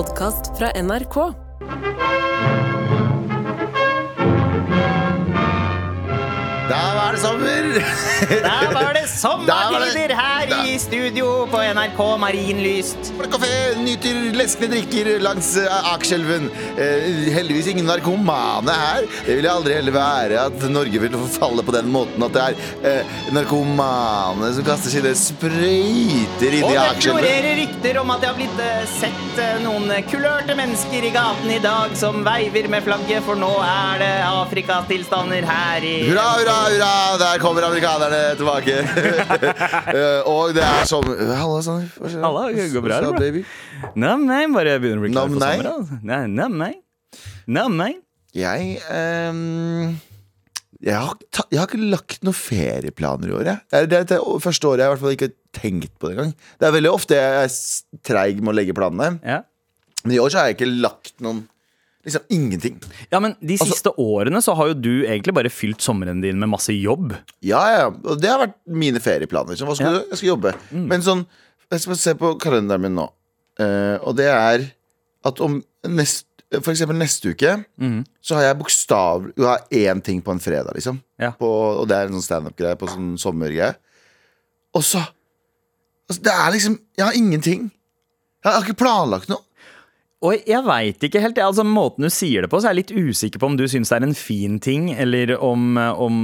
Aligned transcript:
podkast 0.00 0.58
fra 0.58 0.68
NRK. 0.82 1.16
Da 6.70 6.82
var 6.96 7.12
det 7.12 7.18
sommer! 7.20 7.64
Da 8.42 8.56
var 8.74 8.94
det 8.94 9.04
Da 9.46 9.54
var 9.70 9.80
det- 9.80 9.90
sommertider 9.90 10.14
her 10.14 10.46
i 10.46 10.59
studio 10.78 11.46
på 11.50 11.58
NRK 11.74 12.00
Marienlyst. 12.20 13.12
Kafé 13.30 13.50
nyter 13.80 14.18
leskende 14.36 14.76
drikker 14.76 15.20
langs 15.22 15.56
uh, 15.56 15.92
Akerselven. 15.94 16.48
Uh, 16.78 17.30
heldigvis 17.34 17.70
ingen 17.72 17.88
narkomane 17.88 18.74
her. 18.74 19.06
Det 19.26 19.36
vil 19.38 19.48
jeg 19.48 19.52
aldri 19.52 19.76
heller 19.78 19.96
være 19.96 20.44
at 20.46 20.66
Norge 20.70 21.02
vil 21.02 21.16
forfalle 21.16 21.64
på 21.66 21.74
den 21.74 21.90
måten 21.92 22.24
at 22.26 22.36
det 22.36 22.44
er 22.44 23.00
uh, 23.02 23.14
narkomane 23.36 24.52
som 24.56 24.66
kaster 24.66 24.94
sine 24.94 25.14
sprøyter 25.18 26.58
inn 26.60 26.66
Og 26.68 26.76
det 26.76 27.04
florerer 27.04 27.58
rykter 27.62 28.00
om 28.02 28.14
at 28.14 28.22
det 28.22 28.30
har 28.30 28.38
blitt 28.38 28.64
sett 28.94 29.42
noen 29.64 29.90
kulørte 30.10 30.56
mennesker 30.58 31.06
i 31.06 31.12
gaten 31.14 31.50
i 31.50 31.60
dag 31.62 31.96
som 31.98 32.22
veiver 32.26 32.68
med 32.70 32.84
flagget, 32.84 33.24
for 33.26 33.38
nå 33.38 33.50
er 33.64 34.00
det 34.02 34.12
Afrikatilstander 34.28 35.46
her 35.48 35.86
i 35.86 35.94
Hurra, 36.08 36.26
hurra, 36.38 36.56
hurra! 36.68 36.92
Der 37.20 37.40
kommer 37.42 37.66
amerikanerne 37.68 38.22
tilbake. 38.38 38.80
Og 40.34 40.54
det 40.54 40.59
er 40.66 40.86
sånn 40.88 41.08
Halla, 41.10 41.62
Sander. 41.64 41.88
Hva 41.96 42.10
skjer? 42.12 42.22
Halla, 42.24 42.44
det 42.54 42.68
går 42.74 42.84
bra, 42.84 43.00
eller, 43.00 43.18
baby? 43.20 43.42
Nei, 44.00 44.44
bare 44.54 44.76
begynner 44.82 45.02
å 45.02 45.04
bli 45.06 45.12
klar 45.14 45.32
for 45.32 45.42
nei? 45.42 45.56
sommer. 45.56 45.72
altså. 45.72 45.98
Nei, 46.02 46.20
nei, 46.28 46.48
nei. 46.60 47.66
Nei. 47.80 47.90
Jeg 48.36 48.78
um, 48.86 49.98
jeg, 50.80 50.96
har, 50.96 51.16
ta, 51.28 51.44
jeg 51.52 51.60
har 51.60 51.68
ikke 51.68 51.90
lagt 51.92 52.22
noen 52.24 52.36
ferieplaner 52.36 53.30
i 53.30 53.36
år. 53.36 53.48
Jeg. 53.50 53.64
Det 53.68 53.80
er 53.80 53.88
det, 53.90 54.02
det 54.12 54.20
første 54.44 54.70
året 54.70 54.82
jeg 54.82 54.88
i 54.88 54.94
hvert 54.94 55.02
fall 55.02 55.16
ikke 55.16 55.28
har 55.28 55.60
tenkt 55.60 55.94
på 55.98 56.08
det 56.08 56.16
engang. 56.16 56.34
Det 56.56 56.68
er 56.68 56.76
veldig 56.76 56.92
ofte 56.92 57.18
jeg 57.18 57.40
er 57.42 57.56
treig 58.06 58.40
med 58.40 58.54
å 58.54 58.56
legge 58.56 58.76
planene. 58.76 59.18
Ja. 59.26 59.42
Men 60.04 60.16
i 60.16 60.20
år 60.22 60.32
så 60.32 60.40
har 60.40 60.48
jeg 60.48 60.56
ikke 60.56 60.70
lagt 60.72 61.18
noen 61.24 61.42
Liksom 62.04 62.22
ingenting. 62.32 62.78
ja, 63.10 63.20
men 63.20 63.34
de 63.40 63.58
Altså- 63.58 63.72
siste 63.74 63.90
årene 63.98 64.40
så 64.40 64.54
har 64.56 64.68
jo 64.68 64.74
du 64.74 65.04
egentlig 65.04 65.34
bare 65.34 65.50
fylt 65.52 65.82
sommeren 65.84 66.22
din 66.22 66.38
med 66.40 66.48
masse 66.48 66.72
jobb. 66.72 67.12
Ja, 67.42 67.60
ja, 67.76 67.86
og 67.88 68.20
det 68.20 68.30
har 68.30 68.38
vært 68.46 68.54
mine 68.66 68.96
ferieplaner. 69.00 69.50
Liksom. 69.52 69.68
hva 69.68 69.74
skal 69.76 69.92
Ja. 69.92 69.98
du? 70.00 70.06
Jeg 70.08 70.16
skal 70.18 70.28
jobbe. 70.30 70.54
Men 70.72 71.00
sånn 71.02 71.26
Jeg 71.70 71.80
skal 71.80 71.94
se 71.96 72.14
på 72.14 72.38
kalenderen 72.40 72.80
min 72.80 72.94
nå. 72.96 73.08
uh, 73.60 73.98
og 74.02 74.16
det 74.16 74.26
er 74.26 74.72
at 75.24 75.40
om 75.40 75.62
nest, 75.84 76.24
For 76.50 76.72
eksempel 76.72 76.96
neste 76.98 77.28
uke 77.30 77.64
så 78.22 78.34
har 78.34 78.42
jeg 78.42 78.58
bokstavelig 78.58 79.36
Jeg 79.36 79.46
har 79.46 79.60
én 79.70 80.02
ting 80.02 80.20
på 80.22 80.32
en 80.32 80.40
fredag, 80.40 80.72
liksom. 80.74 81.00
Ja. 81.18 81.30
På, 81.32 81.78
og 81.80 81.86
det 81.86 81.96
er 81.96 82.06
en 82.06 82.14
sånn 82.20 82.26
standup-greie 82.26 82.76
på 82.76 82.88
sånn 82.88 83.16
sommergreie. 83.18 83.76
Og 84.74 84.82
så 84.82 84.98
altså, 86.08 86.22
Det 86.22 86.32
er 86.32 86.50
liksom 86.50 86.78
Jeg 86.96 87.04
har 87.06 87.12
ingenting. 87.12 87.70
Jeg 88.42 88.52
har 88.52 88.62
ikke 88.62 88.76
planlagt 88.78 89.28
noe. 89.28 89.42
Og 90.20 90.42
jeg 90.44 90.60
veit 90.66 91.04
ikke 91.06 91.20
helt. 91.24 91.38
Altså, 91.40 91.64
måten 91.64 92.04
du 92.04 92.10
sier 92.12 92.44
det 92.44 92.50
på, 92.52 92.58
så 92.60 92.68
er 92.68 92.74
jeg 92.74 92.82
litt 92.82 92.92
usikker 92.92 93.40
på 93.40 93.48
om 93.48 93.56
du 93.56 93.64
syns 93.70 93.88
det 93.88 93.96
er 93.96 94.04
en 94.04 94.16
fin 94.16 94.58
ting, 94.60 94.90
eller 94.92 95.32
om, 95.40 95.78
om 95.78 96.18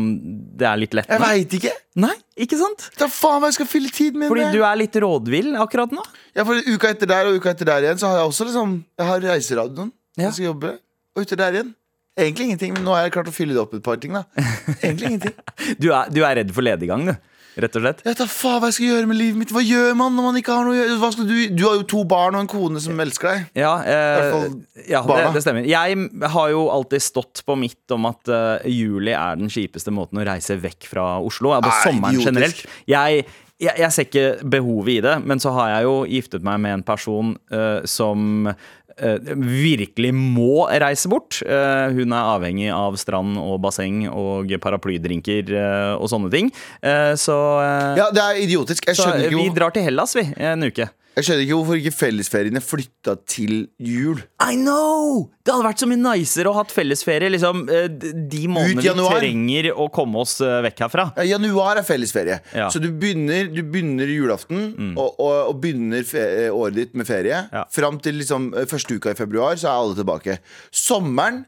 det 0.60 0.68
er 0.68 0.80
litt 0.82 0.96
lett. 0.98 1.08
Jeg 1.08 1.22
veit 1.22 1.56
ikke. 1.56 1.72
Nei, 2.04 2.12
ikke 2.44 2.58
sant? 2.60 2.90
Da 3.00 3.08
faen 3.08 3.46
jeg 3.48 3.56
skal 3.56 3.70
fylle 3.70 3.92
tid 3.94 4.18
med. 4.18 4.28
Fordi 4.28 4.44
med. 4.44 4.58
du 4.58 4.66
er 4.68 4.76
litt 4.82 4.98
rådvill 5.00 5.54
akkurat 5.64 5.94
nå. 5.96 6.04
Ja, 6.36 6.44
for 6.44 6.60
uka 6.60 6.92
etter 6.92 7.08
der 7.08 7.30
og 7.30 7.38
uka 7.40 7.54
etter 7.54 7.68
der 7.68 7.86
igjen 7.86 8.00
Så 8.00 8.10
har 8.10 8.18
jeg 8.20 8.28
også 8.28 8.44
liksom 8.44 8.72
Jeg 8.98 9.06
har 9.08 9.22
reiseradioen 9.24 9.88
Ja. 10.18 10.26
Jeg 10.26 10.34
skal 10.36 10.46
jobbe 10.50 10.72
Og 11.16 11.22
etter 11.22 11.40
der 11.40 11.56
igjen 11.56 11.70
Egentlig 12.16 12.46
ingenting, 12.50 12.74
men 12.76 12.84
nå 12.84 12.92
har 12.92 13.06
jeg 13.06 13.14
klart 13.14 13.30
å 13.30 13.32
fylle 13.32 13.56
det 13.56 13.62
opp 13.62 13.72
et 13.76 13.84
par 13.84 13.96
ting 14.00 14.12
da 14.16 14.26
Egentlig 14.84 15.14
ingenting 15.14 15.32
Du 15.80 15.88
er, 15.94 16.12
du 16.12 16.20
er 16.20 16.36
redd 16.42 16.52
for 16.52 16.64
lediggang, 16.64 17.08
du. 17.08 17.14
Rett 17.56 17.76
og 17.78 17.84
slett. 17.84 18.02
Jeg 18.04 18.12
vet 18.12 18.32
faen 18.32 18.58
hva 18.60 18.68
jeg 18.68 18.76
skal 18.76 18.90
gjøre 18.90 19.08
med 19.08 19.16
livet 19.16 19.40
mitt 19.40 19.52
Hva 19.54 19.62
gjør 19.64 19.94
man 19.96 20.12
når 20.12 20.26
man 20.26 20.38
ikke 20.42 20.56
har 20.58 20.66
noe 20.66 20.74
å 20.74 20.76
gjøre 20.76 21.24
du, 21.24 21.34
du 21.56 21.62
har 21.64 21.78
jo 21.78 21.86
to 21.88 22.02
barn 22.08 22.36
og 22.36 22.44
en 22.44 22.50
kone 22.52 22.82
som 22.84 23.00
elsker 23.00 23.30
deg 23.30 23.62
Ja, 23.62 23.72
eh, 23.80 24.44
ja 24.90 25.00
det, 25.08 25.16
det 25.38 25.42
stemmer. 25.44 25.64
Jeg 25.68 25.96
har 26.36 26.52
jo 26.52 26.66
alltid 26.74 27.04
stått 27.06 27.40
på 27.46 27.56
mitt 27.56 27.96
om 27.96 28.08
at 28.10 28.28
uh, 28.28 28.68
juli 28.68 29.14
er 29.16 29.40
den 29.40 29.48
kjipeste 29.52 29.94
måten 29.94 30.20
å 30.20 30.26
reise 30.28 30.58
vekk 30.60 30.88
fra 30.90 31.08
Oslo. 31.24 31.54
Ja, 31.54 31.62
på 31.64 31.72
Nei, 31.72 31.82
sommeren 31.86 32.18
idiotisk. 32.18 32.28
generelt. 32.28 32.62
Jeg, 32.92 33.24
jeg, 33.62 33.74
jeg 33.80 33.94
ser 33.96 34.08
ikke 34.10 34.26
behovet 34.56 34.98
i 34.98 35.02
det, 35.08 35.16
men 35.24 35.40
så 35.42 35.54
har 35.56 35.72
jeg 35.78 35.88
jo 35.88 35.94
giftet 36.12 36.44
meg 36.46 36.60
med 36.66 36.78
en 36.80 36.86
person 36.86 37.32
uh, 37.54 37.80
som 37.88 38.50
virkelig 38.96 40.12
må 40.16 40.66
reise 40.80 41.08
bort. 41.12 41.40
Eh, 41.44 41.96
hun 41.96 42.14
er 42.16 42.30
avhengig 42.36 42.70
av 42.72 42.96
strand 43.00 43.36
og 43.40 43.58
basseng 43.64 44.06
og 44.08 44.52
paraplydrinker 44.62 45.52
eh, 45.52 45.94
og 45.96 46.08
sånne 46.12 46.32
ting. 46.32 46.52
Eh, 46.80 47.12
så 47.20 47.36
eh, 47.62 47.98
Ja, 48.00 48.10
det 48.14 48.22
er 48.24 48.44
idiotisk 48.46 48.88
Jeg 48.88 48.96
skjønner 49.00 49.28
ikke, 49.28 49.42
vi 49.42 49.50
drar 49.56 49.74
til 49.76 49.84
Hellas, 49.84 50.16
vi, 50.16 50.24
en 50.36 50.64
uke. 50.70 50.88
Jeg 51.16 51.24
skjønner 51.24 51.44
ikke 51.46 51.56
hvorfor 51.56 51.78
ikke 51.80 51.92
fellesferiene 51.96 52.60
flyttet 52.60 53.22
til 53.32 53.52
jul 53.80 54.18
I 54.44 54.58
know! 54.58 55.22
Det 55.40 55.54
hadde 55.54 55.64
vært 55.64 55.80
så 55.80 55.88
mye 55.88 56.00
nicere 56.02 56.50
å 56.50 56.56
hatt 56.58 56.74
fellesferie 56.74 57.30
liksom, 57.32 57.62
eh, 57.72 57.86
de 57.88 58.42
månedene 58.52 59.06
vi 59.06 59.14
trenger 59.22 59.70
å 59.72 59.86
komme 59.94 60.20
oss 60.26 60.36
eh, 60.44 60.58
vekk 60.66 60.84
herfra. 60.84 61.06
ja, 61.16 61.26
Januar 61.32 61.80
er 61.80 61.88
fellesferie 61.88 62.36
Ja. 62.52 62.66
Mm. 62.66 62.74
Så 62.74 62.82
du 62.84 62.90
begynner, 62.92 63.48
du 63.48 63.62
begynner 63.64 64.12
julaften 64.12 64.92
og, 64.92 65.16
og, 65.16 65.34
og 65.54 65.58
begynner 65.64 66.04
fe 66.04 66.26
året 66.52 66.82
ditt 66.82 66.96
med 66.98 67.08
ferie 67.08 67.46
Ja. 67.48 67.64
Frem 67.72 67.96
til 68.04 68.20
liksom 68.20 68.50
eh, 68.52 68.68
første 68.68 69.00
uka 69.00 69.16
i 69.16 69.18
februar 69.18 69.56
Så 69.56 69.70
er 69.70 69.80
alle 69.80 69.96
tilbake 69.96 70.38
Sommeren, 70.68 71.46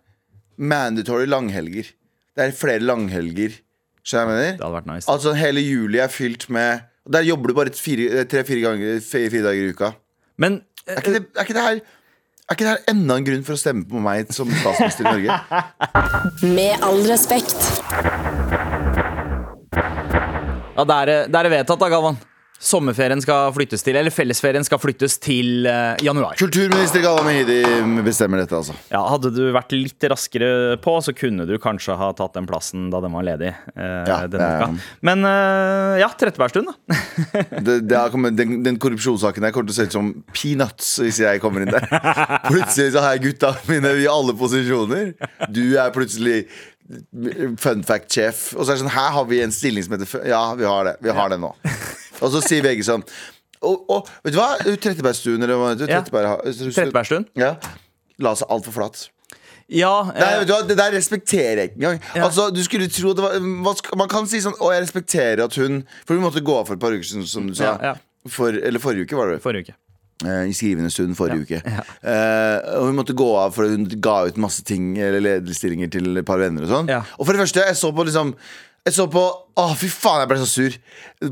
mandatory 0.56 1.28
langhelger 1.28 1.92
Det 2.32 2.46
er 2.46 2.56
flere 2.56 2.88
langhelger 2.88 3.60
Skjønner 4.08 4.38
jeg 4.40 4.46
jeg 4.48 4.56
Det 4.56 4.64
hadde 4.64 4.78
vært 4.78 4.88
nice. 4.88 5.10
Altså 5.12 5.34
hele 5.36 5.60
juli 5.60 6.00
er 6.00 6.08
fylt 6.12 6.48
med 6.54 6.87
og 7.08 7.14
Der 7.16 7.24
jobber 7.24 7.48
du 7.50 7.54
bare 7.56 7.72
fire- 7.72 8.24
tre-fire 8.28 8.60
ganger 8.66 9.00
Fire, 9.00 9.30
fire 9.32 9.46
dager 9.48 9.64
i 9.64 9.72
uka 9.72 9.90
Men 10.38 10.60
eh, 10.86 10.92
Er 10.94 11.00
ikke 11.02 11.14
det, 11.16 11.22
er 11.34 11.46
ikke 11.48 11.56
det 11.56 11.64
her 11.70 11.80
er 12.48 12.56
ikke 12.56 12.64
det 12.64 12.70
her 12.72 12.92
enda 12.94 13.16
en 13.20 13.24
grunn 13.26 13.42
for 13.44 13.52
å 13.58 13.60
stemme 13.60 13.82
på 13.84 14.00
meg 14.00 14.30
som 14.32 14.48
statsminister 14.48 15.04
i 15.04 15.10
Norge? 15.10 15.34
Med 16.56 16.80
all 16.86 17.02
respekt. 17.04 17.60
ja, 20.78 20.84
det 20.88 20.96
er, 20.96 21.12
det 21.28 21.50
vedtatt, 21.52 21.82
da, 21.82 21.90
Galvan. 21.92 22.16
Sommerferien 22.58 23.20
skal 23.22 23.52
flyttes 23.54 23.84
til, 23.86 23.94
eller 24.00 24.10
fellesferien 24.10 24.64
skal 24.66 24.80
flyttes 24.82 25.14
til 25.22 25.66
eh, 25.70 25.92
januar. 26.02 26.34
Kulturminister 26.40 27.04
Galla 27.04 27.22
Mehidi 27.22 27.60
bestemmer 28.02 28.40
dette, 28.42 28.56
altså. 28.58 28.74
Ja, 28.90 29.04
Hadde 29.12 29.30
du 29.30 29.44
vært 29.54 29.70
litt 29.76 30.02
raskere 30.10 30.74
på, 30.82 30.96
så 31.06 31.14
kunne 31.14 31.46
du 31.46 31.54
kanskje 31.62 31.94
ha 32.00 32.08
tatt 32.18 32.34
den 32.34 32.48
plassen 32.50 32.88
da 32.90 32.98
den 33.04 33.14
var 33.14 33.22
ledig. 33.28 33.52
eh, 33.76 34.08
Ja, 34.10 34.16
denne 34.26 34.32
det 34.32 34.40
er- 34.42 34.64
uka. 34.64 34.98
Men 35.06 35.22
eh, 35.30 36.00
ja, 36.02 36.08
Trettebergstuen, 36.18 36.66
da. 36.72 36.98
det, 37.68 37.76
det 37.86 37.96
har 38.00 38.10
kommet, 38.10 38.34
den, 38.38 38.58
den 38.66 38.80
korrupsjonssaken 38.82 39.46
der 39.46 39.54
kommer 39.54 39.70
til 39.70 39.76
å 39.76 39.78
se 39.78 39.86
ut 39.92 39.96
som 40.00 40.10
peanuts 40.34 40.96
hvis 41.04 41.22
jeg 41.22 41.40
kommer 41.44 41.62
inn 41.62 41.70
der. 41.70 41.86
Plutselig 42.50 42.90
så 42.96 43.04
har 43.06 43.14
jeg 43.14 43.28
gutta 43.30 43.54
mine 43.70 43.94
i 44.02 44.10
alle 44.10 44.34
posisjoner. 44.38 45.14
Du 45.46 45.62
er 45.78 45.94
plutselig 45.94 46.42
fun 47.60 47.82
fact-sjef. 47.86 48.48
Og 48.56 48.64
så 48.64 48.72
er 48.72 48.78
det 48.78 48.82
sånn 48.82 48.94
Her 48.94 49.10
har 49.14 49.26
vi 49.28 49.42
en 49.44 49.52
stilling 49.54 49.84
som 49.84 49.94
heter 49.94 50.08
fun- 50.08 50.26
Ja, 50.26 50.42
vi 50.58 50.64
har 50.66 50.90
det. 50.90 50.96
Vi 51.04 51.14
har 51.14 51.30
det 51.30 51.38
nå. 51.42 51.54
Og 52.22 52.32
så 52.34 52.42
sier 52.44 52.64
VG 52.66 52.84
sånn 52.88 53.04
og, 53.58 53.84
og 53.90 54.08
vet 54.22 54.34
du 54.34 54.38
hva? 54.38 54.52
Trettebergstuen, 54.62 55.42
eller 55.42 55.58
hva 55.58 55.72
heter 55.72 55.88
det? 55.90 56.02
Trettebergstuen. 56.76 57.24
Ja. 57.38 57.56
La 58.22 58.34
seg 58.38 58.50
altfor 58.54 58.76
flat. 58.76 59.08
Ja, 59.68 59.90
Nei, 60.14 60.24
eh, 60.24 60.38
vet 60.40 60.48
du 60.48 60.68
Det 60.70 60.76
der 60.78 60.94
respekterer 60.96 61.58
jeg 61.60 61.70
ikke 61.72 61.80
engang. 61.82 61.98
Ja. 62.16 62.22
Altså, 62.24 62.46
du 62.54 62.62
skulle 62.64 62.86
tro 62.88 63.10
at 63.12 63.18
det 63.18 63.24
var 63.26 63.74
Man 64.00 64.08
kan 64.08 64.24
si 64.30 64.40
sånn 64.40 64.54
Å, 64.56 64.70
jeg 64.72 64.86
respekterer 64.86 65.42
at 65.44 65.58
hun 65.60 65.82
For 66.06 66.16
hun 66.16 66.24
måtte 66.24 66.40
gå 66.40 66.54
av 66.56 66.70
for 66.70 66.78
et 66.78 66.80
par 66.80 66.94
uker 66.96 67.04
siden, 67.04 67.26
som 67.28 67.50
du 67.50 67.52
sa. 67.58 67.74
Ja. 67.84 67.92
For, 68.32 68.48
eller 68.56 68.80
forrige 68.80 69.04
uke, 69.04 69.18
var 69.18 69.34
det. 69.34 69.42
forrige 69.44 69.68
uke. 69.68 69.76
Eh, 70.24 70.48
I 70.48 70.54
skrivende 70.56 70.88
stund 70.94 71.18
forrige 71.18 71.44
uke. 71.44 71.60
Ja. 71.68 71.84
og 72.78 72.88
hun 72.88 72.96
måtte 72.96 73.14
gå 73.18 73.28
av 73.42 73.52
fordi 73.58 73.76
hun 73.76 73.84
ga 74.08 74.16
ut 74.30 74.40
masse 74.40 74.64
ting 74.66 74.94
Eller 74.96 75.20
lederstillinger 75.26 75.92
til 75.92 76.16
et 76.22 76.26
par 76.28 76.40
venner 76.40 76.64
og 76.64 76.72
sånn. 76.72 76.88
Ja. 76.94 77.02
Og 77.18 77.28
for 77.28 77.36
det 77.36 77.44
første, 77.44 77.66
jeg 77.68 77.76
så 77.76 77.92
på 77.92 78.08
liksom 78.08 78.32
jeg 78.88 78.96
så 78.96 79.06
på 79.12 79.24
Å, 79.58 79.68
fy 79.78 79.90
faen, 79.90 80.22
jeg 80.22 80.30
ble 80.30 80.40
så 80.40 80.48
sur. 80.48 80.74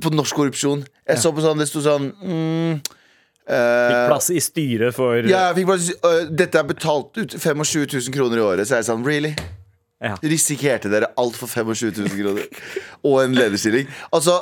På 0.03 0.11
norsk 0.13 0.37
korrupsjon. 0.37 0.81
Jeg 1.07 1.23
så 1.23 1.31
på 1.35 1.45
sånn, 1.45 1.61
det 1.63 1.69
sto 1.71 1.83
sånn 1.85 2.09
mm, 2.19 2.73
eh, 3.47 3.85
Fikk 3.87 4.01
plass 4.11 4.31
i 4.35 4.41
styret 4.43 4.97
for 4.97 5.21
ja, 5.23 5.45
jeg 5.49 5.61
fikk 5.61 5.69
plass 5.69 5.91
i, 5.93 5.95
øh, 6.09 6.33
Dette 6.43 6.59
er 6.59 6.67
betalt 6.67 7.21
ut 7.21 7.37
25 7.37 7.63
000 8.09 8.17
kroner 8.17 8.43
i 8.43 8.45
året. 8.49 8.67
Så 8.67 8.75
er 8.75 8.83
jeg 8.83 8.89
sånn, 8.91 9.07
really? 9.07 9.31
Ja. 10.03 10.17
Risikerte 10.27 10.91
dere 10.93 11.13
alt 11.17 11.39
for 11.39 11.49
25 11.49 12.03
000 12.03 12.19
kroner? 12.19 12.67
Og 13.07 13.21
en 13.23 13.39
lederstilling? 13.39 13.87
Altså, 14.11 14.41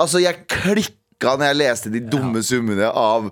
altså 0.00 0.22
jeg 0.22 0.46
klikka 0.46 1.34
når 1.34 1.50
jeg 1.50 1.60
leste 1.60 1.92
de 1.92 2.04
dumme 2.06 2.42
summene 2.46 2.88
av, 2.88 3.28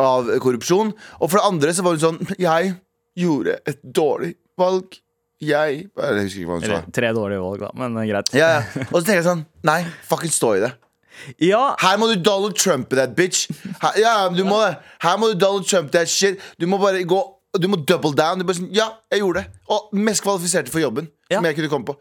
av 0.00 0.30
korrupsjon. 0.46 0.94
Og 1.18 1.26
for 1.26 1.40
det 1.40 1.46
andre 1.50 1.74
så 1.74 1.84
var 1.86 1.98
hun 1.98 2.06
sånn 2.06 2.38
Jeg 2.38 2.74
gjorde 3.18 3.58
et 3.66 3.82
dårlig 3.82 4.36
valg. 4.60 4.94
Jeg 5.40 5.88
Jeg 5.88 6.22
husker 6.24 6.40
ikke 6.42 6.50
hva 6.50 6.58
hun 6.58 6.62
sa. 6.62 6.68
Eller 6.68 6.92
tre 6.92 7.10
dårlige 7.16 7.40
valg, 7.40 7.60
da, 7.64 7.70
men 7.80 7.96
eh, 8.02 8.08
greit. 8.10 8.30
Ja, 8.36 8.48
ja. 8.58 8.84
Og 8.90 9.00
så 9.00 9.04
tenker 9.06 9.20
jeg 9.22 9.28
sånn 9.30 9.44
Nei, 9.64 9.80
fucking 10.10 10.32
stå 10.34 10.54
i 10.58 10.62
det. 10.66 10.72
Ja, 11.50 11.74
Her 11.80 11.98
må 12.00 12.06
du 12.08 12.16
Donald 12.24 12.54
Trump 12.56 12.88
that 12.96 13.12
bitch. 13.16 13.46
Her, 13.82 13.96
ja, 14.00 14.12
du 14.32 14.40
må 14.46 14.60
det. 14.64 14.76
Her 15.02 15.18
må 15.20 15.28
du 15.32 15.38
Donald 15.40 15.66
Trump 15.68 15.90
that 15.92 16.08
shit. 16.08 16.40
Du 16.60 16.64
må 16.70 16.78
bare 16.80 17.02
gå 17.04 17.18
Du 17.60 17.66
må 17.68 17.76
double 17.84 18.14
down. 18.16 18.38
Du 18.40 18.46
bare 18.48 18.56
sånn, 18.60 18.70
ja, 18.72 18.86
jeg 19.12 19.20
gjorde 19.24 19.42
det. 19.42 19.60
Og 19.74 19.90
mest 20.06 20.22
kvalifiserte 20.24 20.70
for 20.72 20.80
jobben 20.80 21.10
Ja. 21.28 21.38
som 21.40 21.48
jeg 21.50 21.56
kunne 21.58 21.68
komme 21.72 21.88
på. 21.90 21.96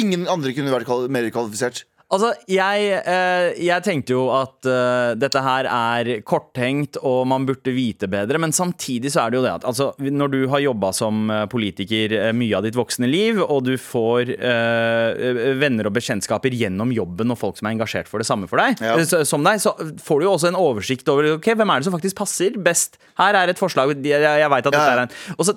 Ingen 0.00 0.24
andre 0.32 0.50
kunne 0.56 0.72
vært 0.74 0.88
mer 1.12 1.28
kvalifisert. 1.30 1.84
Altså, 2.12 2.34
jeg, 2.52 2.88
eh, 3.08 3.54
jeg 3.64 3.82
tenkte 3.82 4.12
jo 4.14 4.26
at 4.36 4.66
eh, 4.68 5.14
dette 5.18 5.40
her 5.42 5.66
er 5.66 6.10
korttenkt, 6.26 6.98
og 7.00 7.24
man 7.30 7.46
burde 7.48 7.72
vite 7.74 8.06
bedre. 8.12 8.38
Men 8.38 8.52
samtidig 8.54 9.10
så 9.14 9.24
er 9.24 9.32
det 9.32 9.38
jo 9.40 9.44
det 9.46 9.54
at 9.54 9.66
altså, 9.66 9.88
når 9.98 10.32
du 10.34 10.38
har 10.52 10.62
jobba 10.62 10.92
som 10.94 11.24
eh, 11.32 11.46
politiker 11.50 12.14
mye 12.36 12.60
av 12.60 12.66
ditt 12.68 12.76
voksne 12.78 13.08
liv, 13.10 13.40
og 13.42 13.64
du 13.66 13.72
får 13.80 14.34
eh, 14.36 15.56
venner 15.58 15.88
og 15.88 15.96
bekjentskaper 15.96 16.54
gjennom 16.54 16.92
jobben 16.94 17.34
og 17.34 17.40
folk 17.40 17.58
som 17.58 17.70
er 17.70 17.78
engasjert 17.78 18.10
for 18.10 18.22
det 18.22 18.28
samme 18.28 18.50
for 18.52 18.60
deg, 18.62 18.78
Ja. 18.84 19.00
som 19.24 19.42
deg, 19.46 19.64
så 19.64 19.74
får 20.04 20.20
du 20.20 20.28
jo 20.28 20.36
også 20.36 20.52
en 20.52 20.60
oversikt 20.60 21.08
over 21.10 21.32
ok, 21.38 21.50
hvem 21.56 21.72
er 21.72 21.80
det 21.80 21.88
som 21.88 21.96
faktisk 21.96 22.20
passer 22.20 22.60
best. 22.60 23.00
Her 23.18 23.40
er 23.40 23.50
et 23.50 23.60
forslag, 23.60 23.96
jeg, 24.04 24.22
jeg 24.22 24.52
veit 24.52 24.66
at 24.68 24.72
dette 24.76 24.86
ja. 24.86 24.94
er 24.94 25.06
en 25.06 25.38
Og 25.40 25.48
så 25.48 25.56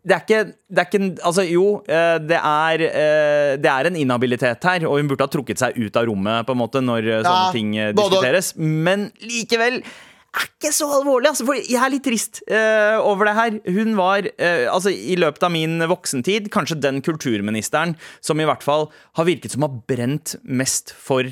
det 0.00 0.16
er 0.16 0.22
ikke, 0.24 0.42
det 0.70 0.82
er 0.82 0.86
ikke 0.88 1.08
Altså, 1.28 1.44
jo, 1.44 1.64
eh, 1.84 2.18
det 2.24 2.38
er, 2.38 2.84
eh, 2.88 3.54
det 3.60 3.70
er 3.70 3.88
en 3.88 3.98
inhabilitet 4.00 4.64
her, 4.64 4.86
og 4.88 5.00
hun 5.00 5.10
burde 5.10 5.26
ha 5.26 5.32
trukket 5.32 5.60
seg 5.60 5.76
ut 5.76 5.96
av 5.96 6.06
rommet 6.08 6.46
på 6.48 6.56
en 6.56 6.60
måte 6.60 6.80
når 6.84 7.08
ja, 7.08 7.18
sånne 7.26 7.50
ting 7.56 7.74
eh, 7.76 7.90
diskuteres. 7.96 8.54
Men 8.56 9.10
likevel 9.24 9.80
er 9.80 10.46
ikke 10.46 10.70
så 10.72 10.86
alvorlig, 10.94 11.32
altså, 11.32 11.44
for 11.48 11.58
jeg 11.58 11.76
er 11.80 11.90
litt 11.90 12.04
trist 12.06 12.38
uh, 12.46 13.02
over 13.02 13.26
det 13.26 13.32
her. 13.34 13.56
Hun 13.66 13.96
var, 13.98 14.28
uh, 14.30 14.66
altså 14.70 14.92
i 14.94 15.16
løpet 15.18 15.42
av 15.42 15.50
min 15.50 15.82
voksentid, 15.90 16.46
kanskje 16.54 16.78
den 16.78 17.00
kulturministeren 17.02 17.96
som 18.22 18.38
i 18.38 18.46
hvert 18.46 18.62
fall 18.62 18.86
har 19.18 19.26
virket 19.26 19.56
som 19.56 19.66
har 19.66 19.74
brent 19.90 20.36
mest 20.46 20.94
for 20.94 21.26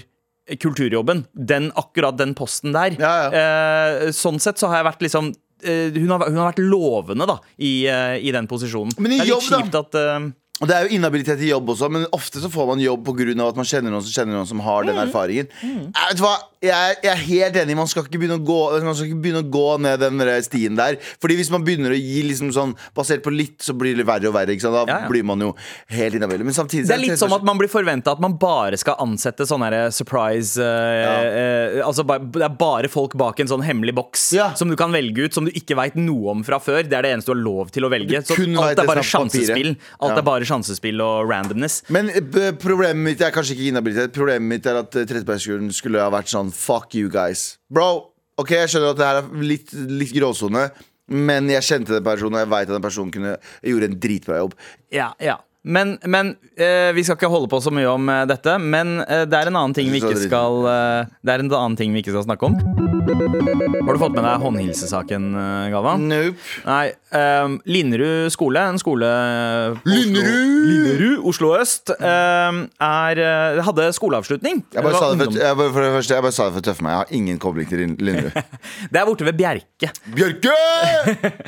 kulturjobben. 0.56 1.26
Den, 1.32 1.70
akkurat 1.76 2.18
den 2.18 2.34
posten 2.34 2.72
der. 2.72 2.96
Ja, 2.98 3.16
Eh, 3.38 4.08
sånn 4.14 4.38
sett 4.40 4.60
så 4.60 4.70
har 4.70 4.80
jeg 4.80 4.88
vært 4.88 5.02
liksom 5.04 5.30
eh, 5.32 5.47
hun, 5.66 6.10
har, 6.12 6.26
hun 6.28 6.38
har 6.38 6.50
vært 6.52 6.62
lovende 6.62 7.26
da 7.28 7.38
i, 7.56 7.86
eh, 7.90 8.18
i 8.22 8.34
den 8.34 8.48
posisjonen. 8.50 8.94
Men 8.98 9.14
i 9.14 9.20
det 9.20 9.26
er 9.26 9.32
litt 9.32 9.48
kjipt 9.48 9.78
at 9.78 9.98
eh, 9.98 10.28
Det 10.58 10.74
er 10.74 10.88
jo 10.88 10.96
inhabilitet 10.98 11.38
i 11.46 11.52
jobb 11.52 11.68
også, 11.70 11.86
men 11.94 12.06
ofte 12.10 12.40
så 12.42 12.48
får 12.50 12.66
man 12.72 12.80
jobb 12.82 13.04
pga. 13.06 13.48
at 13.48 13.56
man 13.56 13.64
kjenner 13.64 13.92
noen 13.94 14.02
som 14.02 14.10
kjenner 14.10 14.34
noen 14.34 14.46
som 14.48 14.58
har 14.60 14.82
den 14.84 14.96
Mm. 14.96 15.06
erfaringen. 15.06 15.46
Jeg, 15.62 16.08
vet 16.10 16.18
hva? 16.18 16.36
Jeg, 16.60 16.74
er- 16.74 16.96
jeg 17.04 17.12
er 17.12 17.22
helt 17.22 17.54
enig. 17.54 17.76
Man 17.76 17.86
skal 17.86 18.02
ikke 18.02 18.18
å 18.34 18.42
gå 18.44 18.82
Man 18.82 18.94
skal 18.96 19.06
ikke 19.06 19.22
begynne 19.22 19.42
å 19.44 19.50
gå 19.50 19.78
ned 19.80 20.00
den 20.00 20.42
stien 20.42 20.74
der. 20.74 20.96
Fordi 21.22 21.36
hvis 21.38 21.50
man 21.54 21.62
begynner 21.62 21.90
å 21.94 21.98
gi 22.00 22.24
liksom 22.26 22.50
sånn 22.50 22.74
basert 22.96 23.22
på 23.22 23.30
litt, 23.30 23.58
så 23.62 23.72
blir 23.78 23.94
det 23.96 24.04
verre 24.04 24.26
og 24.26 24.34
verre. 24.34 24.50
Ikke 24.50 24.62
sant? 24.66 24.74
Da 24.74 24.84
Ja, 24.92 25.00
ja. 25.04 25.08
blir 25.08 25.22
man 25.22 25.38
jo 25.38 25.54
helt 25.90 26.14
inhabil. 26.18 26.42
Men 26.42 26.52
samtidig 26.52 26.88
Det 26.88 26.96
er 26.96 27.04
litt 27.06 27.18
som 27.18 27.32
at 27.32 27.44
man 27.44 27.56
blir 27.56 27.68
forventa 27.70 28.10
at 28.10 28.18
man 28.20 28.32
bare 28.36 28.76
skal 28.76 28.96
ansette 28.98 29.46
sånne 29.46 29.70
her 29.70 29.90
surprise 29.94 30.56
ja. 30.58 31.22
eh, 31.22 31.82
Altså 31.86 32.02
Det 32.04 32.42
er 32.42 32.48
bare 32.58 32.88
folk 32.90 33.14
bak 33.16 33.38
en 33.38 33.46
sånn 33.46 33.62
hemmelig 33.62 33.94
boks 33.94 34.32
Ja. 34.34 34.52
som 34.54 34.68
du 34.68 34.74
kan 34.74 34.90
velge 34.90 35.26
ut, 35.28 35.34
som 35.34 35.44
du 35.44 35.52
ikke 35.52 35.76
veit 35.76 35.94
noe 35.94 36.30
om 36.34 36.42
fra 36.42 36.58
før. 36.58 36.82
Det 36.82 36.92
er 36.98 37.02
det 37.02 37.12
eneste 37.14 37.26
du 37.30 37.34
har 37.38 37.44
lov 37.44 37.70
til 37.70 37.84
å 37.84 37.90
velge. 37.94 38.24
Så 38.26 38.34
alt 38.58 38.78
er 38.78 38.84
bare 38.90 39.04
sjansespill. 39.06 39.76
Alt 40.00 40.10
Ja. 40.10 40.18
er 40.18 40.22
bare 40.22 40.47
sjansespill 40.48 41.00
og 41.04 41.30
randomness. 41.30 41.82
Men 41.94 42.10
eh, 42.12 42.50
problemet 42.58 43.02
mitt 43.04 43.24
er 43.24 43.34
kanskje 43.34 43.56
ikke 43.56 43.70
inhabilitet. 43.72 44.14
Problemet 44.16 44.48
mitt 44.56 44.68
er 44.68 44.82
at 44.82 44.90
tredjepersonen 44.92 45.18
Trettebergskolen 45.18 45.72
skulle 45.74 46.02
ha 46.02 46.12
vært 46.12 46.30
sånn 46.32 46.52
Fuck 46.54 46.96
you 46.98 47.10
guys. 47.12 47.58
Bro, 47.72 47.88
ok, 48.40 48.54
jeg 48.62 48.74
skjønner 48.74 48.94
at 48.94 49.00
det 49.00 49.08
her 49.08 49.20
er 49.22 49.50
litt, 49.54 49.74
litt 49.74 50.14
gråsone. 50.16 50.68
Men 51.08 51.48
jeg 51.48 51.64
kjente 51.64 51.94
den 51.96 52.04
personen, 52.04 52.36
og 52.36 52.42
jeg 52.44 52.52
veit 52.52 52.68
at 52.68 52.74
den 52.74 52.84
personen 52.84 53.12
kunne, 53.12 53.36
gjorde 53.64 53.88
en 53.88 54.00
dritbra 54.02 54.42
jobb. 54.42 54.56
Ja, 54.92 55.12
ja. 55.24 55.38
Men, 55.68 55.98
men 56.08 56.30
eh, 56.56 56.90
vi 56.96 57.02
skal 57.04 57.18
ikke 57.18 57.28
holde 57.28 57.48
på 57.52 57.58
så 57.60 57.72
mye 57.74 57.88
om 57.92 58.08
eh, 58.08 58.22
dette. 58.30 58.54
Men 58.62 59.02
eh, 59.04 59.26
det 59.28 59.36
er 59.42 59.50
en 59.50 59.58
annen 59.60 59.76
ting 59.76 59.90
vi 59.92 60.00
ikke 60.00 60.16
skal 60.22 60.62
eh, 60.70 61.10
Det 61.20 61.34
er 61.34 61.44
en 61.44 61.52
annen 61.52 61.76
ting 61.76 61.92
vi 61.92 62.00
ikke 62.02 62.14
skal 62.16 62.24
snakke 62.24 62.48
om. 62.48 62.56
Har 63.08 63.92
du 63.96 64.00
fått 64.00 64.16
med 64.16 64.24
deg 64.24 64.42
håndhilsesaken, 64.44 65.28
eh, 65.36 65.66
Galvan? 65.74 66.08
Nope. 66.10 66.48
Nei. 66.66 66.86
Um, 67.08 67.54
Linderud 67.64 68.28
skole, 68.34 68.60
en 68.68 68.76
skole 68.80 69.08
på 69.08 69.78
Oslo- 69.80 69.94
Linderud! 69.94 70.66
Linderud, 70.68 71.22
Oslo 71.30 71.54
øst, 71.56 71.88
um, 71.96 72.58
er, 72.84 73.20
eh, 73.24 73.60
hadde 73.64 73.86
skoleavslutning. 73.96 74.60
Jeg 74.76 74.84
bare, 74.84 74.92
sa 74.92 75.08
det 75.08 75.16
for, 75.22 75.30
ungdom- 75.30 75.40
jeg 75.40 75.56
bare, 75.62 75.72
for 75.72 75.86
det 75.86 75.92
første, 75.94 76.14
jeg 76.18 76.26
bare 76.26 76.36
sa 76.36 76.48
det 76.50 76.52
for 76.58 76.60
å 76.60 76.66
tøffe 76.68 76.84
meg. 76.84 76.92
Jeg 76.92 77.00
har 77.04 77.14
ingen 77.20 77.40
kobling 77.40 77.70
til 77.70 77.80
Lin- 77.84 77.96
Linderud. 77.96 78.36
det 78.92 79.00
er 79.00 79.08
borte 79.08 79.24
ved 79.30 79.38
Bjerke. 79.40 79.92
Bjørke! 80.12 80.58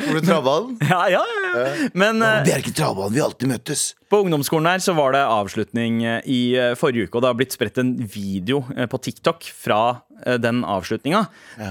Hvor 0.06 0.20
er 0.22 0.24
travballen? 0.30 0.76
Ja, 0.90 1.02
ja, 1.12 1.20
ja. 1.28 1.66
Men 1.92 2.24
eh, 2.24 2.40
Bjerke 2.48 2.72
travballen, 2.76 3.12
vi 3.18 3.20
alltid 3.28 3.52
møttes. 3.52 3.90
På 4.10 4.24
ungdomsskolen 4.24 4.66
her 4.66 4.80
så 4.82 4.92
var 4.98 5.14
det 5.14 5.22
avslutning 5.22 6.00
eh, 6.02 6.24
i 6.26 6.40
eh, 6.58 6.72
forrige 6.78 7.06
uke, 7.06 7.14
og 7.14 7.22
det 7.22 7.28
har 7.30 7.36
blitt 7.38 7.54
spredt 7.54 7.78
en 7.78 7.92
video 8.10 8.64
eh, 8.74 8.88
på 8.90 8.98
TikTok 8.98 9.46
fra 9.54 9.82
den 10.20 10.58
avslutninga, 10.68 11.22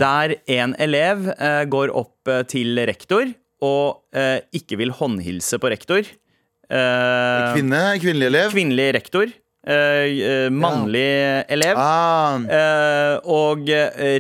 der 0.01 0.31
en 0.50 0.71
elev 0.81 1.27
går 1.69 1.91
opp 1.94 2.31
til 2.50 2.80
rektor 2.89 3.27
og 3.62 4.18
ikke 4.57 4.80
vil 4.80 4.89
håndhilse 4.97 5.59
på 5.62 5.69
rektor. 5.69 6.07
Kvinne, 6.65 7.83
kvinnelig 8.01 8.25
elev. 8.31 8.50
Kvinnelig 8.50 8.88
rektor. 8.97 9.36
mannlig 10.50 11.06
ja. 11.06 11.45
elev. 11.53 11.77
Ah, 11.77 13.21
og 13.21 13.69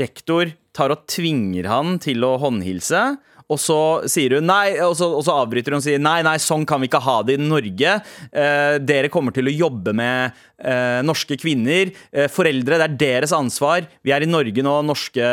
rektor 0.05 0.53
tar 0.77 0.93
og 0.93 1.09
tvinger 1.09 1.71
han 1.73 1.97
til 2.05 2.21
å 2.29 2.35
håndhilse. 2.45 3.01
Og 3.49 3.57
så 3.57 3.77
sier 4.09 4.35
hun 4.37 4.45
nei, 4.45 4.75
og 4.85 4.93
så, 4.99 5.07
og 5.17 5.23
så 5.25 5.33
avbryter 5.41 5.73
hun 5.73 5.79
og 5.81 5.85
sier 5.87 6.01
nei, 6.01 6.19
nei, 6.25 6.35
sånn 6.37 6.67
kan 6.69 6.81
vi 6.83 6.89
ikke 6.89 7.01
ha 7.01 7.15
det 7.25 7.39
i 7.39 7.41
Norge. 7.41 7.95
Eh, 8.29 8.75
dere 8.85 9.09
kommer 9.09 9.33
til 9.33 9.49
å 9.49 9.53
jobbe 9.55 9.93
med 9.97 10.35
eh, 10.61 10.99
norske 11.07 11.33
kvinner. 11.41 11.89
Eh, 12.13 12.27
foreldre, 12.29 12.77
det 12.77 12.85
er 12.91 12.97
deres 13.01 13.33
ansvar. 13.33 13.87
Vi 14.05 14.13
er 14.13 14.21
i 14.25 14.29
Norge 14.29 14.61
nå, 14.65 14.75
norske 14.85 15.31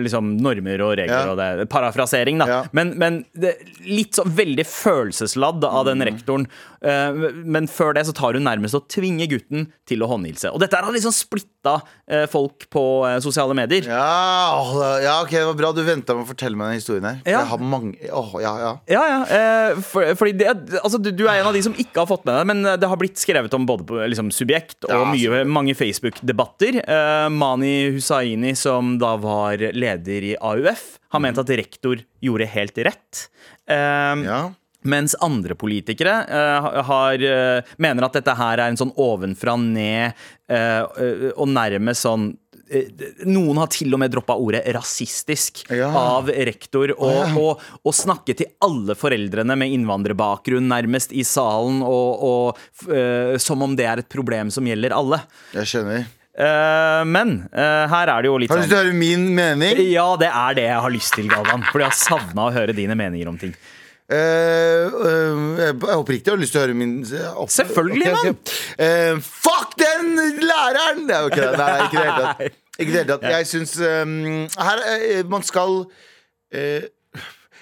liksom, 0.00 0.32
normer 0.40 0.80
og 0.86 0.94
regler. 1.02 1.26
Ja. 1.28 1.34
Og 1.34 1.36
det 1.40 1.48
er 1.66 1.68
parafrasering, 1.70 2.40
da. 2.40 2.48
Ja. 2.48 2.60
Men, 2.76 2.94
men 3.00 3.20
det, 3.36 3.54
litt 3.84 4.16
så 4.16 4.24
veldig 4.24 4.64
følelsesladd 4.68 5.64
av 5.68 5.84
Mm. 5.84 5.88
den 5.92 6.06
rektoren. 6.08 6.48
Eh, 6.84 7.20
men 7.44 7.66
før 7.70 7.94
det 7.96 8.06
så 8.08 8.12
tar 8.14 8.36
hun 8.36 8.44
nærmest 8.46 8.76
å 8.76 8.82
tvinge 8.90 9.26
gutten 9.30 9.68
til 9.88 10.02
å 10.04 10.08
håndhilse. 10.10 10.50
Og 10.54 10.60
dette 10.62 10.76
har 10.78 10.92
liksom 10.94 11.14
splitta 11.14 11.78
eh, 12.08 12.24
folk 12.30 12.66
på 12.72 12.82
eh, 13.08 13.18
sosiale 13.24 13.54
medier. 13.58 13.88
ja, 13.88 14.98
ja, 15.04 15.14
ok, 15.24 15.32
det 15.36 15.44
var 15.52 15.58
bra 15.58 15.72
du 15.76 15.82
venta 15.86 16.14
med 16.16 16.24
å 16.26 16.30
fortelle 16.32 16.56
meg 16.58 16.72
den 16.72 16.80
historien 16.80 17.06
her. 17.08 17.18
Ja. 17.26 17.40
Jeg 17.42 17.50
har 17.52 17.57
mange 17.60 18.10
åh, 18.12 18.34
ja, 18.42 18.52
ja. 18.62 18.72
Ja, 18.90 19.02
ja. 19.12 19.20
Eh, 19.38 19.80
for, 19.84 20.12
fordi 20.18 20.36
det, 20.40 20.52
altså, 20.82 21.00
du, 21.02 21.10
du 21.14 21.24
er 21.26 21.40
en 21.40 21.50
av 21.50 21.56
de 21.56 21.62
som 21.64 21.74
ikke 21.76 22.02
har 22.02 22.10
fått 22.10 22.26
med 22.28 22.38
deg 22.38 22.50
men 22.50 22.62
det 22.80 22.90
har 22.90 23.00
blitt 23.00 23.20
skrevet 23.20 23.54
om 23.56 23.66
både 23.68 23.86
på 23.88 23.98
liksom, 24.12 24.30
Subjekt 24.34 24.86
og 24.88 24.94
Ja, 24.94 25.02
mye, 25.08 25.42
mange 25.48 25.74
Facebook-debatter. 25.78 26.80
Eh, 26.84 27.26
Mani 27.34 27.90
Hussaini, 27.96 28.54
som 28.58 28.96
da 29.00 29.14
var 29.20 29.60
leder 29.74 30.30
i 30.32 30.36
AUF, 30.36 30.86
har 31.14 31.24
ment 31.24 31.40
at 31.40 31.52
rektor 31.58 32.00
gjorde 32.24 32.48
helt 32.52 32.80
rett. 32.88 33.28
Eh, 33.68 34.24
ja. 34.28 34.42
Mens 34.86 35.16
andre 35.20 35.56
politikere 35.58 36.14
uh, 36.30 36.82
har, 36.86 37.18
uh, 37.18 37.70
mener 37.82 38.06
at 38.06 38.14
dette 38.14 38.34
her 38.38 38.60
er 38.60 38.70
en 38.70 38.78
sånn 38.78 38.94
ovenfra 38.94 39.56
ned 39.58 40.14
uh, 40.52 40.84
eh, 40.86 41.24
og 41.34 41.48
nærmest 41.50 42.06
sånn 42.06 42.30
eh, 42.30 42.36
noen 43.28 43.58
har 43.62 43.70
til 43.72 43.94
og 43.96 44.00
med 44.02 44.12
droppa 44.12 44.36
ordet 44.38 44.62
rasistisk 44.76 45.64
Ja. 45.74 45.88
av 45.96 46.28
rektor. 46.28 46.92
Og, 46.98 47.14
ja. 47.14 47.30
og, 47.40 47.64
og 47.84 47.94
snakke 47.96 48.36
til 48.38 48.50
alle 48.64 48.96
foreldrene 48.98 49.56
med 49.58 49.72
innvandrerbakgrunn 49.76 50.68
nærmest 50.70 51.12
i 51.16 51.24
salen, 51.26 51.80
og, 51.86 52.22
og, 52.28 52.62
eh, 52.92 53.34
som 53.42 53.62
om 53.64 53.74
det 53.78 53.86
er 53.88 54.04
et 54.04 54.08
problem 54.12 54.50
som 54.54 54.66
gjelder 54.68 54.94
alle. 54.96 55.22
Jeg 55.56 55.70
skjønner. 55.72 56.06
Eh, 56.38 57.00
men 57.10 57.32
eh, 57.50 57.86
her 57.90 58.12
er 58.12 58.22
det 58.22 58.28
jo 58.30 58.36
litt 58.38 58.52
Har 58.52 58.60
du 58.60 58.62
lyst 58.62 58.70
til 58.70 58.78
å 58.78 58.84
høre 58.84 58.94
min 58.94 59.24
mening? 59.34 59.80
Ja, 59.90 60.04
det 60.20 60.28
er 60.30 60.54
det 60.60 60.68
jeg 60.68 60.84
har 60.84 60.92
lyst 60.94 61.16
til, 61.18 61.26
Galvan. 61.32 61.64
Fordi 61.72 61.82
jeg 61.88 61.90
har 61.94 61.98
savna 61.98 62.46
å 62.46 62.54
høre 62.54 62.76
dine 62.76 62.94
meninger 62.98 63.32
om 63.32 63.40
ting. 63.40 63.56
Uh, 64.08 64.88
uh, 64.88 65.40
jeg 65.60 65.74
oppriktig 65.98 66.32
har 66.32 66.38
lyst 66.40 66.54
til 66.54 66.62
å 66.62 66.64
høre 66.64 66.76
min 66.80 66.94
eh, 67.04 67.26
opp- 67.42 67.50
Selvfølgelig, 67.52 68.06
okay, 68.08 68.30
ok. 68.32 68.54
mann. 68.54 68.86
Eh, 68.86 69.18
fuck 69.20 69.74
den 69.76 70.14
læreren! 70.48 71.02
Nei, 71.10 71.18
ok, 71.26 71.36
nei, 71.58 71.74
ikke 71.84 71.98
det 71.98 72.06
hele 72.06 72.22
tatt. 72.30 72.56
Ikke 72.78 72.92
det 72.94 73.00
hele 73.02 73.16
tatt. 73.16 73.26
Jeg 73.32 73.46
syns 73.50 73.74
um, 73.82 74.12
Her 74.58 74.78
uh, 74.86 75.22
Man 75.30 75.42
skal 75.46 75.80
uh, 75.88 76.86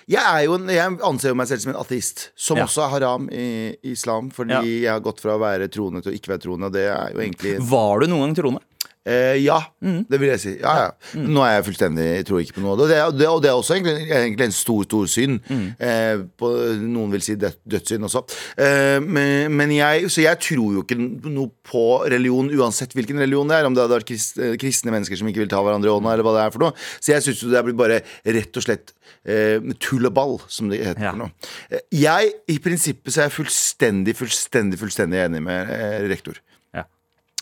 jeg, 0.06 0.22
er 0.22 0.42
jo 0.46 0.54
en, 0.54 0.68
jeg 0.70 0.98
anser 1.02 1.32
jo 1.32 1.34
meg 1.40 1.48
selv 1.50 1.64
som 1.64 1.72
en 1.72 1.80
ateist, 1.80 2.28
som 2.38 2.60
Ja. 2.60 2.66
også 2.68 2.84
er 2.84 2.92
haram 2.92 3.24
i 3.34 3.74
islam. 3.90 4.28
Fordi 4.30 4.54
Ja. 4.54 4.60
jeg 4.62 4.92
har 4.92 5.00
gått 5.02 5.18
fra 5.24 5.34
å 5.34 5.40
være 5.42 5.66
troende 5.72 6.02
til 6.04 6.12
å 6.12 6.14
ikke 6.14 6.30
være 6.30 6.44
troende. 6.44 6.68
Og 6.70 6.72
det 6.76 6.84
er 6.92 7.10
jo 7.16 7.18
egentlig 7.24 7.56
Var 7.72 8.00
du 8.00 8.06
noen 8.12 8.22
gang 8.28 8.36
troende? 8.38 8.62
Eh, 9.06 9.36
ja, 9.44 9.60
Mm. 9.86 10.00
det 10.10 10.18
vil 10.18 10.28
jeg 10.32 10.40
si. 10.42 10.52
Ja, 10.58 10.72
ja. 10.82 10.90
Nå 11.14 11.42
er 11.46 11.52
jeg 11.60 11.64
fullstendig 11.68 12.04
jeg 12.16 12.24
tror 12.26 12.40
ikke 12.42 12.54
på 12.56 12.62
noe. 12.64 12.72
Og 12.74 12.88
det, 12.90 12.96
det, 13.20 13.28
og 13.30 13.42
det 13.44 13.50
er 13.52 13.54
også 13.54 13.76
egentlig, 13.76 14.08
egentlig 14.10 14.46
en 14.48 14.54
stor, 14.56 14.82
stor 14.88 15.06
synd. 15.06 15.36
Mm. 15.46 15.66
Eh, 15.78 16.24
på, 16.40 16.50
noen 16.82 17.12
vil 17.14 17.22
si 17.22 17.36
død, 17.38 17.54
dødssynd 17.70 18.08
også. 18.08 18.22
Eh, 18.58 18.98
men, 19.04 19.52
men 19.54 19.70
jeg, 19.76 20.10
så 20.10 20.24
jeg 20.24 20.40
tror 20.42 20.74
jo 20.74 20.82
ikke 20.82 20.98
noe 20.98 21.52
på 21.70 21.84
religion, 22.10 22.50
uansett 22.58 22.96
hvilken 22.98 23.20
religion 23.22 23.46
det 23.52 23.60
er. 23.60 23.68
Om 23.70 23.76
det 23.78 23.84
hadde 23.84 23.98
vært 24.00 24.08
krist, 24.10 24.40
eh, 24.42 24.56
kristne 24.58 24.90
mennesker 24.96 25.20
som 25.20 25.30
ikke 25.30 25.44
vil 25.44 25.52
ta 25.54 25.62
hverandre 25.62 25.92
i 25.92 25.94
hånda, 25.94 26.16
eller 26.16 26.26
hva 26.26 26.34
det 26.38 26.42
er 26.48 26.56
for 26.56 26.66
noe. 26.66 26.74
Så 26.98 27.14
jeg 27.14 27.22
syns 27.28 27.44
det 27.52 27.64
blir 27.68 27.78
bare 27.78 28.00
rett 28.26 28.58
og 28.58 28.66
slett 28.66 28.90
eh, 29.22 29.62
tull 29.82 30.10
og 30.10 30.14
ball, 30.18 30.36
som 30.50 30.68
det 30.72 30.82
heter 30.82 31.06
Ja. 31.06 31.12
for 31.14 31.22
noe. 31.26 31.30
Eh, 31.70 31.84
Jeg, 31.94 32.32
i 32.50 32.58
prinsippet, 32.58 33.12
så 33.14 33.22
er 33.22 33.30
jeg 33.30 33.36
fullstendig, 33.38 34.16
fullstendig, 34.18 34.78
fullstendig 34.82 35.22
enig 35.28 35.42
med 35.46 35.70
rektor. 36.10 36.42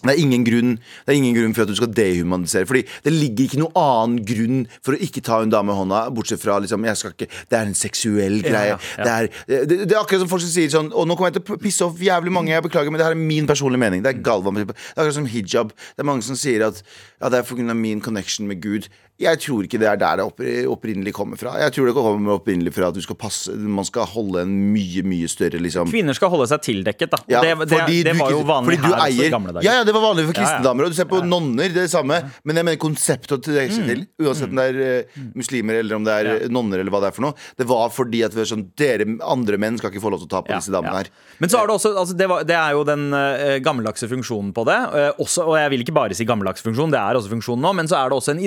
Ja. 0.02 0.10
Det 0.10 0.18
er, 0.18 0.20
ingen 0.20 0.42
grunn, 0.44 0.72
det 1.06 1.12
er 1.14 1.16
ingen 1.16 1.36
grunn 1.36 1.54
for 1.56 1.64
at 1.64 1.70
du 1.70 1.76
skal 1.78 1.92
dehumanisere. 1.96 2.66
Fordi 2.68 2.82
det 3.06 3.12
ligger 3.14 3.46
ikke 3.46 3.60
noen 3.62 3.78
annen 3.78 4.18
grunn 4.26 4.58
for 4.84 4.96
å 4.96 5.00
ikke 5.00 5.22
ta 5.24 5.38
en 5.40 5.52
dame 5.52 5.72
i 5.72 5.78
hånda, 5.78 6.02
bortsett 6.12 6.42
fra 6.42 6.58
liksom 6.60 6.84
jeg 6.84 7.00
skal 7.00 7.14
ikke, 7.14 7.28
Det 7.48 7.56
er 7.56 7.70
en 7.70 7.78
seksuell 7.78 8.36
greie. 8.44 8.74
ja, 8.74 8.76
ja. 8.98 9.04
Det, 9.04 9.14
er, 9.14 9.64
det, 9.64 9.78
det 9.88 9.94
er 9.94 10.02
akkurat 10.02 10.20
som 10.20 10.28
folk 10.28 10.44
som 10.44 10.52
sier 10.52 10.68
sånn 10.72 10.90
Og 10.92 11.06
nå 11.08 11.16
kommer 11.16 11.30
jeg 11.32 11.38
til 11.38 11.56
å 11.56 11.60
pisse 11.62 11.86
off 11.86 12.02
jævlig 12.04 12.34
mange, 12.34 12.52
jeg 12.52 12.66
beklager, 12.66 12.92
men 12.92 13.00
det 13.00 13.06
her 13.06 13.16
er 13.16 13.22
min 13.32 13.48
personlige 13.48 13.80
mening. 13.80 14.04
Det 14.04 14.12
er 14.12 14.20
Galvan. 14.26 14.60
Det 14.60 14.66
er 14.74 14.98
akkurat 14.98 15.16
som 15.16 15.30
hijab. 15.30 15.72
Det 15.72 16.04
er 16.04 16.10
mange 16.10 16.26
som 16.26 16.36
sier 16.36 16.66
at 16.68 16.82
ja, 16.84 17.30
det 17.32 17.40
er 17.40 17.48
pga. 17.48 17.74
min 17.74 18.04
connection 18.04 18.50
med 18.50 18.60
Gud. 18.60 18.90
Jeg 19.22 19.38
tror 19.44 19.62
ikke 19.62 19.78
det 19.78 19.86
er 19.86 19.98
der 20.00 20.18
det 20.18 20.54
opprinnelig 20.66 21.12
kommer 21.14 21.38
fra. 21.38 21.52
Jeg 21.62 21.70
tror 21.76 21.86
det 21.86 21.92
kommer 21.94 22.34
opprinnelig 22.34 22.72
fra 22.74 22.88
at 22.90 22.96
du 22.96 23.02
skal 23.04 23.14
passe 23.14 23.52
Man 23.54 23.86
skal 23.86 24.08
holde 24.10 24.40
en 24.42 24.54
mye, 24.72 25.04
mye 25.06 25.28
større 25.30 25.60
liksom 25.62 25.86
Kvinner 25.92 26.16
skal 26.18 26.32
holde 26.32 26.48
seg 26.50 26.64
tildekket, 26.66 27.12
da. 27.12 27.20
ja, 27.30 27.42
det, 27.44 27.52
det, 27.70 27.78
det 28.08 28.14
var 28.18 28.32
jo 28.34 28.40
vanlig 28.48 28.74
fordi 28.74 28.80
du 28.82 28.88
her 28.90 29.04
også 29.04 29.28
i 29.28 29.30
gamle 29.30 29.54
dager. 29.54 29.66
Ja, 29.68 29.76
ja, 29.78 29.84
det 29.86 29.94
var 29.94 30.02
vanlig 30.08 30.24
for 30.26 30.38
kristne 30.40 30.64
damer. 30.66 30.88
Og 30.88 30.90
du 30.94 30.98
ser 30.98 31.06
på 31.10 31.20
nonner, 31.22 31.70
det 31.70 31.84
er 31.84 31.86
det 31.86 31.92
samme. 31.94 32.18
Men 32.42 32.58
jeg 32.58 32.66
mener 32.66 32.80
konseptet 32.82 33.36
å 33.36 33.40
trekke 33.44 33.76
seg 33.76 33.86
til, 33.92 34.02
uansett 34.24 34.50
om 34.50 34.58
det 34.58 34.66
er 34.72 34.80
uh, 34.82 35.22
muslimer 35.38 35.78
eller 35.82 36.00
om 36.00 36.06
det 36.06 36.16
er 36.18 36.22
Mm. 36.24 36.42
Eh, 36.46 36.48
nonner 36.48 36.80
eller 36.80 36.88
hva 36.94 37.00
det 37.02 37.08
er 37.10 37.14
for 37.18 37.24
noe, 37.26 37.34
det 37.60 37.66
var 37.68 37.90
fordi 37.92 38.22
at 38.24 38.32
vi 38.32 38.46
sånn 38.48 38.62
Dere 38.80 39.04
andre 39.28 39.58
menn 39.60 39.76
skal 39.76 39.90
ikke 39.92 40.00
få 40.00 40.10
lov 40.14 40.22
til 40.22 40.28
å 40.30 40.32
ta 40.32 40.40
på 40.46 40.54
disse 40.54 40.72
damene 40.72 41.02
her. 41.02 41.10
Men 41.42 41.52
så 41.52 41.60
er 41.60 41.68
det 41.68 41.74
også 41.76 41.90
altså 42.00 42.16
det, 42.16 42.28
var, 42.30 42.46
det 42.48 42.56
er 42.56 42.72
jo 42.72 42.84
den 42.88 43.04
uh, 43.12 43.58
gammeldagse 43.62 44.08
funksjonen 44.10 44.54
på 44.56 44.64
det. 44.66 44.78
også, 45.20 45.44
og 45.44 45.58
jeg 45.60 45.72
vil 45.74 45.84
ikke 45.84 45.94
bare 45.96 46.16
si 46.16 46.24
gammeldags 46.26 46.64
funksjon, 46.64 46.94
det 46.94 47.00
er 47.02 47.18
også 47.20 47.30
funksjonen 47.34 47.66
nå, 47.66 47.74
men 47.76 47.90
så 47.90 47.98
er 48.00 48.10
det 48.10 48.18
også 48.18 48.32
en 48.34 48.40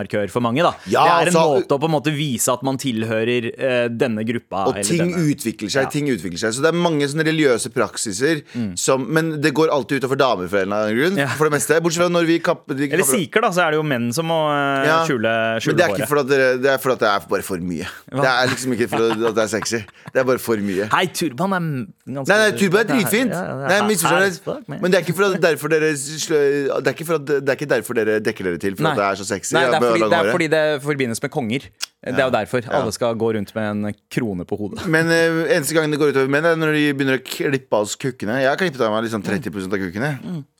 identitetsmarkør 0.00 0.30
for 0.30 0.40
mange. 0.40 0.62
da 0.62 0.74
Ja, 0.86 1.04
Det 1.04 1.10
er 1.10 1.30
en 1.30 1.34
altså- 1.34 1.66
måte 1.66 1.68
å 1.68 1.80
på 1.80 1.84
en 1.84 1.90
måte 1.90 2.16
vise 2.16 2.48
at 2.52 2.62
man 2.62 2.76
tilhører 2.76 3.52
eh, 3.58 3.88
denne 3.88 4.24
gruppa. 4.24 4.66
Og 4.68 4.74
eller 4.74 4.84
ting 4.84 4.98
denne. 5.12 5.34
utvikler 5.34 5.70
seg. 5.70 5.82
Ja. 5.82 5.88
ting 5.88 6.06
utvikler 6.08 6.38
seg 6.38 6.52
Så 6.54 6.62
det 6.62 6.68
er 6.74 6.78
mange 6.78 7.02
sånne 7.02 7.24
religiøse 7.24 7.70
praksiser 7.72 8.42
som 8.76 9.06
Men 9.10 9.40
det 9.40 9.52
går 9.54 9.68
alltid 9.70 10.02
utover 10.02 10.16
damer 10.16 10.48
for 10.48 10.58
en 10.58 10.72
eller 10.72 10.76
annen 10.76 10.96
grunn. 10.96 11.18
Ja. 11.18 11.26
For 11.28 11.48
det 11.48 11.52
meste. 11.52 11.80
Bortsett 11.80 12.02
fra 12.02 12.08
når 12.08 12.26
vi 12.26 12.38
kapper 12.38 12.76
de 12.76 12.90
Eller 12.92 13.04
sikher, 13.04 13.40
da, 13.40 13.48
så 13.50 13.66
er 13.66 13.70
det 13.72 13.78
jo 13.80 13.82
menn 13.82 14.12
som 14.12 14.26
må 14.26 14.50
eh, 14.50 14.86
Ja, 14.86 15.04
skjule, 15.06 15.66
Men 15.66 15.76
det 15.76 15.84
er 15.84 15.94
ikke 15.94 16.08
for 16.08 16.20
at, 16.20 16.28
dere, 16.28 16.58
det 16.60 16.70
er 16.70 16.78
det 17.00 17.08
er 17.08 17.20
bare 17.28 17.42
for 17.42 17.56
mye. 17.58 17.86
Det 18.10 18.26
er 18.26 18.46
liksom 18.48 18.72
ikke 18.74 18.88
for 18.88 19.10
at 19.10 19.34
det 19.34 19.42
er 19.44 19.46
sexy. 19.46 19.78
Det 20.12 20.20
er 20.20 20.24
bare 20.24 20.38
for 20.38 20.56
mye. 20.56 20.88
Hei, 20.90 21.06
turban 21.06 21.52
er 21.52 21.86
ganske 22.14 22.28
Nei, 22.28 22.50
nei, 22.50 22.58
turban 22.58 22.80
er 22.80 22.88
dritfint. 22.90 23.30
Det 23.30 23.36
er 23.36 23.82
Nei, 23.82 23.88
misforstår 23.88 24.64
det. 24.66 24.80
Men 24.80 24.90
det 24.90 24.94
er 25.00 25.04
ikke 25.04 25.16
for 25.16 25.24
at 25.24 25.40
derfor 25.40 25.68
dere 25.68 25.90
Det 25.90 26.86
er 26.86 26.94
ikke, 26.94 27.06
for 27.06 27.14
at, 27.14 27.26
det 27.26 27.48
er 27.48 27.58
ikke 27.58 27.70
derfor 27.70 27.94
dere 27.94 28.20
dekker 28.20 28.44
dere 28.50 28.58
til, 28.62 28.76
for 28.76 28.86
Nei. 28.86 28.92
at 28.92 29.00
det 29.00 29.06
er 29.06 29.20
så 29.20 29.26
sexy. 29.28 29.54
Nei, 29.54 29.64
det 29.66 29.74
er, 29.80 29.89
fordi, 29.90 30.08
det 30.10 30.18
er 30.24 30.32
fordi 30.32 30.48
det 30.56 30.64
forbindes 30.84 31.22
med 31.22 31.30
konger. 31.34 31.70
Det 32.00 32.16
er 32.16 32.24
jo 32.24 32.32
derfor 32.32 32.64
alle 32.72 32.92
skal 32.96 33.12
gå 33.20 33.26
rundt 33.36 33.50
med 33.52 33.66
en 33.90 33.94
krone 34.08 34.46
på 34.48 34.56
hodet. 34.56 34.86
Men 34.88 35.10
uh, 35.12 35.42
eneste 35.52 35.74
gangen 35.76 35.92
det 35.92 35.98
går 36.00 36.14
utover 36.14 36.30
menn, 36.32 36.46
er 36.48 36.56
når 36.56 36.70
de 36.72 36.84
begynner 36.96 37.18
å 37.18 37.24
klippe 37.26 37.76
av 37.76 37.84
oss 37.84 37.92
kukkene. 38.00 38.38
Jeg 38.40 38.48
har 38.48 38.56
klippet 38.56 38.80
av 38.86 38.94
meg 38.94 39.04
liksom 39.04 39.20
30 39.26 39.66
av 39.68 39.76
kukkene. 39.82 40.08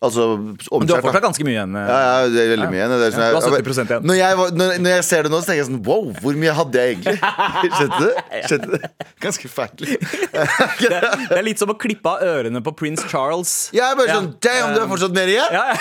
Altså 0.04 0.26
Men 0.36 0.84
du 0.84 0.92
har 0.92 1.00
fortsatt 1.00 1.24
ganske 1.24 1.46
mye 1.48 1.54
igjen. 1.56 1.78
eh. 1.80 1.88
Ja, 1.88 1.96
ja, 2.04 2.28
det 2.28 2.42
er 2.44 2.50
veldig 2.52 2.68
mye 2.74 2.80
igjen. 2.82 2.92
Det 3.00 3.08
er 3.08 3.16
sånn, 3.16 3.24
Ja, 3.24 3.40
jeg- 3.40 3.64
70% 3.64 3.94
igjen. 3.94 4.04
Når 4.10 4.18
jeg, 4.20 4.36
var, 4.42 4.52
når, 4.60 4.74
når 4.84 4.94
jeg 4.98 5.04
ser 5.08 5.22
det 5.24 5.32
nå, 5.32 5.40
så 5.40 5.48
tenker 5.48 5.62
jeg 5.62 5.68
sånn 5.70 5.80
Wow, 5.88 6.12
hvor 6.20 6.36
mye 6.44 6.52
hadde 6.60 6.84
jeg 6.84 6.98
egentlig? 6.98 7.16
Skjønte 7.78 8.00
du? 8.04 8.10
Skjønte 8.44 8.68
du? 8.68 8.78
Ganske 9.24 9.52
fælt. 9.56 9.80
Det, 10.80 10.92
er- 10.92 11.10
det 11.24 11.38
er 11.40 11.44
litt 11.48 11.60
som 11.60 11.72
å 11.72 11.76
klippe 11.80 12.04
av 12.04 12.20
ørene 12.36 12.60
på 12.64 12.76
prins 12.76 13.00
Charles. 13.08 13.56
Jeg 13.72 13.84
er 13.88 13.96
bare 13.96 14.12
Ja. 14.12 14.20
sånn 14.20 14.34
Damn, 14.44 14.74
du 14.76 14.80
har 14.84 14.88
fortsatt 14.92 15.16
mer 15.16 15.24
igjen? 15.32 15.56
Ja, 15.56 15.72
ja. 15.72 15.76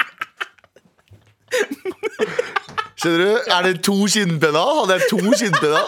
Skjønner 2.98 3.24
du? 3.24 3.32
Er 3.54 3.62
det 3.66 3.80
to 3.86 3.96
skinnpenner? 4.10 4.72
Hadde 4.80 4.98
jeg 4.98 5.10
to 5.10 5.20
skinnpenner? 5.38 5.86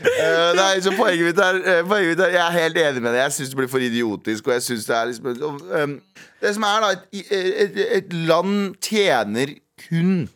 Uh, 0.00 0.56
nei, 0.56 0.80
så 0.80 0.94
poenget 0.96 1.26
mitt, 1.26 1.40
er, 1.44 1.58
uh, 1.60 1.88
poenget 1.88 2.14
mitt 2.14 2.22
er 2.24 2.30
Jeg 2.32 2.40
er 2.46 2.54
helt 2.56 2.78
enig 2.80 3.02
med 3.04 3.12
deg. 3.12 3.20
Jeg 3.26 3.32
syns 3.36 3.50
det 3.52 3.58
blir 3.60 3.68
for 3.68 3.84
idiotisk. 3.84 4.46
Og 4.48 4.54
jeg 4.56 4.62
synes 4.62 4.84
Det 4.88 4.96
er 4.96 5.04
liksom 5.10 5.26
um, 5.82 5.96
Det 6.40 6.54
som 6.56 6.64
er 6.70 6.84
da 6.84 6.92
et, 6.96 7.02
et, 7.30 7.80
et 7.98 8.12
land 8.12 8.74
tjener 8.80 9.52
kun 9.88 10.28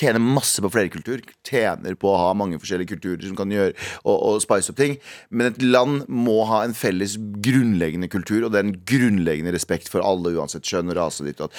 Tjener 0.00 0.22
masse 0.22 0.62
på 0.62 0.70
flerkultur. 0.72 1.22
Tjener 1.46 1.96
på 1.98 2.10
å 2.10 2.18
ha 2.18 2.32
mange 2.36 2.58
forskjellige 2.62 2.94
kulturer 2.94 3.24
som 3.28 3.36
kan 3.38 3.52
gjøre 3.52 3.74
og, 4.02 4.14
og 4.14 4.40
spice 4.44 4.72
opp 4.72 4.80
ting. 4.80 4.96
Men 5.30 5.52
et 5.52 5.62
land 5.62 6.04
må 6.08 6.42
ha 6.50 6.62
en 6.66 6.74
felles 6.76 7.16
grunnleggende 7.44 8.10
kultur, 8.12 8.46
og 8.46 8.54
det 8.54 8.60
er 8.60 8.68
en 8.68 8.76
grunnleggende 8.90 9.54
respekt 9.54 9.90
for 9.92 10.04
alle, 10.04 10.34
uansett 10.38 10.66
kjønn 10.68 10.92
og 10.92 10.98
rase. 10.98 11.26
Ditt, 11.26 11.40
og 11.40 11.52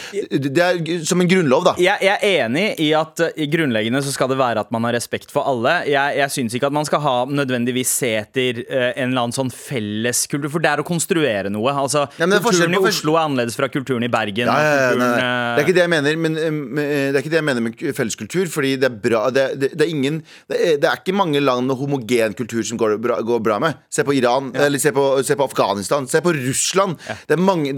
det 0.46 0.65
er 0.65 1.06
som 1.08 1.24
en 1.24 1.30
grunnlov, 1.30 1.65
da. 1.70 1.75
Jeg, 1.82 2.01
jeg 2.06 2.15
er 2.15 2.46
enig 2.46 2.65
i 2.84 2.92
at 2.98 3.24
uh, 3.24 3.46
grunnleggende 3.51 4.04
så 4.06 4.13
skal 4.15 4.32
det 4.32 4.39
være 4.42 4.65
at 4.65 4.74
man 4.75 4.88
har 4.88 4.96
respekt 4.98 5.34
for 5.34 5.48
alle. 5.48 5.77
Jeg, 5.89 6.20
jeg 6.20 6.36
syns 6.36 6.58
ikke 6.58 6.70
at 6.72 6.75
man 6.75 6.88
skal 6.88 7.04
ha 7.06 7.15
nødvendigvis 7.30 7.96
se 8.01 8.12
etter 8.20 8.62
uh, 8.65 8.92
en 8.92 9.10
eller 9.10 9.27
annen 9.27 9.36
sånn 9.36 9.54
felles 9.54 10.25
kultur, 10.32 10.51
for 10.58 10.63
det 10.63 10.74
er 10.74 10.84
å 10.84 10.88
konstruere 10.88 11.51
noe. 11.54 11.74
Altså, 11.86 12.06
Ja, 12.20 12.27
men 12.27 12.38
det 12.38 12.44
forskjell 12.46 12.70
kulturen 12.70 12.92
i 12.92 12.94
Oslo 12.94 13.15
er 13.15 13.25
annerledes 13.25 13.58
fra 13.60 13.70
kulturen 13.72 14.06
i 14.06 14.12
Bergen. 14.12 14.50
Ja, 14.50 14.58
ja, 14.60 14.89
kulturen, 14.92 15.15
uh, 15.15 15.56
Det 15.56 15.63
er 15.63 15.68
ikke 15.68 15.77
det 15.77 15.86
jeg 15.86 15.94
mener, 15.94 16.20
men 16.25 16.38
eh, 16.39 16.50
eh, 16.86 17.08
det 17.12 17.20
er 17.20 17.22
ikke 17.24 17.34
det 17.34 17.39
jeg 17.39 17.48
mener 17.48 17.65
med 17.65 17.84
felleskultur. 17.96 18.25
Fordi 18.51 18.75
det 18.82 18.89
er 18.89 18.98
bra 19.05 19.25
Det, 19.34 19.46
det, 19.60 19.70
det 19.77 19.86
er 19.86 19.91
ingen 19.91 20.22
det 20.50 20.58
er, 20.58 20.77
det 20.82 20.89
er 20.89 21.00
ikke 21.00 21.15
mange 21.15 21.41
land 21.41 21.67
med 21.70 21.77
homogen 21.79 22.36
kultur 22.38 22.63
som 22.65 22.79
går 22.79 22.98
bra, 23.01 23.20
går 23.25 23.41
bra 23.44 23.60
med. 23.62 23.79
Se 23.94 24.03
på 24.05 24.15
Iran, 24.17 24.51
eller 24.55 24.82
se 24.82 24.91
på, 24.96 25.03
se 25.25 25.38
på 25.38 25.48
Afghanistan, 25.48 26.08
se 26.08 26.22
på 26.24 26.34
Russland. 26.36 26.98
Det 27.27 27.36
er 27.38 27.41
mange 27.41 27.74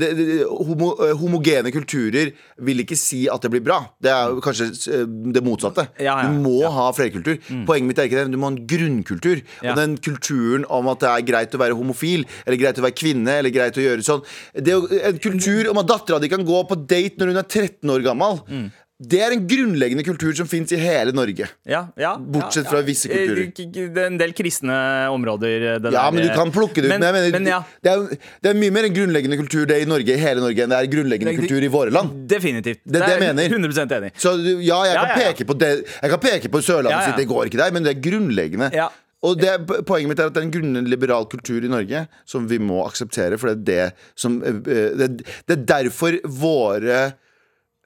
homo, 0.50 0.92
eh, 1.04 1.13
Homogene 1.18 1.72
kulturer 1.74 2.32
vil 2.68 2.84
ikke 2.84 2.98
si 3.00 3.25
at 3.32 3.44
det 3.44 3.51
blir 3.54 3.63
bra. 3.66 3.80
Det 4.04 4.12
er 4.13 4.39
kanskje 4.44 4.70
eh, 4.96 5.06
det 5.36 5.44
motsatte. 5.46 5.88
Ja, 6.00 6.18
ja, 6.22 6.27
Du 6.27 6.42
må 6.44 6.58
ja. 6.62 6.72
ha 6.74 6.89
flerkultur. 6.96 7.39
Poenget 7.68 7.92
mitt 7.92 8.01
er 8.01 8.10
ikke 8.10 8.24
det. 8.24 8.34
Du 8.34 8.39
må 8.39 8.50
ha 8.50 8.56
en 8.56 8.63
grunnkultur. 8.70 9.44
Ja. 9.62 9.74
Og 9.74 9.82
den 9.82 9.98
kulturen 10.04 10.68
om 10.74 10.92
at 10.92 11.04
det 11.04 11.12
er 11.13 11.27
greit 11.27 11.56
å 11.56 11.62
være 11.62 11.77
homofil, 11.77 12.25
eller 12.46 12.62
greit 12.62 12.82
å 12.82 12.86
være 12.86 12.98
kvinne, 12.98 13.39
eller 13.42 13.54
greit 13.54 13.77
å 13.77 13.84
gjøre 13.84 14.06
sånn 14.06 14.24
Det 14.54 14.74
er 14.74 14.77
jo 14.77 15.01
en 15.12 15.22
kultur 15.22 15.72
om 15.72 15.82
at 15.82 15.89
dattera 15.89 16.22
di 16.22 16.32
kan 16.32 16.46
gå 16.48 16.63
på 16.70 16.77
date 16.88 17.20
når 17.20 17.34
hun 17.34 17.42
er 17.42 17.48
13 17.48 17.94
år 17.94 18.06
gammel. 18.06 18.42
Mm. 18.48 18.68
Det 18.98 19.20
er 19.22 19.30
en 19.36 19.44
grunnleggende 19.46 20.01
kultur 20.01 20.32
som 20.34 20.48
fins 20.50 20.72
i 20.74 20.77
hele 20.82 21.12
Norge. 21.13 21.46
ja, 21.70 21.84
ja, 22.01 22.16
Bortsett 22.18 22.66
ja, 22.66 22.72
fra 22.72 22.80
visse 22.82 23.06
kulturer. 23.12 23.44
Eh, 23.46 23.89
Det 23.94 23.98
er 24.01 24.08
en 24.08 24.18
del 24.18 24.32
kristne 24.34 24.74
områder. 25.13 25.48
eh, 25.54 25.74
Ja, 25.75 25.77
der, 25.77 26.12
men 26.12 26.25
du 26.25 26.34
kan 26.34 26.50
plukke 26.51 26.82
det 26.82 26.86
ut. 26.86 26.89
Men, 26.89 27.01
mener, 27.06 27.30
men 27.32 27.44
det, 27.46 27.92
er, 27.92 28.18
det 28.42 28.50
er 28.50 28.58
mye 28.58 28.72
mer 28.74 28.88
en 28.89 28.96
grunnleggende 28.96 29.38
kultur 29.38 29.68
det 29.70 29.84
i 29.84 29.86
Norge, 29.86 30.10
i 30.10 30.18
hele 30.18 30.42
Norge 30.42 30.63
enn 30.66 30.74
det 30.74 30.80
er 30.82 30.89
grunnleggende 30.89 31.36
Det- 31.36 31.44
kultur 31.46 31.62
i 31.62 31.68
våre 31.70 31.92
land. 31.94 32.27
definitivt. 32.27 32.80
Det 32.86 33.01
er 33.01 33.06
det 33.06 33.20
jeg 33.20 33.36
mener. 33.36 33.50
100% 33.54 33.92
enig. 34.00 34.12
Så 34.18 34.34
ja, 34.66 34.80
jeg 34.89 34.96
kan 34.98 35.13
peke 35.22 35.46
på 35.46 35.58
det 35.60 35.70
Jeg 36.01 36.10
kan 36.10 36.20
peke 36.20 36.50
på 36.50 36.63
Sørlandet 36.66 37.06
sitt, 37.06 37.18
det 37.22 37.27
går 37.30 37.46
ikke 37.51 37.58
der, 37.62 37.72
men 37.72 37.84
det 37.84 37.94
er 37.98 38.01
grunnleggende. 38.01 38.72
Ja. 38.74 38.89
Og 39.22 39.38
det, 39.38 39.48
er- 39.50 39.84
Poenget 39.86 40.10
mitt 40.10 40.20
er 40.20 40.25
at 40.25 40.34
det 40.34 40.42
er 40.42 40.46
en 40.50 40.51
grunnleggende 40.58 40.89
liberal 40.89 41.25
kultur 41.30 41.62
i 41.63 41.68
Norge 41.70 42.08
som 42.25 42.48
vi 42.48 42.58
må 42.58 42.82
akseptere. 42.89 43.38
For 43.38 43.54
det 43.54 43.77
er 43.77 43.94
det 43.94 43.94
som 44.16 44.42
eh, 44.42 44.54
Det, 44.98 45.22
det 45.46 45.54
er 45.54 45.63
derfor 45.70 46.18
våre 46.25 47.13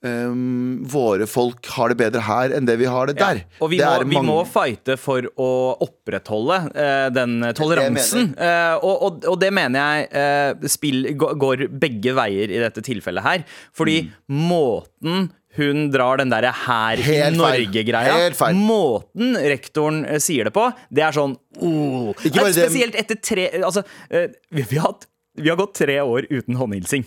ehm, 0.08 0.84
våre 0.90 1.28
folk 1.30 1.66
har 1.76 1.92
det 1.94 1.98
bedre 2.00 2.22
her 2.26 2.54
enn 2.58 2.66
det 2.68 2.78
vi 2.82 2.88
har 2.90 3.08
det 3.12 3.16
Ja, 3.20 3.32
der. 3.34 3.44
Og 3.62 3.70
vi, 3.74 3.78
Det 3.82 3.86
må, 3.86 4.04
vi 4.10 4.16
mange- 4.18 4.32
må 4.32 4.46
fighte 4.50 4.98
for 5.00 5.28
å 5.38 5.50
opprettholde 5.86 6.58
uh, 6.76 7.10
den 7.14 7.40
toleransen. 7.58 8.32
Uh, 8.38 8.78
og, 8.82 8.96
og, 9.08 9.28
og 9.34 9.38
det 9.42 9.52
mener 9.54 9.80
jeg 9.82 10.10
uh, 10.16 10.68
spill, 10.72 11.04
går 11.18 11.68
begge 11.82 12.16
veier 12.18 12.50
i 12.54 12.60
dette 12.64 12.82
tilfellet 12.86 13.24
her. 13.28 13.46
Fordi 13.78 14.00
Mm. 14.32 14.48
måten 14.50 15.30
hun 15.58 15.90
drar 15.92 16.18
den 16.22 16.30
derre 16.32 16.52
her 16.56 16.96
i 16.98 17.04
Helt. 17.04 17.36
Norge-greia. 17.36 18.30
Måten 18.56 19.36
rektoren 19.36 20.06
sier 20.24 20.48
det 20.48 20.54
på, 20.56 20.64
det 20.90 21.04
er 21.04 21.12
sånn 21.12 21.34
oh. 21.60 22.14
Spesielt 22.24 22.96
etter 22.96 23.20
tre 23.20 23.50
Altså, 23.60 23.84
vi, 24.08 24.64
vi, 24.70 24.78
har, 24.80 24.96
vi 25.36 25.50
har 25.52 25.60
gått 25.60 25.76
tre 25.82 25.98
år 26.00 26.30
uten 26.32 26.56
håndhilsing. 26.56 27.04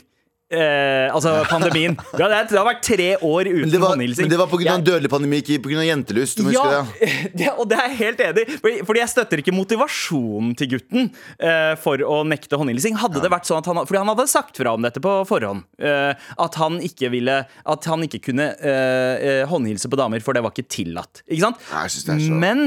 Eh, 0.54 1.14
altså 1.14 1.32
pandemien. 1.50 1.96
Det 2.14 2.23
har, 2.23 2.34
det 2.50 2.58
har 2.58 2.66
vært 2.68 2.82
tre 2.87 3.08
år 3.18 3.49
uten 3.50 3.61
Men 3.64 3.73
det 3.73 3.80
var, 3.82 3.94
håndhilsing. 3.94 4.25
men 4.26 4.32
det 4.34 4.38
var 4.40 4.50
pga. 4.52 4.68
av 4.70 4.78
en 4.78 4.87
dødelig 4.87 5.11
pandemi, 5.12 5.40
ikke 5.42 5.58
pga. 5.64 5.82
jentelyst. 5.88 6.38
Du 6.38 6.44
må 6.46 6.52
huske 6.52 6.64
ja, 6.70 6.82
det. 7.00 7.11
det, 7.40 7.49
og 7.58 7.68
det 7.70 7.78
er 7.80 7.88
jeg 7.90 7.99
helt 8.00 8.23
enig 8.28 8.44
i. 8.44 8.58
Fordi, 8.62 8.75
fordi 8.88 9.02
jeg 9.02 9.12
støtter 9.14 9.42
ikke 9.42 9.54
motivasjonen 9.56 10.54
til 10.61 10.70
gutten 10.75 11.11
eh, 11.38 11.75
for 11.82 12.04
å 12.06 12.20
nekte 12.28 12.58
håndhilsing. 12.61 12.99
Hadde 13.02 13.23
det 13.25 13.32
vært 13.32 13.49
sånn 13.50 13.61
at 13.62 13.68
han, 13.70 13.82
Fordi 13.88 14.00
han 14.02 14.12
hadde 14.14 14.28
sagt 14.30 14.61
fra 14.62 14.75
om 14.78 14.84
dette 14.87 15.02
på 15.04 15.14
forhånd. 15.28 15.64
eh, 15.82 16.14
at 16.44 16.54
han 16.61 16.78
ikke 16.84 17.11
ville 17.12 17.37
At 17.66 17.84
han 17.90 18.02
ikke 18.06 18.20
kunne 18.30 18.50
eh, 18.61 19.14
eh, 19.28 19.44
håndhilse 19.50 19.90
på 19.90 19.99
damer, 20.00 20.23
for 20.25 20.37
det 20.37 20.42
var 20.44 20.54
ikke 20.54 20.68
tillatt. 20.70 21.23
Ikke 21.28 21.44
sant? 21.49 21.61
Jeg 21.73 21.90
synes 21.96 22.04
det 22.08 22.14
er 22.14 22.26
så- 22.28 22.40
Men, 22.44 22.64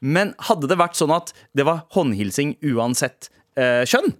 men 0.00 0.34
hadde 0.48 0.68
det 0.70 0.78
vært 0.78 0.98
sånn 0.98 1.14
at 1.14 1.32
det 1.56 1.64
var 1.66 1.84
håndhilsing 1.96 2.56
uansett 2.74 3.28
eh, 3.56 3.82
kjønn, 3.88 4.12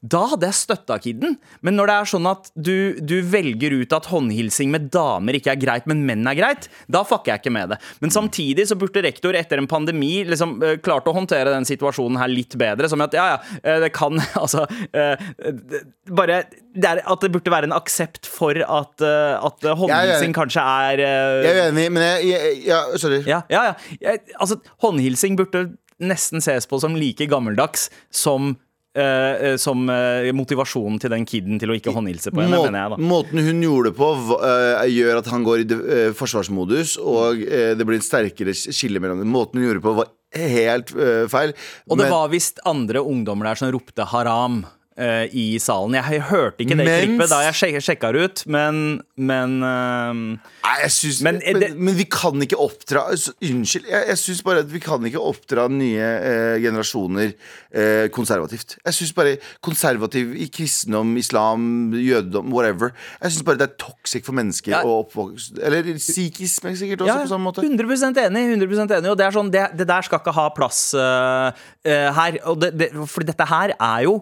da 0.00 0.20
hadde 0.30 0.46
jeg 0.46 0.54
støtta 0.54 0.94
kiden. 1.02 1.32
Men 1.66 1.74
når 1.74 1.90
det 1.90 1.94
er 1.98 2.08
sånn 2.12 2.26
at 2.30 2.50
du, 2.54 2.94
du 3.02 3.16
velger 3.26 3.74
ut 3.80 3.94
at 3.96 4.06
håndhilsing 4.12 4.70
med 4.70 4.86
damer 4.94 5.34
ikke 5.34 5.50
er 5.56 5.58
greit, 5.58 5.88
men 5.90 6.04
menn 6.06 6.22
er 6.30 6.36
greit, 6.38 6.68
da 6.86 7.00
fucker 7.06 7.32
jeg 7.32 7.42
ikke 7.42 7.52
med 7.56 7.72
det. 7.74 7.78
Men 8.04 8.14
samtidig 8.14 8.68
så 8.70 8.76
burde 8.78 9.02
rektor 9.02 9.34
etter 9.34 9.58
en 9.58 9.66
pandemi 9.70 10.20
liksom 10.28 10.58
uh, 10.62 10.76
klart 10.84 11.08
å 11.10 11.14
håndtere 11.16 11.50
den 11.50 11.66
situasjonen 11.66 12.20
her 12.22 12.30
litt 12.30 12.54
bedre. 12.60 12.86
Som 12.90 13.02
at 13.02 13.16
ja, 13.18 13.26
ja, 13.34 13.58
eh, 13.58 13.80
det 13.86 13.90
kan 13.96 14.22
altså 14.42 14.66
uh, 14.68 15.28
det- 15.38 15.84
Bare 16.08 16.38
det 16.78 16.86
er 16.88 17.00
at 17.04 17.20
det 17.20 17.28
burde 17.34 17.50
være 17.52 17.68
en 17.68 17.74
aksept 17.76 18.24
for 18.30 18.56
at, 18.56 19.02
uh, 19.04 19.34
at 19.44 19.66
håndhilsing 19.76 20.32
kanskje 20.36 20.62
er 20.62 21.02
Jeg 21.02 21.50
er 21.50 21.58
uenig, 21.66 21.88
men 21.92 22.06
jeg, 22.06 22.30
jeg, 22.30 22.54
ja, 22.70 22.78
Sorry. 22.96 23.18
ja, 23.28 23.42
ja, 23.52 23.66
ja. 23.72 23.74
Jeg, 24.00 24.22
altså, 24.38 24.56
håndhilsing 24.84 25.36
burde 25.36 25.66
nesten 25.98 26.40
ses 26.44 26.64
på 26.70 26.78
som 26.80 26.94
like 26.96 27.26
gammeldags 27.28 27.88
som 28.14 28.54
eh, 28.96 29.56
som 29.60 29.84
uh, 29.90 30.28
motivasjonen 30.32 30.98
til 31.02 31.10
den 31.10 31.26
kiden 31.28 31.58
til 31.60 31.70
å 31.70 31.76
ikke 31.76 31.92
håndhilse 31.94 32.32
på 32.32 32.40
henne, 32.42 32.56
Må, 32.56 32.64
mener 32.68 32.80
jeg 32.84 32.92
da. 32.94 32.96
måten 33.10 33.42
hun 33.44 33.60
gjorde 33.62 33.90
det 33.92 33.96
på, 33.98 34.08
eh, 34.38 34.86
gjør 34.94 35.18
at 35.22 35.26
han 35.34 35.44
går 35.44 35.58
i 35.60 35.68
de- 35.68 36.12
forsvarsmodus, 36.18 36.96
og 37.02 37.42
det 37.42 37.84
blir 37.86 37.98
en 38.00 38.06
sterkere 38.08 38.54
skille 38.56 39.00
mellom 39.02 39.18
dem. 39.20 39.28
Måten 39.32 39.60
hun 39.60 39.68
gjorde 39.68 39.80
det 39.82 39.86
på, 39.88 39.94
var 40.00 40.08
helt 40.38 40.90
feil. 41.32 41.54
Og 41.88 41.96
det 41.98 42.04
Men- 42.06 42.12
var 42.12 42.28
visst 42.28 42.58
andre 42.66 43.00
ungdommer 43.00 43.44
der 43.50 43.54
som 43.56 43.72
ropte 43.72 44.04
haram 44.06 44.64
eh, 44.98 45.24
i 45.32 45.46
salen. 45.62 45.94
Jeg 45.98 46.22
hørte 46.28 46.64
ikke 46.64 46.76
det 46.76 46.86
Mens- 46.86 47.06
klippet 47.06 47.32
da 47.32 47.40
jeg 47.46 47.58
sjek 47.60 47.78
sjekka 47.86 48.12
det 48.14 48.24
ut, 48.26 48.42
men, 48.50 48.80
men 49.16 49.56
uh, 49.62 50.12
Nei, 50.14 50.76
jeg 50.84 50.92
synes, 50.92 51.22
Men 51.22 51.38
men, 51.38 51.42
er 51.46 51.60
det- 51.62 51.76
men, 51.78 51.94
vi 51.98 52.04
kan 52.10 52.34
ikke 52.44 52.58
oppdra 52.60 53.06
Unnskyld, 53.14 53.86
jeg, 53.88 54.04
jeg 54.12 54.18
syns 54.18 54.42
bare 54.46 54.64
at 54.64 54.72
vi 54.72 54.80
kan 54.82 55.04
ikke 55.06 55.22
oppdra 55.22 55.68
nye 55.72 56.08
uh, 56.18 56.56
generasjoner 56.62 57.32
eh, 57.72 58.08
konservativt. 58.14 58.76
Jeg 58.84 58.94
syns 58.96 59.12
bare 59.16 59.36
konservativ 59.64 60.34
i 60.36 60.48
kristendom, 60.52 61.16
islam, 61.20 61.92
jødedom, 61.94 62.52
whatever. 62.52 62.92
Jeg 63.22 63.32
syns 63.34 63.44
bare 63.46 63.60
det 63.60 63.68
er 63.68 63.76
toxic 63.80 64.24
for 64.26 64.36
mennesker 64.36 64.72
Ja. 64.72 64.82
å 64.84 65.02
oppvokse 65.04 65.58
Eller 65.62 65.82
sikhisme 65.98 66.74
sikkert 66.76 67.04
også, 67.04 67.12
Ja, 67.14 67.22
på 67.24 67.28
samme 67.32 67.48
måte. 67.48 67.62
100 67.64 68.24
enig. 68.26 68.44
100% 68.56 68.96
enig 68.98 69.10
Og 69.10 69.18
det, 69.18 69.26
er 69.26 69.36
sånn, 69.36 69.50
det, 69.52 69.64
det 69.78 69.86
der 69.88 70.02
skal 70.06 70.20
ikke 70.22 70.34
ha 70.36 70.48
plass 70.56 70.80
eh, 70.94 71.52
eh, 71.84 72.08
her. 72.14 72.38
Og 72.48 72.60
det, 72.60 72.72
det, 72.78 72.90
for 73.08 73.26
dette 73.26 73.48
her 73.48 73.74
er 73.78 74.02
jo 74.08 74.18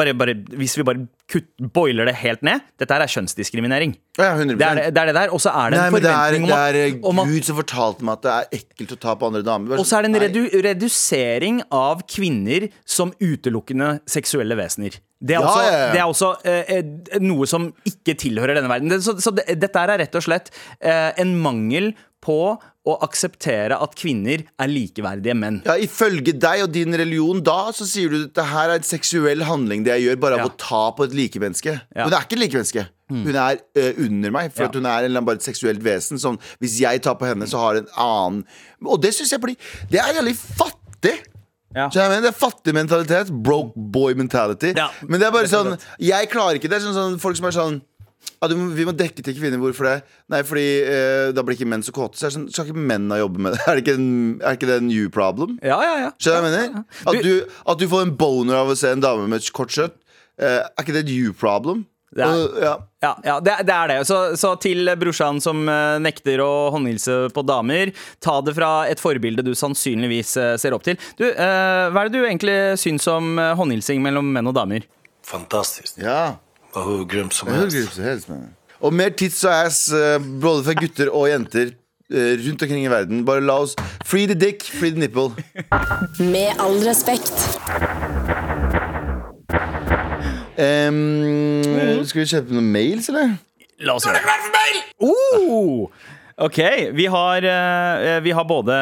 bare, 0.00 0.14
bare, 0.14 0.34
Hvis 0.56 0.78
vi 0.78 0.86
bare 0.88 1.06
kutt, 1.30 1.46
boiler 1.74 2.08
det 2.10 2.16
helt 2.20 2.42
ned 2.46 2.64
Dette 2.80 2.96
her 2.96 3.04
er 3.04 3.10
kjønnsdiskriminering. 3.12 3.92
Ja, 4.18 4.32
100%. 4.34 4.58
Det 4.60 4.66
er 4.66 4.80
det, 4.90 5.00
er 5.00 5.10
det 5.12 5.14
der. 5.16 5.32
Og 5.36 5.40
så 5.40 5.52
er 5.54 5.70
det 5.72 5.78
Nei, 5.78 5.86
en 5.86 5.94
men 5.94 6.02
det 6.04 6.10
er, 6.10 6.16
forventning 6.16 6.48
det 6.50 6.58
er 6.60 6.78
eh, 6.80 6.96
om 7.10 7.22
at 7.22 7.30
Gud 7.30 7.46
som 7.48 7.58
fortalte 7.60 8.06
meg 8.08 8.18
at 8.18 8.24
det 8.26 8.32
er 8.34 8.58
ekkelt 8.60 8.96
å 8.96 8.98
ta 9.06 9.14
på 9.20 9.30
andre 9.30 9.44
damer. 9.46 9.78
Og 9.80 9.86
så 9.88 9.98
er 10.00 10.06
det 10.06 10.10
en 10.12 10.20
redu 10.24 10.42
redusering 10.66 11.62
av 11.74 12.02
kvinner 12.10 12.68
som 12.88 13.14
utelukkende 13.22 14.00
seksuelle 14.10 14.58
vesener. 14.58 14.98
Det 15.20 15.36
er 15.36 15.40
Ja, 15.42 15.46
også, 15.46 15.62
ja, 15.64 15.72
ja. 15.78 15.88
Det 15.92 16.00
er 16.00 16.08
også 16.08 16.28
eh, 16.48 16.74
eh, 16.80 17.20
noe 17.20 17.46
som 17.48 17.70
ikke 17.88 18.16
tilhører 18.22 18.56
denne 18.56 18.70
verden. 18.72 18.94
Så 19.04 19.18
så 19.20 19.34
dette 19.36 19.76
er 19.86 19.98
rett 20.00 20.16
og 20.16 20.24
slett 20.24 20.48
eh, 20.80 21.10
en 21.20 21.34
mangel 21.44 21.92
på 22.24 22.38
å 22.88 22.94
akseptere 23.04 23.76
at 23.80 23.92
kvinner 23.96 24.42
er 24.60 24.68
likeverdige 24.72 25.34
menn. 25.36 25.58
Ja, 25.68 25.74
Ifølge 25.80 26.32
deg 26.40 26.62
og 26.64 26.72
din 26.72 26.96
religion 26.96 27.42
da, 27.44 27.68
så 27.76 27.84
sier 27.88 28.08
du 28.12 28.16
at 28.22 28.30
dette 28.30 28.46
her 28.48 28.72
er 28.72 28.80
en 28.80 28.88
seksuell 28.88 29.44
handling 29.48 29.84
det 29.84 29.92
jeg 29.98 30.06
gjør, 30.08 30.20
bare 30.24 30.38
av 30.38 30.44
Ja. 30.44 30.48
å 30.48 30.56
ta 30.60 30.82
på 30.96 31.04
et 31.08 31.16
likemenneske. 31.20 31.76
Ja. 31.94 32.06
Hun 32.08 32.16
er 32.16 32.24
ikke 32.26 32.38
et 32.38 32.42
likemenneske. 32.46 32.86
Hun 33.10 33.34
er 33.34 33.58
ø, 33.76 33.86
under 34.06 34.30
meg, 34.36 34.52
for 34.54 34.68
Ja. 34.68 34.70
hun 34.74 34.86
er 34.86 35.08
en 35.08 35.24
bare 35.26 35.40
et 35.40 35.46
seksuelt 35.46 35.82
vesen. 35.84 36.18
Som, 36.22 36.38
hvis 36.62 36.78
jeg 36.82 37.02
tar 37.02 37.16
på 37.20 37.26
henne, 37.30 37.48
så 37.50 37.58
har 37.58 37.80
en 37.80 37.88
annen 37.98 38.44
Og 38.86 39.00
det 39.02 39.10
syns 39.16 39.32
jeg 39.34 39.42
blir 39.42 39.56
Det 39.90 39.98
er 39.98 40.14
jævlig 40.20 40.36
fattig. 40.38 41.16
Ja. 41.74 41.88
Så 41.90 42.00
jeg 42.00 42.10
mener, 42.10 42.24
det 42.28 42.32
er 42.34 42.38
fattig 42.38 42.74
mentalitet. 42.74 43.30
Broke 43.46 43.74
boy 43.76 44.14
mentality. 44.18 44.72
Men 45.06 45.20
det 45.20 45.28
er 45.28 45.34
bare 45.34 45.50
sånn 45.50 45.76
Jeg 46.02 46.30
klarer 46.32 46.58
ikke 46.58 46.70
det. 46.70 46.82
Sånn, 46.82 46.94
sånn, 46.96 47.18
folk 47.22 47.38
som 47.38 47.46
er 47.50 47.56
sånn 47.56 47.80
ja, 48.40 48.48
du, 48.48 48.54
vi 48.76 48.84
må 48.84 48.92
dekke 48.96 49.22
til 49.24 49.34
kvinner. 49.36 49.60
Hvorfor 49.60 49.86
det? 49.88 49.94
Nei, 50.32 50.40
fordi 50.44 50.64
eh, 50.84 51.30
da 51.36 51.42
blir 51.44 51.56
ikke 51.56 51.68
menn 51.68 51.82
så 51.84 51.92
kåte. 51.96 52.18
Så 52.20 52.28
er 52.28 52.34
sånn, 52.34 52.46
skal 52.52 52.68
ikke 52.68 52.76
mennene 52.88 53.16
jobbe 53.20 53.40
med 53.44 53.56
det? 53.56 53.60
Er 53.68 53.78
det 53.78 53.84
ikke, 53.84 53.94
en, 54.00 54.10
er 54.44 54.56
ikke 54.58 54.68
det 54.70 54.76
en 54.80 54.88
new 54.90 55.08
problem? 55.12 55.56
Ja, 55.64 55.78
ja, 55.84 55.94
ja. 56.06 56.10
Skjønner 56.20 56.44
du 56.44 56.46
hva 56.46 56.60
jeg 56.60 56.70
mener? 56.70 56.84
At 57.12 57.24
du, 57.24 57.56
at 57.72 57.80
du 57.80 57.86
får 57.92 58.04
en 58.06 58.14
boner 58.20 58.60
av 58.60 58.72
å 58.72 58.76
se 58.80 58.92
en 58.92 59.04
dame 59.04 59.24
med 59.28 59.40
et 59.40 59.50
kort 59.56 59.72
skjørt. 59.74 59.96
Eh, 60.40 60.60
er 60.64 60.84
ikke 60.84 60.96
det 60.96 61.04
et 61.06 61.14
you 61.14 61.32
problem? 61.36 61.86
Det 62.10 62.24
er- 62.26 62.34
uh, 62.34 62.62
ja. 62.62 62.72
Ja, 63.00 63.10
ja 63.24 63.34
det, 63.40 63.52
det 63.68 63.74
er 63.74 63.88
det. 63.88 63.98
Så, 64.08 64.16
så 64.36 64.56
til 64.60 64.88
brorsan 64.98 65.38
som 65.40 65.62
eh, 65.70 65.98
nekter 66.02 66.40
å 66.42 66.70
håndhilse 66.74 67.28
på 67.32 67.44
damer, 67.46 67.92
ta 68.18 68.40
det 68.42 68.56
fra 68.56 68.70
et 68.90 68.98
forbilde 69.00 69.44
du 69.46 69.52
sannsynligvis 69.54 70.32
eh, 70.36 70.56
ser 70.58 70.74
opp 70.74 70.82
til. 70.88 70.98
Du, 71.20 71.28
uh, 71.30 71.86
hva 71.94 72.02
er 72.02 72.10
det 72.10 72.18
du 72.18 72.26
egentlig 72.26 72.56
syns 72.82 73.06
om 73.08 73.38
håndhilsing 73.38 74.02
mellom 74.02 74.26
menn 74.34 74.50
og 74.50 74.56
damer? 74.58 74.88
Fantastisk. 75.30 76.00
ja. 76.02 76.34
Og 76.74 76.84
hur 76.86 77.06
grym 77.10 77.30
som 77.34 77.48
helst. 77.50 77.76
hur 77.76 77.88
som 77.94 78.04
helst. 78.04 78.28
Og 78.80 78.92
mer 78.94 79.10
tits 79.10 79.40
og 79.44 79.50
ass, 79.50 79.80
både 80.42 80.62
for 80.68 80.78
gutter 80.78 81.10
og 81.10 81.26
jenter. 81.30 81.72
Rundt 82.10 82.62
omkring 82.62 82.84
i 82.86 82.90
verden. 82.90 83.24
Bare 83.26 83.42
la 83.42 83.58
oss 83.62 83.74
Free 84.06 84.26
the 84.26 84.34
dick, 84.38 84.62
free 84.62 84.90
the 84.90 84.98
nipple. 84.98 85.30
Med 86.18 86.54
all 86.58 86.78
respekt. 86.86 87.34
Em, 90.60 92.04
skal 92.04 92.22
vi 92.22 92.30
kjøpe 92.34 92.56
noen 92.56 92.70
mails, 92.74 93.08
eller? 93.12 93.36
La 93.80 93.96
oss 93.96 94.04
gjøre 94.04 94.20
det. 94.20 94.80
Oh! 95.00 95.88
Ok, 96.40 96.56
vi 96.96 97.04
har, 97.12 97.44
eh, 97.44 98.18
vi 98.24 98.32
har 98.32 98.44
både 98.48 98.74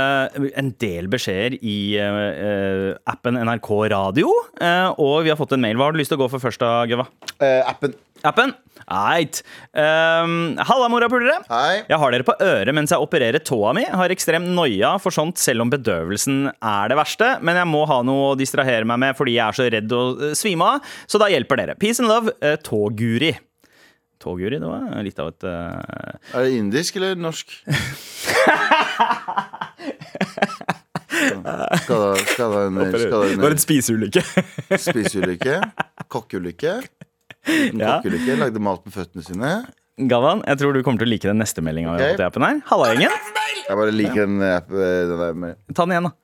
en 0.55 0.69
del 0.79 1.09
beskjeder 1.11 1.57
i 1.59 1.97
eh, 1.99 2.95
appen 3.11 3.35
NRK 3.35 3.71
Radio, 3.91 4.31
eh, 4.63 4.91
og 4.95 5.25
vi 5.27 5.33
har 5.33 5.39
fått 5.39 5.57
en 5.57 5.65
mail. 5.65 5.75
Hva 5.75 5.89
har 5.89 5.97
du 5.97 5.99
lyst 5.99 6.13
til 6.15 6.21
å 6.21 6.23
gå 6.23 6.29
for 6.31 6.43
først, 6.43 6.63
da, 6.63 6.87
Gøva? 6.87 7.09
Uh, 7.43 7.63
appen. 7.67 7.97
Appen? 8.27 8.53
Eit. 8.89 9.43
Um, 9.77 10.57
Halla, 10.65 10.89
morapulere. 10.91 11.39
Jeg 11.89 11.99
har 12.01 12.15
dere 12.15 12.27
på 12.27 12.35
øret 12.43 12.75
mens 12.77 12.93
jeg 12.95 13.03
opererer 13.03 13.43
tåa 13.45 13.75
mi. 13.77 13.85
Har 13.85 14.15
ekstrem 14.15 14.51
noia 14.57 14.95
for 15.03 15.15
sånt, 15.15 15.39
selv 15.43 15.67
om 15.67 15.73
bedøvelsen 15.73 16.49
er 16.57 16.91
det 16.91 16.99
verste. 16.99 17.35
Men 17.45 17.61
jeg 17.61 17.71
må 17.71 17.85
ha 17.91 18.01
noe 18.07 18.33
å 18.33 18.39
distrahere 18.39 18.89
meg 18.89 19.03
med 19.03 19.19
fordi 19.19 19.37
jeg 19.37 19.45
er 19.47 19.59
så 19.59 19.69
redd 19.77 19.95
å 19.95 20.03
eh, 20.31 20.35
svime 20.39 20.73
av. 20.75 20.95
Så 21.11 21.21
da 21.21 21.31
hjelper 21.33 21.63
dere. 21.63 21.79
Peace 21.79 22.01
and 22.03 22.11
love, 22.11 22.35
uh, 22.43 22.57
Tåguri. 22.65 23.35
Tåguri, 24.19 24.59
det 24.59 24.67
var 24.67 24.89
litt 25.07 25.21
av 25.23 25.31
et 25.31 25.47
uh... 25.47 25.79
Er 26.35 26.49
det 26.49 26.57
indisk 26.59 26.97
eller 26.99 27.15
norsk? 27.21 27.55
Skada 31.09 32.17
Det 32.35 33.37
var 33.39 33.51
en 33.51 33.59
spiseulykke. 33.63 34.23
spiseulykke. 34.79 35.61
Kokkeulykke. 36.11 36.81
Liten 37.49 37.81
Ja. 37.83 37.99
kokkeulykke. 37.99 38.39
Lagde 38.45 38.61
mat 38.61 38.85
med 38.87 38.95
føttene 38.95 39.25
sine. 39.25 39.53
Gavan, 39.99 40.45
jeg 40.47 40.59
tror 40.61 40.73
du 40.77 40.83
kommer 40.87 41.01
til 41.03 41.09
å 41.09 41.11
like 41.11 41.27
den 41.27 41.41
neste 41.43 41.65
meldinga 41.65 41.97
vi 41.97 42.03
har 42.05 42.13
Ok. 42.13 42.17
fått 42.17 42.23
i 42.23 42.29
appen 42.29 42.45
her. 42.47 42.63
Halla, 42.71 42.93
gjengen. 42.95 43.11
Jeg 43.69 43.77
bare 43.77 43.93
liker 43.93 44.27
den, 44.27 44.39
app, 44.47 44.69
den 44.71 45.19
der 45.19 45.35
med 45.35 45.57
Ta 45.75 45.85
den 45.85 45.97
igjen, 45.97 46.05
da. 46.13 46.15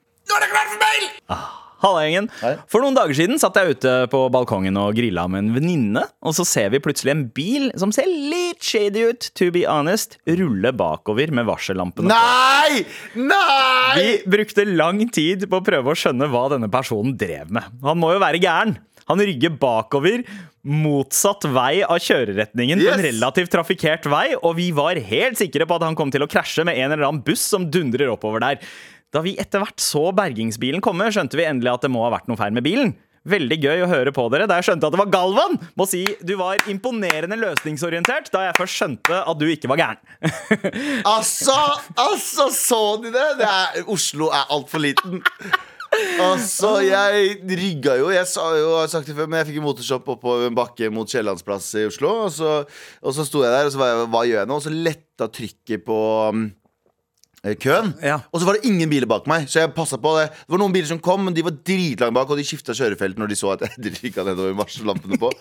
Halla, 1.84 2.00
gjengen. 2.06 2.30
Hei. 2.40 2.54
For 2.72 2.80
noen 2.80 2.94
dager 2.96 3.12
siden 3.18 3.36
satt 3.40 3.58
jeg 3.60 3.74
ute 3.74 3.90
på 4.08 4.20
balkongen 4.32 4.76
og 4.80 4.94
grilla 4.96 5.26
med 5.28 5.42
en 5.42 5.50
venninne, 5.52 6.00
og 6.24 6.32
så 6.32 6.46
ser 6.48 6.70
vi 6.72 6.78
plutselig 6.80 7.12
en 7.12 7.24
bil 7.36 7.66
som 7.76 7.92
ser 7.92 8.06
litt 8.08 8.64
shady 8.64 9.02
ut, 9.10 9.26
to 9.36 9.50
be 9.52 9.66
honest, 9.68 10.16
rulle 10.24 10.72
bakover 10.72 11.28
med 11.36 11.44
varsellampene. 11.50 12.08
Nei! 12.08 12.86
Nei! 13.20 13.98
Vi 13.98 14.08
brukte 14.32 14.64
lang 14.70 15.02
tid 15.12 15.44
på 15.50 15.60
å 15.60 15.66
prøve 15.66 15.92
å 15.92 15.98
skjønne 15.98 16.30
hva 16.32 16.46
denne 16.54 16.70
personen 16.72 17.18
drev 17.20 17.52
med. 17.52 17.68
Han 17.84 18.00
må 18.00 18.14
jo 18.16 18.22
være 18.24 18.40
gæren. 18.40 18.78
Han 19.10 19.20
rygger 19.20 19.52
bakover 19.60 20.22
motsatt 20.64 21.44
vei 21.52 21.84
av 21.84 22.00
kjøreretningen 22.00 22.80
på 22.80 22.92
en 22.94 23.04
relativt 23.04 23.52
trafikkert 23.52 24.08
vei, 24.08 24.32
og 24.40 24.56
vi 24.56 24.70
var 24.76 24.96
helt 24.96 25.40
sikre 25.40 25.68
på 25.68 25.76
at 25.76 25.84
han 25.84 25.96
kom 25.98 26.12
til 26.14 26.24
å 26.24 26.30
krasje 26.30 26.64
med 26.64 26.78
en 26.80 26.94
eller 26.94 27.08
annen 27.08 27.24
buss 27.24 27.44
som 27.52 27.68
dundrer 27.70 28.12
oppover 28.14 28.44
der. 28.44 28.62
Da 29.14 29.22
vi 29.22 29.36
etter 29.38 29.62
hvert 29.62 29.82
så 29.82 30.08
bergingsbilen 30.16 30.82
komme, 30.82 31.10
skjønte 31.12 31.38
vi 31.38 31.46
endelig 31.46 31.76
at 31.76 31.84
det 31.84 31.92
må 31.92 32.06
ha 32.06 32.14
vært 32.16 32.30
noe 32.30 32.40
feil 32.40 32.56
med 32.56 32.64
bilen. 32.66 32.94
Veldig 33.24 33.56
gøy 33.56 33.82
å 33.86 33.88
høre 33.88 34.12
på 34.12 34.26
dere 34.32 34.44
da 34.48 34.58
jeg 34.58 34.66
skjønte 34.66 34.88
at 34.88 34.92
det 34.92 35.00
var 35.00 35.12
Galvan. 35.12 35.54
Må 35.80 35.86
si 35.88 36.02
du 36.20 36.34
var 36.36 36.60
imponerende 36.68 37.38
løsningsorientert 37.40 38.28
da 38.34 38.42
jeg 38.48 38.56
først 38.58 38.80
skjønte 38.80 39.20
at 39.24 39.40
du 39.40 39.46
ikke 39.48 39.70
var 39.72 39.80
gæren. 39.80 40.02
Altså, 41.14 41.54
altså, 42.00 42.48
så 42.52 42.80
de 43.00 43.12
det? 43.14 43.24
det 43.40 43.48
er, 43.48 43.86
Oslo 43.92 44.28
er 44.32 44.52
altfor 44.52 44.82
liten. 44.84 45.22
Altså, 46.24 46.76
jeg 46.84 47.38
rygga 47.48 47.96
jo. 48.00 48.10
Jeg 48.14 48.26
sa 48.30 48.48
jo, 48.58 48.66
jeg 48.74 48.82
har 48.82 48.90
sagt 48.92 49.08
det 49.10 49.16
før, 49.16 49.28
men 49.30 49.40
jeg 49.40 49.50
fikk 49.50 49.60
en 49.60 49.66
motorshopp 49.66 50.10
oppover 50.16 50.48
en 50.48 50.56
bakke 50.56 50.90
mot 50.94 51.10
Kiellandsplass 51.10 51.70
i 51.80 51.86
Oslo. 51.88 52.12
Og 52.26 52.34
så, 52.34 52.56
og 53.02 53.16
så 53.16 53.26
sto 53.28 53.44
jeg 53.44 53.54
der, 53.54 53.68
og 53.68 53.74
så 53.74 53.80
var 53.80 53.92
jeg, 53.92 54.10
hva 54.14 54.24
gjør 54.28 54.40
jeg 54.40 54.50
nå? 54.50 54.58
Og 54.58 54.66
så 54.66 54.74
letta 54.74 55.28
trykket 55.38 55.84
på 55.86 55.98
um, 56.34 56.44
eh, 57.44 57.56
køen. 57.60 57.94
Ja. 58.04 58.20
Og 58.30 58.42
så 58.42 58.48
var 58.48 58.58
det 58.58 58.70
ingen 58.70 58.90
biler 58.92 59.10
bak 59.10 59.28
meg, 59.30 59.48
så 59.50 59.62
jeg 59.62 59.74
passa 59.76 60.00
på 60.00 60.16
det. 60.18 60.28
Det 60.44 60.56
var 60.56 60.64
noen 60.64 60.76
biler 60.76 60.90
som 60.90 61.02
kom, 61.02 61.24
men 61.28 61.36
de 61.36 61.46
var 61.46 61.56
dritlange 61.60 62.16
bak, 62.18 62.30
og 62.30 62.40
de 62.40 62.46
skifta 62.48 62.76
kjørefelt 62.76 63.20
når 63.20 63.32
de 63.32 63.40
så 63.40 63.54
at 63.54 63.66
jeg 63.68 63.96
rygga 64.02 64.26
nedover 64.28 64.58
varsellampene 64.64 65.20
på. 65.20 65.32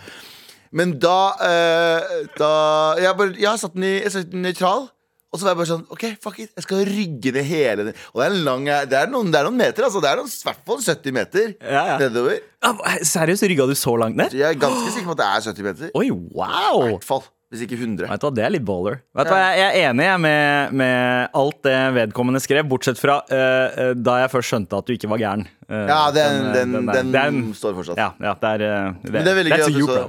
Men 0.73 0.95
da, 0.97 1.17
eh, 1.45 2.13
da 2.39 2.53
Jeg, 2.97 3.13
bare, 3.17 3.35
jeg 3.37 3.61
satt 3.61 3.75
den 3.75 3.85
i 3.85 3.95
jeg 3.99 4.13
satt 4.15 4.31
den 4.31 4.45
nøytral. 4.45 4.87
Og 5.33 5.39
så 5.41 5.47
var 5.47 5.55
jeg 5.55 5.59
bare 5.63 5.69
sånn 5.71 5.85
OK, 5.89 6.03
fuck 6.21 6.39
it. 6.43 6.51
Jeg 6.53 6.65
skal 6.67 6.83
rygge 6.85 7.33
ned 7.33 7.47
hele 7.49 7.87
den. 7.89 8.01
Og 8.13 8.21
det 8.21 8.25
er, 8.27 8.39
lang, 8.45 8.67
det 8.69 8.99
er, 8.99 9.07
noen, 9.09 9.31
det 9.33 9.39
er 9.39 9.47
noen 9.49 9.57
meter, 9.57 9.87
altså. 9.87 10.01
Det 10.03 10.11
er 10.11 10.21
i 10.21 10.25
hvert 10.45 10.65
fall 10.69 10.83
70 10.85 11.15
meter 11.17 11.47
Ja, 11.57 11.85
ja. 11.93 11.95
nedover. 12.05 12.37
Ja, 12.63 12.73
Seriøst, 13.09 13.47
rygga 13.49 13.65
du 13.67 13.73
så 13.77 13.95
langt 13.97 14.19
ned? 14.19 14.35
Jeg 14.37 14.53
er 14.53 14.59
ganske 14.61 14.93
sikker 14.93 15.09
på 15.09 15.17
at 15.17 15.23
det 15.23 15.31
er 15.31 15.47
70 15.49 15.69
meter. 15.71 15.95
Oi, 15.97 16.11
wow! 16.13 16.83
hvert 16.93 17.07
fall. 17.07 17.25
Hvis 17.53 17.67
ikke 17.67 17.77
100. 17.77 18.07
Vet 18.09 18.21
du 18.21 18.25
hva, 18.25 18.31
Det 18.33 18.41
er 18.41 18.53
litt 18.55 18.63
baller. 18.65 18.95
Vet 19.13 19.27
du 19.27 19.29
hva, 19.29 19.41
Jeg 19.53 19.65
er 19.67 19.91
enig 19.91 20.05
med, 20.23 20.71
med 20.73 21.35
alt 21.37 21.59
det 21.67 21.75
vedkommende 21.99 22.39
skrev, 22.41 22.65
bortsett 22.69 22.97
fra 22.97 23.19
øh, 23.29 23.91
da 23.93 24.15
jeg 24.23 24.31
først 24.33 24.49
skjønte 24.49 24.79
at 24.79 24.87
du 24.87 24.95
ikke 24.95 25.09
var 25.11 25.21
gæren. 25.21 25.45
Uh, 25.69 25.83
Ja, 25.85 25.99
den, 26.13 26.47
den, 26.55 26.73
den, 26.89 27.11
den, 27.13 27.43
står 27.57 27.75
fortsatt. 27.77 28.01
Ja, 28.01 28.09
ja, 28.21 28.33
det 28.41 28.49
er, 28.55 28.63
det, 28.63 29.11
Men 29.11 29.19
det 29.21 29.33
er 29.35 29.37
veldig 29.37 29.53
gøy 29.53 29.65
at 29.67 29.77
du 29.77 29.85
så-. 29.85 30.07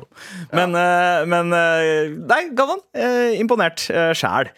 Men, 0.56 0.72
uh, 0.72 1.26
men 1.34 1.52
Nei, 2.32 2.40
Galvan. 2.56 2.80
imponert 3.36 3.84
uh, 3.92 4.12
sjæl. 4.16 4.48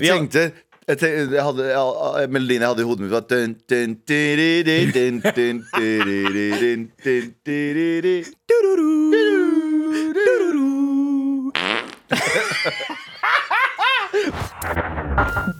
Jeg 0.00 0.16
tenkte 0.16 0.52
Jeg 0.88 0.98
tenkte, 0.98 1.34
jeg 1.36 1.44
hadde, 1.44 1.66
ja, 1.70 2.26
melodien 2.26 2.64
jeg 2.64 2.68
hadde 2.72 2.82
i 2.82 2.88
hodet 2.88 3.04
mitt, 3.04 3.12
var 3.12 3.26
dun, 3.30 3.52
dun, 3.70 3.96
diriri, 4.08 4.90
dun, 4.90 5.20
dun, 5.22 5.62
diriri, 5.76 6.46
dun, 6.58 6.88
dun, 7.04 7.34
diriri. 7.46 8.16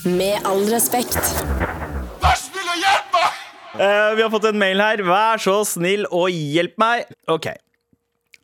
Med 0.04 0.46
all 0.48 0.64
respekt. 0.72 1.20
Eh, 3.80 4.14
vi 4.16 4.22
har 4.22 4.30
fått 4.30 4.44
en 4.50 4.58
mail 4.58 4.80
her. 4.82 5.02
Vær 5.06 5.40
så 5.40 5.60
snill 5.68 6.06
og 6.10 6.28
hjelp 6.34 6.74
meg. 6.80 7.06
Ok. 7.30 7.52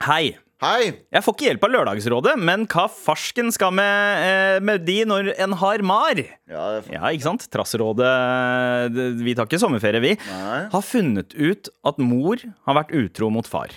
Hei. 0.06 0.36
Hei! 0.64 0.86
Jeg 1.12 1.20
får 1.20 1.34
ikke 1.34 1.44
hjelp 1.50 1.64
av 1.66 1.72
Lørdagsrådet, 1.74 2.32
men 2.40 2.62
hva 2.72 2.86
farsken 2.88 3.50
skal 3.52 3.74
med, 3.76 4.22
eh, 4.24 4.60
med 4.64 4.86
de 4.86 5.02
når 5.04 5.34
en 5.36 5.52
har 5.52 5.82
mar? 5.84 6.16
Ja, 6.48 6.80
Ja, 6.80 7.02
ikke 7.12 7.26
sant? 7.26 7.44
Trassrådet 7.52 8.08
Vi 9.20 9.34
tar 9.34 9.44
ikke 9.44 9.60
sommerferie, 9.60 10.00
vi. 10.00 10.14
Nei. 10.16 10.68
Har 10.72 10.80
funnet 10.80 11.34
ut 11.36 11.68
at 11.84 11.98
mor 11.98 12.36
har 12.40 12.74
vært 12.74 12.94
utro 12.96 13.28
mot 13.28 13.46
far. 13.46 13.68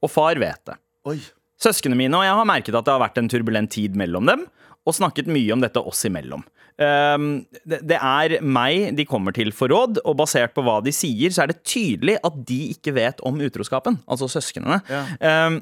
Og 0.00 0.10
far 0.10 0.40
vet 0.40 0.64
det. 0.64 0.78
Oi. 1.04 1.20
Søsknene 1.60 1.94
mine 1.94 2.16
og 2.16 2.24
jeg 2.24 2.32
har 2.40 2.48
merket 2.48 2.74
at 2.74 2.86
det 2.88 2.94
har 2.94 3.04
vært 3.04 3.18
en 3.20 3.28
turbulent 3.28 3.70
tid 3.70 3.94
mellom 3.94 4.24
dem, 4.24 4.46
og 4.86 4.94
snakket 4.96 5.28
mye 5.28 5.52
om 5.52 5.60
dette 5.60 5.76
oss 5.76 6.06
imellom. 6.08 6.42
Um, 6.80 7.44
det, 7.68 7.84
det 7.86 8.00
er 8.00 8.40
meg 8.42 8.96
de 8.96 9.04
kommer 9.04 9.32
til 9.36 9.52
for 9.52 9.68
råd, 9.68 10.00
og 10.04 10.16
basert 10.16 10.56
på 10.56 10.64
hva 10.64 10.80
de 10.82 10.90
sier, 10.90 11.28
så 11.30 11.44
er 11.44 11.52
det 11.52 11.60
tydelig 11.68 12.16
at 12.24 12.40
de 12.48 12.72
ikke 12.72 12.96
vet 12.96 13.20
om 13.22 13.36
utroskapen. 13.44 14.00
Altså 14.08 14.26
søsknene. 14.32 14.80
Um, 15.20 15.60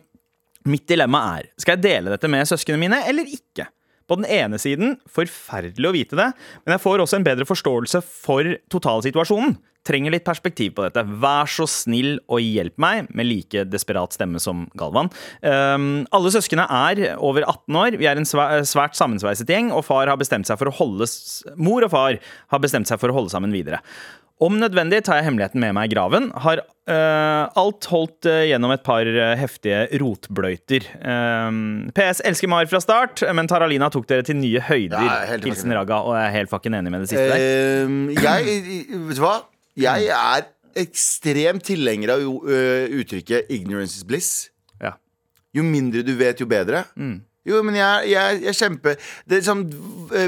mitt 0.69 0.87
dilemma 0.91 1.23
er 1.39 1.49
skal 1.61 1.77
jeg 1.77 1.87
dele 1.87 2.13
dette 2.15 2.31
med 2.31 2.49
søsknene 2.49 2.81
mine 2.81 3.03
eller 3.09 3.29
ikke. 3.29 3.69
På 4.11 4.19
den 4.19 4.27
ene 4.29 4.59
siden 4.61 4.97
forferdelig 5.09 5.89
å 5.89 5.95
vite 5.95 6.19
det, 6.19 6.31
men 6.65 6.75
jeg 6.75 6.83
får 6.83 7.05
også 7.05 7.21
en 7.21 7.27
bedre 7.27 7.47
forståelse 7.49 8.03
for 8.05 8.57
totalsituasjonen. 8.73 9.55
Trenger 9.87 10.15
litt 10.15 10.27
perspektiv 10.27 10.77
på 10.77 10.85
dette. 10.85 11.03
Vær 11.23 11.49
så 11.51 11.65
snill 11.71 12.21
og 12.31 12.43
hjelp 12.43 12.77
meg, 12.83 13.09
med 13.19 13.27
like 13.27 13.65
desperat 13.67 14.15
stemme 14.15 14.39
som 14.43 14.69
Galvan. 14.79 15.11
Um, 15.43 16.05
alle 16.15 16.31
søsknene 16.35 16.69
er 16.71 17.17
over 17.17 17.43
18 17.49 17.79
år. 17.81 17.97
Vi 17.99 18.07
er 18.07 18.21
en 18.21 18.29
svært 18.29 18.99
sammensveiset 18.99 19.51
gjeng, 19.51 19.73
og 19.75 19.83
far 19.89 20.11
har 20.13 20.21
bestemt 20.21 20.47
seg 20.47 20.61
for 20.61 20.71
å 20.71 20.77
holde 20.77 21.09
Mor 21.59 21.83
og 21.83 21.95
far 21.95 22.21
har 22.23 22.63
bestemt 22.63 22.91
seg 22.91 23.01
for 23.03 23.11
å 23.11 23.17
holde 23.17 23.35
sammen 23.35 23.55
videre. 23.55 23.83
Om 24.43 24.57
nødvendig 24.59 25.03
tar 25.07 25.21
jeg 25.21 25.29
hemmeligheten 25.29 25.61
med 25.63 25.75
meg 25.77 25.91
i 25.91 25.93
graven. 25.95 26.31
Har 26.43 26.63
uh, 26.65 27.45
alt 27.61 27.87
holdt 27.93 28.27
uh, 28.27 28.43
gjennom 28.49 28.73
et 28.75 28.83
par 28.83 29.07
uh, 29.07 29.35
heftige 29.39 29.85
rotbløyter. 30.03 30.89
PS 31.95 32.23
elsker 32.27 32.51
Mar 32.51 32.67
fra 32.71 32.81
start, 32.83 33.23
men 33.37 33.51
Taralina 33.51 33.91
tok 33.93 34.09
dere 34.11 34.27
til 34.27 34.41
nye 34.41 34.63
høyder. 34.67 34.99
Er 34.99 35.45
Hilsen 35.45 35.75
Raga, 35.77 36.01
og 36.03 36.17
jeg 36.19 36.27
er 36.27 36.37
helt 36.41 36.51
fucking 36.51 36.79
enig 36.79 36.95
med 36.95 37.05
det 37.05 37.13
siste 37.13 37.29
der. 37.31 37.45
Jeg, 38.19 38.57
vet 38.91 39.21
du 39.21 39.23
hva? 39.23 39.37
Jeg 39.79 40.11
er 40.17 40.49
ekstremt 40.83 41.67
tilhenger 41.69 42.15
av 42.17 42.23
uttrykket 42.25 43.51
'ignorance 43.53 44.01
is 44.01 44.07
bliss'. 44.09 44.49
Ja. 44.83 44.97
Jo 45.55 45.63
mindre 45.69 46.03
du 46.03 46.17
vet, 46.19 46.41
jo 46.41 46.49
bedre. 46.51 46.87
Jo, 47.49 47.59
men 47.67 47.75
jeg, 47.75 48.11
jeg, 48.13 48.37
jeg 48.47 48.55
kjemper 48.55 48.99
det 49.27 49.41
er 49.41 49.47
sånn, 49.47 49.65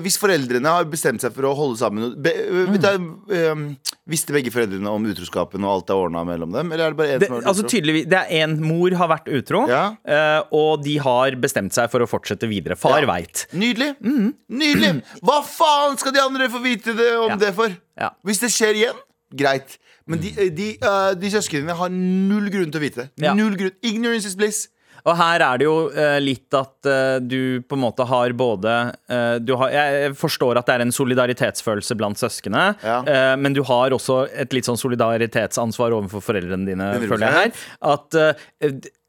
Hvis 0.03 0.17
foreldrene 0.19 0.67
har 0.67 0.87
bestemt 0.91 1.23
seg 1.23 1.35
for 1.37 1.47
å 1.47 1.53
holde 1.55 1.79
sammen 1.79 2.15
be, 2.19 2.33
mm. 2.67 2.79
da, 2.83 2.95
øh, 2.99 3.63
Visste 4.11 4.35
begge 4.35 4.51
foreldrene 4.53 4.91
om 4.91 5.07
utroskapen 5.09 5.63
og 5.65 5.71
alt 5.77 5.93
er 5.95 6.01
ordna 6.09 6.25
mellom 6.27 6.51
dem? 6.53 6.73
Eller 6.75 6.91
er 6.91 6.97
det 6.97 6.99
bare 6.99 7.15
én 7.15 7.23
som 7.23 7.37
har 7.37 7.41
vært 7.41 7.51
altså 7.53 7.69
tydeligvis, 7.71 8.09
det 8.11 8.19
er 8.21 8.43
en 8.45 8.57
mor 8.61 8.97
har 9.01 9.09
vært 9.15 9.31
utro, 9.33 9.63
Ja. 9.71 9.85
uh, 10.05 10.43
og 10.53 10.83
de 10.85 10.99
har 11.01 11.39
bestemt 11.41 11.73
seg 11.73 11.89
for 11.93 12.05
å 12.05 12.09
fortsette 12.11 12.51
videre. 12.51 12.77
Far 12.77 13.01
Ja. 13.01 13.09
veit. 13.09 13.47
Nydelig! 13.57 13.95
Nydelig! 14.03 14.91
Hva 15.25 15.39
faen 15.47 15.97
skal 16.03 16.13
de 16.13 16.21
andre 16.21 16.51
få 16.53 16.61
vite 16.67 16.93
det 16.99 17.11
om 17.17 17.31
Ja. 17.33 17.37
det 17.41 17.55
for? 17.57 17.73
Ja. 17.97 18.11
Hvis 18.27 18.43
det 18.45 18.53
skjer 18.53 18.75
igjen, 18.77 19.01
greit. 19.33 19.79
Men 20.07 20.21
de, 20.21 20.35
de, 20.51 20.69
uh, 20.85 21.15
de 21.17 21.31
søsknene 21.33 21.73
har 21.79 21.89
null 21.89 22.51
grunn 22.53 22.71
til 22.75 22.83
å 22.83 22.85
vite 22.85 23.07
det. 23.07 23.35
Null 23.39 23.57
grunn. 23.57 23.73
Ignorance 23.81 24.29
is 24.29 24.37
bliss. 24.37 24.67
Og 25.05 25.17
her 25.19 25.43
er 25.45 25.59
det 25.61 25.67
jo 25.67 25.75
eh, 25.93 26.17
litt 26.25 26.55
at 26.57 26.89
eh, 26.89 27.19
du 27.21 27.61
på 27.69 27.77
en 27.77 27.83
måte 27.83 28.07
har 28.09 28.33
både 28.39 28.73
eh, 29.13 29.37
du 29.45 29.53
har, 29.61 29.75
Jeg 29.75 30.15
forstår 30.17 30.57
at 30.61 30.71
det 30.71 30.77
er 30.79 30.85
en 30.87 30.95
solidaritetsfølelse 30.97 31.97
blant 32.01 32.21
søskene, 32.21 32.65
Ja. 32.85 32.99
men 33.37 33.53
du 33.57 33.63
har 33.69 33.93
også 33.93 34.23
et 34.33 34.53
litt 34.57 34.65
sånn 34.69 34.81
solidaritetsansvar 34.81 35.93
overfor 35.97 36.25
foreldrene 36.25 36.67
dine, 36.73 36.91
føler 37.05 37.27
jeg 37.29 37.37
her. 37.39 37.65
At 37.95 38.19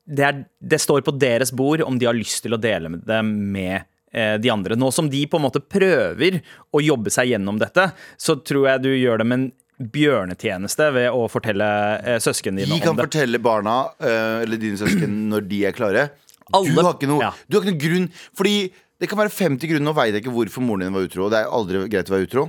det, 0.05 0.23
er, 0.27 0.43
det 0.61 0.79
står 0.83 1.01
på 1.07 1.15
deres 1.17 1.51
bord 1.55 1.81
om 1.85 1.97
de 1.99 2.05
har 2.09 2.17
lyst 2.17 2.43
til 2.45 2.53
å 2.55 2.61
dele 2.61 2.91
med 2.93 3.05
det 3.07 3.21
med 3.25 3.75
eh, 4.13 4.35
de 4.41 4.51
andre. 4.53 4.77
Nå 4.79 4.91
som 4.93 5.09
de 5.11 5.23
på 5.31 5.39
en 5.39 5.45
måte 5.47 5.63
prøver 5.63 6.41
å 6.75 6.83
jobbe 6.83 7.13
seg 7.13 7.31
gjennom 7.33 7.57
dette, 7.61 7.87
så 8.19 8.37
tror 8.45 8.67
jeg 8.73 8.83
du 8.85 8.91
gjør 8.93 9.23
dem 9.23 9.31
en 9.35 9.47
bjørnetjeneste 9.79 10.87
ved 10.95 11.09
å 11.11 11.25
fortelle 11.31 11.67
eh, 11.99 12.19
søsknene 12.23 12.63
dine 12.63 12.77
De 12.77 12.81
kan 12.83 12.93
om 12.93 12.99
det. 12.99 13.07
fortelle 13.09 13.41
barna, 13.43 13.77
eh, 13.99 14.43
eller 14.45 14.61
dine 14.61 14.79
søsken, 14.79 15.15
når 15.33 15.47
de 15.49 15.61
er 15.67 15.75
klare. 15.75 16.05
Alle- 16.53 16.71
du, 16.71 16.81
har 16.85 16.93
ikke 16.95 17.09
noe, 17.09 17.21
ja. 17.25 17.31
du 17.49 17.57
har 17.57 17.63
ikke 17.65 17.73
noe 17.73 17.81
grunn 17.81 18.03
Fordi 18.37 18.55
det 19.01 19.09
kan 19.11 19.17
være 19.19 19.33
50 19.33 19.67
grunner, 19.71 19.85
nå 19.89 19.93
veit 19.97 20.13
jeg 20.13 20.21
ikke 20.23 20.31
hvorfor 20.35 20.63
moren 20.63 20.85
din 20.85 20.93
var 20.95 21.03
utro. 21.09 21.25
Og 21.25 21.33
det 21.33 21.41
er 21.41 21.49
aldri 21.51 21.81
greit 21.91 22.07
å 22.07 22.13
være 22.15 22.27
utro. 22.29 22.43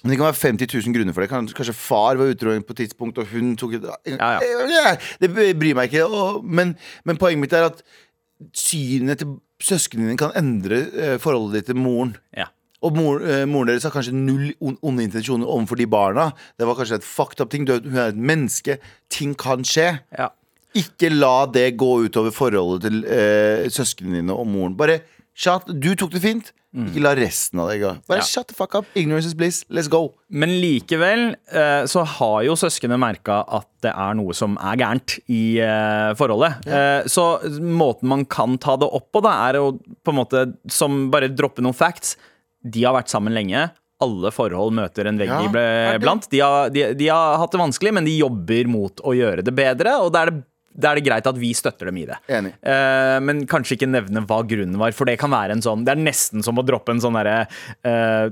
Men 0.00 0.14
det 0.14 0.16
kan 0.16 0.30
være 0.30 0.38
50 0.40 0.70
000 0.86 0.94
grunner 0.96 1.12
for 1.12 1.20
det. 1.26 1.28
Kan- 1.28 1.50
Kanskje 1.58 1.74
far 1.76 2.16
var 2.16 2.30
utro 2.32 2.54
på 2.64 2.72
et 2.72 2.78
tidspunkt, 2.86 3.18
og 3.20 3.28
hun 3.34 3.50
tok 3.60 3.74
et 3.76 3.84
Ja, 4.14 4.94
Det 5.20 5.28
bryr 5.34 5.74
meg 5.76 5.90
ikke. 5.92 6.06
Og, 6.08 6.40
men, 6.46 6.72
men 7.04 7.20
poenget 7.20 7.42
mitt 7.44 7.52
er 7.58 7.66
at 7.68 7.82
synet 8.56 9.20
til 9.20 9.34
søsknene 9.60 10.08
dine 10.08 10.16
kan 10.22 10.32
endre 10.40 10.78
eh, 10.96 11.16
forholdet 11.20 11.58
ditt 11.60 11.68
til 11.74 11.76
moren. 11.82 12.14
Ja. 12.32 12.46
Og 12.82 12.96
mor, 12.96 13.20
eh, 13.20 13.44
moren 13.44 13.68
deres 13.68 13.82
har 13.84 13.92
kanskje 13.92 14.14
null 14.16 14.52
on- 14.60 14.78
onde 14.82 15.02
intensjoner 15.04 15.44
overfor 15.46 15.76
de 15.76 15.86
barna. 15.86 16.32
Det 16.58 16.66
var 16.66 16.74
kanskje 16.78 16.94
et 17.00 17.04
fucked 17.04 17.40
up 17.40 17.50
ting. 17.50 17.64
Du 17.66 17.74
er- 17.74 17.80
Hun 17.82 17.96
er 17.98 18.08
et 18.08 18.16
menneske. 18.16 18.78
Ting 19.10 19.34
kan 19.34 19.62
skje. 19.62 20.00
Ja. 20.18 20.28
Ikke 20.74 21.10
la 21.12 21.46
det 21.46 21.76
gå 21.76 22.06
utover 22.08 22.30
forholdet 22.32 22.82
til 22.82 23.04
eh, 23.04 23.66
søsknene 23.68 24.20
dine 24.22 24.30
og 24.32 24.46
moren. 24.46 24.74
Bare 24.76 25.00
shut, 25.34 25.66
Du 25.78 25.94
tok 25.94 26.10
det 26.12 26.22
fint. 26.22 26.52
Ikke 26.72 27.00
la 27.02 27.16
resten 27.18 27.58
av 27.58 27.68
det 27.68 27.80
gå. 27.80 27.88
Bare 28.06 28.18
Ja. 28.20 28.22
shut 28.22 28.46
the 28.46 28.54
fuck 28.54 28.76
up. 28.76 28.86
Ignorance 28.94 29.26
is 29.26 29.34
bliss. 29.34 29.64
Let's 29.68 29.88
go. 29.90 30.14
Men 30.30 30.50
likevel 30.50 31.34
eh, 31.52 31.82
så 31.84 32.04
har 32.06 32.44
jo 32.44 32.52
søskene 32.54 32.96
merka 32.96 33.44
at 33.52 33.66
det 33.82 33.90
er 33.92 34.14
noe 34.14 34.32
som 34.32 34.56
er 34.56 34.76
gærent 34.76 35.18
i 35.28 35.58
eh, 35.58 36.14
forholdet. 36.14 36.64
Eh, 36.68 37.02
så 37.10 37.42
måten 37.60 38.04
man 38.04 38.24
kan 38.24 38.56
ta 38.56 38.76
det 38.76 38.88
opp 38.88 39.10
på, 39.12 39.20
da, 39.20 39.48
er 39.50 39.54
å 39.58 39.72
på 40.04 40.14
en 40.14 40.14
måte 40.24 40.54
som 40.70 41.10
bare 41.10 41.28
droppe 41.28 41.58
noen 41.60 41.74
facts. 41.74 42.14
De 42.62 42.84
har 42.84 42.96
vært 42.96 43.12
sammen 43.12 43.34
lenge. 43.36 43.68
Alle 44.00 44.30
forhold 44.32 44.72
møter 44.76 45.10
en 45.10 45.18
vegg 45.20 45.28
Ja, 45.28 45.94
iblant. 45.96 46.28
De 46.32 46.40
har, 46.40 46.70
de, 46.72 46.86
de 46.96 47.10
har 47.12 47.40
hatt 47.40 47.52
det 47.52 47.60
vanskelig, 47.60 47.92
men 47.98 48.06
de 48.08 48.16
jobber 48.16 48.70
mot 48.70 49.02
å 49.04 49.16
gjøre 49.16 49.44
det 49.44 49.52
bedre. 49.56 49.98
Og 50.00 50.12
da 50.14 50.24
er 50.24 50.32
det, 50.32 50.44
da 50.70 50.92
er 50.92 51.00
det 51.00 51.04
greit 51.04 51.26
at 51.26 51.36
vi 51.36 51.50
støtter 51.56 51.90
dem 51.90 51.98
i 51.98 52.06
det. 52.08 52.16
Eh, 52.30 53.16
men 53.26 53.42
kanskje 53.50 53.76
ikke 53.76 53.88
nevne 53.90 54.22
hva 54.24 54.38
grunnen 54.48 54.78
var, 54.80 54.94
for 54.96 55.08
det 55.10 55.18
kan 55.20 55.32
være 55.32 55.56
en 55.56 55.64
sånn 55.64 55.82
Det 55.84 55.92
er 55.92 56.00
nesten 56.00 56.44
som 56.46 56.60
å 56.60 56.64
droppe 56.64 56.94
en 56.94 57.02
sånn 57.02 57.18
derre 57.18 57.42
eh, 57.84 58.30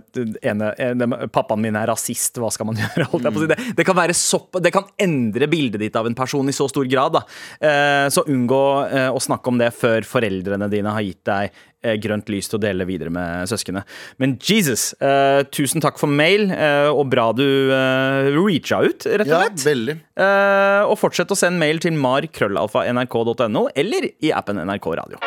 Pappaen 1.35 1.65
min 1.65 1.77
er 1.77 1.91
rasist, 1.91 2.39
hva 2.41 2.53
skal 2.55 2.71
man 2.71 2.79
gjøre? 2.83 3.09
Si. 3.11 3.49
det, 3.51 3.59
det, 3.81 3.87
kan 3.89 3.99
være 3.99 4.17
sopp, 4.17 4.61
det 4.63 4.73
kan 4.73 4.87
endre 5.03 5.51
bildet 5.51 5.83
ditt 5.83 5.99
av 5.99 6.09
en 6.09 6.17
person 6.17 6.49
i 6.49 6.55
så 6.55 6.69
stor 6.71 6.89
grad. 6.89 7.19
Eh, 7.61 8.07
så 8.15 8.25
unngå 8.31 8.63
eh, 8.87 9.11
å 9.11 9.21
snakke 9.21 9.53
om 9.53 9.59
det 9.61 9.75
før 9.77 10.07
foreldrene 10.07 10.71
dine 10.73 10.95
har 10.95 11.05
gitt 11.05 11.27
deg 11.29 11.67
grønt 12.03 12.29
lys 12.33 12.49
til 12.51 12.59
å 12.59 12.63
dele 12.63 12.87
videre 12.89 13.11
med 13.15 13.49
søskene. 13.51 13.85
Men 14.19 14.37
Jesus, 14.43 14.93
eh, 15.01 15.43
tusen 15.55 15.81
takk 15.85 15.99
for 16.01 16.11
mail, 16.11 16.51
eh, 16.51 16.89
og 16.91 17.11
bra 17.13 17.31
du 17.33 17.45
eh, 17.71 18.31
reacha 18.35 18.83
ut, 18.83 19.07
rett 19.07 19.29
og 19.29 19.35
slett. 19.35 19.63
Ja, 19.63 19.71
veldig. 19.71 19.99
Eh, 20.19 20.83
og 20.91 20.99
fortsett 20.99 21.31
å 21.31 21.39
sende 21.39 21.63
mail 21.63 21.79
til 21.83 21.95
mar.krøllalfa.nrk.no 21.99 23.69
eller 23.77 24.11
i 24.19 24.33
appen 24.35 24.59
NRK 24.65 24.91
Radio. 24.99 25.23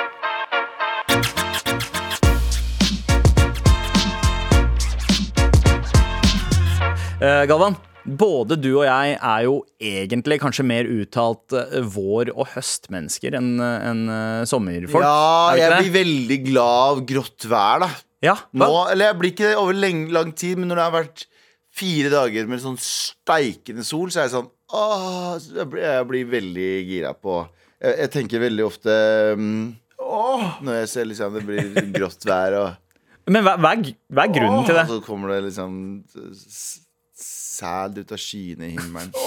Eh, 7.21 7.43
Galvan, 7.45 7.75
både 8.05 8.57
du 8.59 8.69
og 8.73 8.85
jeg 8.87 9.17
er 9.17 9.41
jo 9.45 9.57
egentlig 9.81 10.39
kanskje 10.41 10.65
mer 10.65 10.89
uttalt 10.89 11.53
eh, 11.57 11.81
vår- 11.85 12.33
og 12.33 12.47
høstmennesker 12.55 13.35
enn 13.37 13.51
enn, 13.61 14.05
eh, 14.09 14.45
sommerfolk. 14.49 15.05
Ja, 15.05 15.57
jeg 15.59 15.75
blir 15.77 15.93
veldig 15.99 16.39
glad 16.47 16.95
av 16.95 17.03
grått 17.11 17.47
vær, 17.51 17.85
da. 17.85 17.91
Ja, 18.21 18.35
Nå, 18.53 18.69
eller 18.91 19.09
jeg 19.09 19.17
blir 19.17 19.31
ikke 19.33 19.47
det 19.49 19.57
over 19.57 19.73
lang, 19.73 20.03
lang 20.13 20.31
tid, 20.37 20.59
men 20.61 20.69
når 20.69 20.77
det 20.77 20.83
har 20.85 20.97
vært 20.99 21.23
fire 21.73 22.11
dager 22.13 22.49
med 22.49 22.61
sånn 22.61 22.77
steikende 22.77 23.85
sol, 23.87 24.11
så 24.13 24.21
er 24.21 24.27
jeg 24.27 24.35
sånn 24.35 24.51
Åh, 24.71 25.39
jeg, 25.51 25.65
blir, 25.67 25.81
jeg 25.83 26.07
blir 26.07 26.27
veldig 26.31 26.67
gira 26.87 27.09
på 27.17 27.41
Jeg, 27.81 27.95
jeg 28.05 28.11
tenker 28.13 28.43
veldig 28.43 28.63
ofte 28.63 28.93
um, 29.35 29.73
Åh, 29.99 30.45
når 30.63 30.77
jeg 30.81 30.91
ser 30.93 31.09
liksom 31.09 31.35
det 31.35 31.43
blir 31.47 31.73
grått 31.97 32.23
vær, 32.29 32.55
og 32.59 33.31
Men 33.31 33.43
hva, 33.47 33.57
hva, 33.57 33.73
er, 33.73 33.91
hva 34.11 34.27
er 34.27 34.35
grunnen 34.37 34.69
til 34.69 34.79
det? 34.79 34.85
så 34.91 35.01
kommer 35.03 35.33
det 35.33 35.41
liksom 35.49 35.75
sæd 37.61 38.01
ut 38.01 38.11
av 38.17 38.21
skyene 38.21 38.67
i 38.67 38.75
himmelen. 38.75 39.13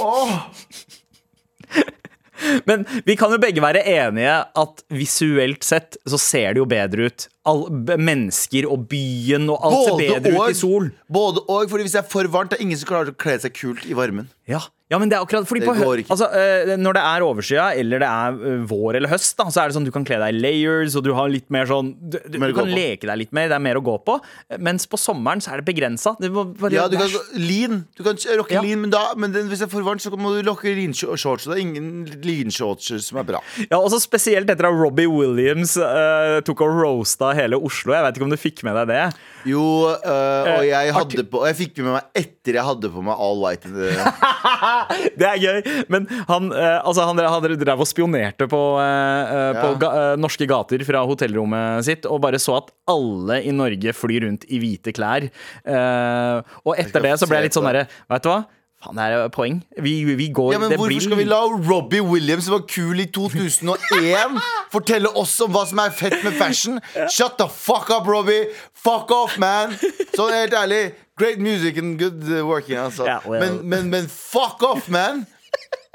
Men 2.68 2.82
vi 3.06 3.14
kan 3.16 3.32
jo 3.32 3.38
begge 3.40 3.62
være 3.62 3.80
enige 3.88 4.32
at 4.60 4.82
visuelt 4.92 5.64
sett 5.64 5.96
så 6.10 6.18
ser 6.20 6.52
det 6.56 6.60
jo 6.60 6.66
bedre 6.68 7.06
ut 7.08 7.26
all, 7.48 7.62
b- 7.86 7.96
mennesker 8.00 8.66
og 8.68 8.84
byen, 8.90 9.46
og 9.54 9.62
alt 9.64 9.78
ser 9.86 10.00
bedre 10.02 10.34
ut 10.34 10.50
i 10.52 10.58
sol. 10.58 10.90
Både 11.14 11.44
og, 11.46 11.68
fordi 11.70 11.86
hvis 11.86 11.94
det 11.96 12.02
er 12.02 12.08
for 12.10 12.28
varmt, 12.34 12.50
det 12.52 12.58
er 12.58 12.66
ingen 12.66 12.80
som 12.80 12.90
klarer 12.90 13.14
å 13.14 13.16
kle 13.24 13.38
seg 13.40 13.54
kult 13.56 13.86
i 13.88 13.96
varmen. 13.96 14.28
Ja. 14.50 14.60
Ja, 14.92 14.98
men 15.00 15.08
det 15.08 15.16
er 15.16 15.22
akkurat 15.24 15.46
fordi 15.48 15.62
Det 15.64 15.72
på 15.80 15.92
altså, 16.12 16.26
eh, 16.36 16.74
Når 16.76 16.92
det 16.98 17.02
er 17.08 17.24
overskya, 17.24 17.62
eller 17.80 18.02
det 18.02 18.08
er 18.08 18.34
eh, 18.50 18.64
vår 18.68 18.98
eller 18.98 19.08
høst, 19.08 19.32
da, 19.38 19.46
så 19.48 19.62
er 19.62 19.70
det 19.70 19.76
sånn 19.78 19.86
du 19.88 19.90
kan 19.94 20.04
kle 20.04 20.18
deg 20.20 20.36
i 20.36 20.42
layers, 20.44 20.92
og 20.98 21.06
du 21.06 21.14
har 21.16 21.30
litt 21.32 21.48
mer 21.54 21.64
sånn 21.70 21.94
Du, 21.98 22.18
du, 22.20 22.36
Mer 22.42 22.52
du 22.52 22.58
kan 22.58 22.68
leke 22.68 23.08
deg 23.08 23.16
litt 23.22 23.32
mer, 23.32 23.48
det 23.48 23.56
er 23.56 23.64
mer 23.64 23.80
å 23.80 23.82
gå 23.84 23.94
på. 24.04 24.18
Mens 24.60 24.84
på 24.90 25.00
sommeren 25.00 25.40
så 25.40 25.54
er 25.54 25.62
det 25.62 25.66
begrensa. 25.70 26.12
Ja, 26.20 26.84
du 26.92 26.98
kan 27.00 27.16
Lean. 27.40 27.80
Du 27.96 28.04
kan 28.04 28.20
rocke 28.36 28.54
Ja. 28.58 28.60
lean, 28.62 28.84
men, 28.84 28.92
da, 28.92 29.06
men 29.16 29.32
den, 29.32 29.48
hvis 29.48 29.64
det 29.64 29.70
er 29.70 29.72
for 29.72 29.88
varmt, 29.88 30.04
så 30.04 30.12
må 30.20 30.34
du 30.36 30.44
lokke 30.46 30.68
lean-shorts. 30.76 31.48
Det 31.48 31.56
er 31.56 31.62
ingen 31.64 32.04
lean-shorts 32.22 32.92
som 33.08 33.22
er 33.24 33.28
bra. 33.32 33.40
Ja, 33.64 33.80
også 33.80 34.02
Spesielt 34.04 34.52
etter 34.52 34.68
at 34.68 34.76
Robbie 34.76 35.08
Williams 35.10 35.78
uh, 35.80 36.38
tok 36.44 36.60
og 36.66 36.76
roasta 36.84 37.32
hele 37.34 37.56
Oslo. 37.56 37.96
Jeg 37.96 38.04
vet 38.04 38.20
ikke 38.20 38.28
om 38.28 38.34
du 38.36 38.40
fikk 38.40 38.62
med 38.68 38.76
deg 38.82 38.92
det? 38.92 39.04
Jo, 39.48 39.64
uh, 39.90 40.58
og 40.58 40.62
jeg, 40.64 40.92
hadde 40.96 41.24
på, 41.28 41.42
jeg 41.48 41.56
fikk 41.58 41.80
med 41.82 41.96
meg 41.98 42.20
etter 42.20 42.56
jeg 42.60 42.64
hadde 42.64 42.88
på 42.92 43.02
meg 43.04 43.20
all 43.26 43.42
white. 43.42 43.68
eh, 43.68 44.22
Det 45.20 45.28
er 45.28 45.38
gøy, 45.42 45.60
men 45.92 46.06
han, 46.28 46.48
eh, 46.52 46.78
altså, 46.84 47.04
han, 47.08 47.18
han 47.18 47.46
drev 47.60 47.80
og 47.84 47.88
spionerte 47.90 48.48
på, 48.50 48.62
eh, 48.82 49.34
eh, 49.36 49.60
på 49.60 49.68
Ja. 49.74 49.78
ga, 49.84 49.92
norske 50.20 50.46
gater 50.50 50.82
fra 50.88 51.04
hotellrommet 51.08 51.84
sitt 51.86 52.06
og 52.10 52.20
bare 52.24 52.40
så 52.42 52.58
at 52.62 52.72
alle 52.90 53.40
i 53.46 53.52
Norge 53.54 53.94
flyr 53.96 54.26
rundt 54.28 54.44
i 54.52 54.58
hvite 54.62 54.92
klær. 54.96 55.28
Eh, 55.28 56.58
og 56.64 56.76
etter 56.80 57.02
det 57.04 57.16
så 57.20 57.28
ble 57.30 57.40
jeg 57.42 57.50
litt 57.50 57.56
sånn 57.56 57.66
derre 57.70 57.86
Vet 58.10 58.24
du 58.26 58.30
hva? 58.32 58.42
Faen, 58.84 58.98
det 59.00 59.04
er 59.16 59.30
poeng. 59.32 59.62
Vi, 59.80 59.92
vi 60.18 60.26
går 60.36 60.50
Ja, 60.52 60.58
men 60.60 60.68
Hvorfor 60.74 60.90
blir- 60.90 61.00
skal 61.06 61.16
vi 61.16 61.24
la 61.24 61.38
Robbie 61.48 62.02
Williams, 62.04 62.44
som 62.44 62.58
var 62.58 62.66
kul 62.68 63.00
i 63.00 63.06
2001, 63.08 64.34
fortelle 64.74 65.08
oss 65.16 65.32
om 65.40 65.54
hva 65.54 65.62
som 65.70 65.80
er 65.80 65.94
fett 65.96 66.18
med 66.26 66.36
fashion? 66.36 66.76
Shut 67.08 67.38
the 67.40 67.46
fuck 67.48 67.88
up, 67.94 68.04
Robbie! 68.10 68.42
Fuck 68.84 69.08
off, 69.16 69.38
man! 69.40 69.72
Sånn 70.12 70.34
helt 70.36 70.52
ærlig. 70.60 70.82
Great 71.16 71.38
music 71.38 71.76
and 71.78 71.96
good 71.96 72.24
uh, 72.26 72.42
working, 72.42 72.74
altså. 72.74 73.04
Yeah, 73.06 73.22
well. 73.28 73.40
men, 73.40 73.68
men, 73.68 73.90
men 73.90 74.06
fuck 74.10 74.62
off, 74.66 74.88
man! 74.88 75.26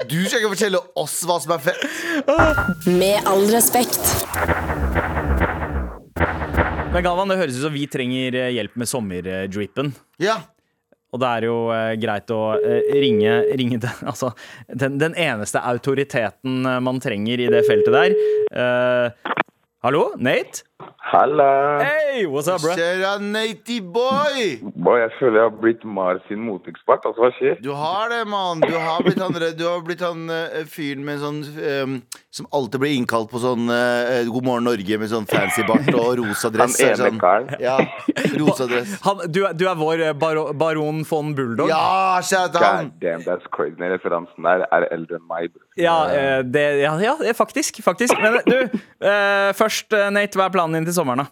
Du 0.08 0.16
skal 0.24 0.40
ikke 0.40 0.54
fortelle 0.54 0.78
oss 0.96 1.18
hva 1.28 1.34
som 1.44 1.52
er 1.52 1.60
fett. 1.60 1.82
Med 2.88 3.28
all 3.28 3.44
respekt. 3.52 4.00
Men 6.94 7.04
Galvan, 7.04 7.28
det 7.28 7.36
høres 7.36 7.58
ut 7.58 7.66
som 7.66 7.76
vi 7.76 7.84
trenger 7.92 8.38
eh, 8.46 8.48
hjelp 8.56 8.80
med 8.80 8.88
sommerdrippen. 8.88 9.92
Ja. 10.24 10.38
Og 11.12 11.20
det 11.20 11.34
er 11.36 11.48
jo 11.50 11.58
eh, 11.74 11.92
greit 12.00 12.32
å 12.32 12.40
eh, 12.56 12.88
ringe, 13.04 13.36
ringe 13.60 13.82
den, 13.84 14.00
altså, 14.14 14.32
den, 14.72 14.96
den 15.04 15.18
eneste 15.20 15.60
autoriteten 15.60 16.64
man 16.64 17.04
trenger 17.04 17.44
i 17.44 17.52
det 17.52 17.60
feltet 17.68 17.92
der. 17.92 18.16
Eh, 18.56 19.36
hallo, 19.84 20.06
Nate? 20.16 20.64
Halla! 21.10 21.82
Hey, 21.82 22.26
what's 22.26 22.46
up, 22.46 22.60
bro? 22.62 22.74
Kjære 22.78 23.16
Natey 23.18 23.80
boy! 23.82 24.60
Boy, 24.78 25.00
jeg 25.00 25.10
føler 25.18 25.40
jeg 25.40 25.46
har 25.48 25.56
blitt 25.58 25.84
Mar 25.96 26.20
sin 26.28 26.42
moteekspert. 26.46 27.02
Altså, 27.08 27.24
hva 27.24 27.30
skjer? 27.34 27.56
Du 27.64 27.72
har 27.74 28.12
det, 28.12 28.20
mann. 28.30 28.62
Du 28.62 28.76
har 28.78 29.02
blitt 29.02 29.18
han, 29.18 29.34
du 29.34 29.64
har 29.66 29.80
blitt 29.82 30.04
han 30.04 30.30
uh, 30.30 30.60
fyren 30.70 31.02
med 31.06 31.18
sånn 31.18 31.40
um, 31.42 31.96
Som 32.30 32.46
alltid 32.54 32.84
blir 32.84 32.94
innkalt 32.94 33.30
på 33.32 33.40
sånn 33.42 33.66
uh, 33.66 34.20
God 34.30 34.46
morgen 34.46 34.68
Norge 34.70 35.00
med 35.02 35.10
sånn 35.10 35.26
fancy 35.30 35.64
bart 35.66 35.90
og 35.90 36.20
rosa 36.20 36.52
dress. 36.54 36.78
Han 36.78 36.92
ene 36.92 37.00
sånn, 37.00 37.18
karen. 37.24 37.50
Ja, 37.58 37.74
rosa 38.38 38.68
dress. 38.70 38.94
Han, 39.08 39.24
du, 39.26 39.42
du 39.58 39.66
er 39.66 39.80
vår 39.80 40.04
eh, 40.12 40.14
baro, 40.14 40.46
baron 40.54 41.02
von 41.08 41.34
Bulldog? 41.34 41.72
Ja, 41.72 42.20
kjære 42.22 42.62
han! 42.62 42.92
God 42.94 43.02
damn, 43.02 43.26
that's 43.26 43.50
crazy. 43.50 43.74
Den 43.80 43.96
referansen 43.96 44.46
der 44.46 44.62
er 44.70 44.86
eldre 44.94 45.18
enn 45.18 45.26
meg. 45.26 45.50
bro. 45.50 45.66
Ja, 45.80 45.96
uh, 46.06 46.38
det, 46.46 46.64
ja, 46.84 46.94
ja 47.02 47.16
er 47.18 47.34
faktisk. 47.34 47.82
faktisk. 47.82 48.14
Men 48.22 48.38
du, 48.46 48.78
eh, 49.02 49.50
først, 49.58 49.90
Nate, 50.14 50.38
hva 50.38 50.46
er 50.46 50.54
planen 50.54 50.69
din 50.76 50.84
til 50.88 50.94
sommeren, 50.94 51.24
da? 51.24 51.26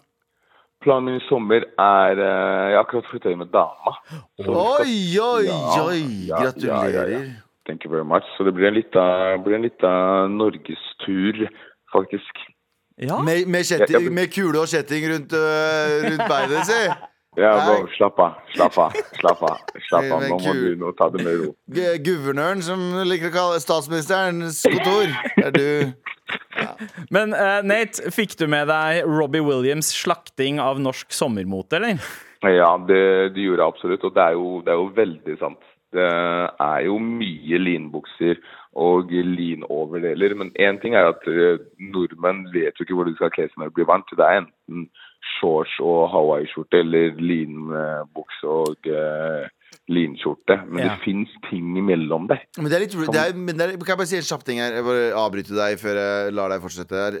Planen 0.83 1.05
min 1.09 1.17
i 1.19 1.25
sommer 1.27 1.65
er 1.83 2.19
eh, 2.23 2.69
Jeg 2.71 2.77
har 2.77 2.85
akkurat 2.85 3.07
flytta 3.11 3.31
inn 3.33 3.41
med 3.41 3.49
dama. 3.51 3.95
Så 4.39 4.47
Oi, 4.47 4.93
oi, 5.19 5.45
Ja, 5.49 5.83
oi! 5.83 6.03
ja, 6.29 6.39
Gratulerer. 6.45 6.93
ja, 6.93 7.07
ja, 7.07 7.19
ja. 7.19 7.45
Thank 7.67 7.83
you 7.85 7.91
very 7.91 8.05
much. 8.07 8.23
Så 8.37 8.43
det 8.47 8.53
blir 8.55 8.67
en 8.71 8.73
lita, 8.79 9.03
blir 9.43 9.55
en 9.59 9.65
lita 9.67 9.91
norgestur, 10.31 11.43
faktisk. 11.93 12.39
Ja, 12.99 13.19
Med, 13.23 13.45
med, 13.47 13.63
kjetting, 13.63 14.07
med 14.13 14.31
kule 14.33 14.59
og 14.59 14.67
kjetting 14.67 15.05
rundt, 15.11 15.33
øh, 15.35 15.93
rundt 16.09 16.23
beinet, 16.31 16.65
si. 16.67 16.79
Ja, 17.37 17.51
bare 17.61 17.87
slapp 17.93 18.19
av. 18.19 18.37
Slapp 18.55 18.77
av. 18.77 18.95
Slapp 19.19 19.43
av. 19.45 19.57
Slapp 19.87 20.11
av. 20.11 20.23
Nå 20.25 20.39
må 20.41 20.53
du 20.57 20.69
nå 20.79 20.91
ta 20.97 21.09
det 21.13 21.21
med 21.23 21.37
ro. 21.43 21.51
Guvernøren, 22.05 22.63
som 22.65 22.81
liker 23.05 23.29
å 23.29 23.35
kalle 23.35 23.59
statsministerens 23.63 24.63
kontor. 24.65 25.13
Er 25.37 25.53
du. 25.53 25.67
Men 27.13 27.33
uh, 27.37 27.61
Nate, 27.65 28.11
fikk 28.13 28.35
du 28.39 28.47
med 28.49 28.69
deg 28.69 29.05
Robbie 29.07 29.45
Williams' 29.45 29.91
slakting 29.93 30.59
av 30.63 30.81
norsk 30.81 31.13
sommermote, 31.13 31.77
eller? 31.79 32.01
Ja, 32.45 32.73
det, 32.87 33.01
det 33.35 33.45
gjorde 33.45 33.61
jeg 33.61 33.73
absolutt, 33.73 34.05
og 34.07 34.15
det 34.15 34.23
er, 34.25 34.37
jo, 34.37 34.53
det 34.65 34.73
er 34.73 34.79
jo 34.79 34.89
veldig 34.97 35.37
sant. 35.41 35.69
Det 35.93 36.05
er 36.05 36.81
jo 36.85 36.97
mye 37.01 37.59
linbukser 37.59 38.39
og 38.77 39.09
linoverdeler, 39.11 40.35
men 40.37 40.51
én 40.61 40.77
ting 40.81 40.93
er 40.95 41.09
at 41.09 41.25
eh, 41.27 41.61
nordmenn 41.81 42.45
vet 42.53 42.77
jo 42.77 42.85
ikke 42.85 42.97
hvor 42.99 43.09
de 43.09 43.15
skal 43.17 43.31
kle 43.33 43.47
seg 43.49 43.57
når 43.57 43.71
det 43.71 43.77
blir 43.79 43.89
varmt. 43.89 44.13
Det 44.13 44.25
er 44.25 44.43
enten 44.43 44.85
shorts 45.39 45.79
og 45.79 46.09
hawaiiskjorte 46.13 46.83
eller 46.83 47.15
linbukse 47.19 48.47
og 48.47 48.91
eh, 48.91 49.47
linskjorte. 49.89 50.55
Men 50.69 50.83
Ja. 50.85 50.93
det 50.95 51.03
fins 51.03 51.29
ting 51.49 51.75
imellom 51.81 52.27
der. 52.29 52.43
Men 52.57 52.69
det 52.69 52.77
er 52.77 52.83
litt 52.85 52.95
det 53.11 53.21
er, 53.21 53.33
men 53.35 53.57
det 53.57 53.65
er, 53.65 53.77
Kan 53.79 53.93
jeg 53.95 53.97
bare 54.01 54.07
si 54.11 54.17
en 54.19 54.27
kjapp 54.29 54.43
ting 54.45 54.59
her? 54.61 54.71
Jeg 54.77 54.85
bare 54.85 55.05
avbryte 55.17 55.55
deg 55.57 55.79
før 55.81 55.99
jeg 55.99 56.33
lar 56.37 56.49
deg 56.53 56.61
fortsette 56.61 56.93
her. 57.03 57.11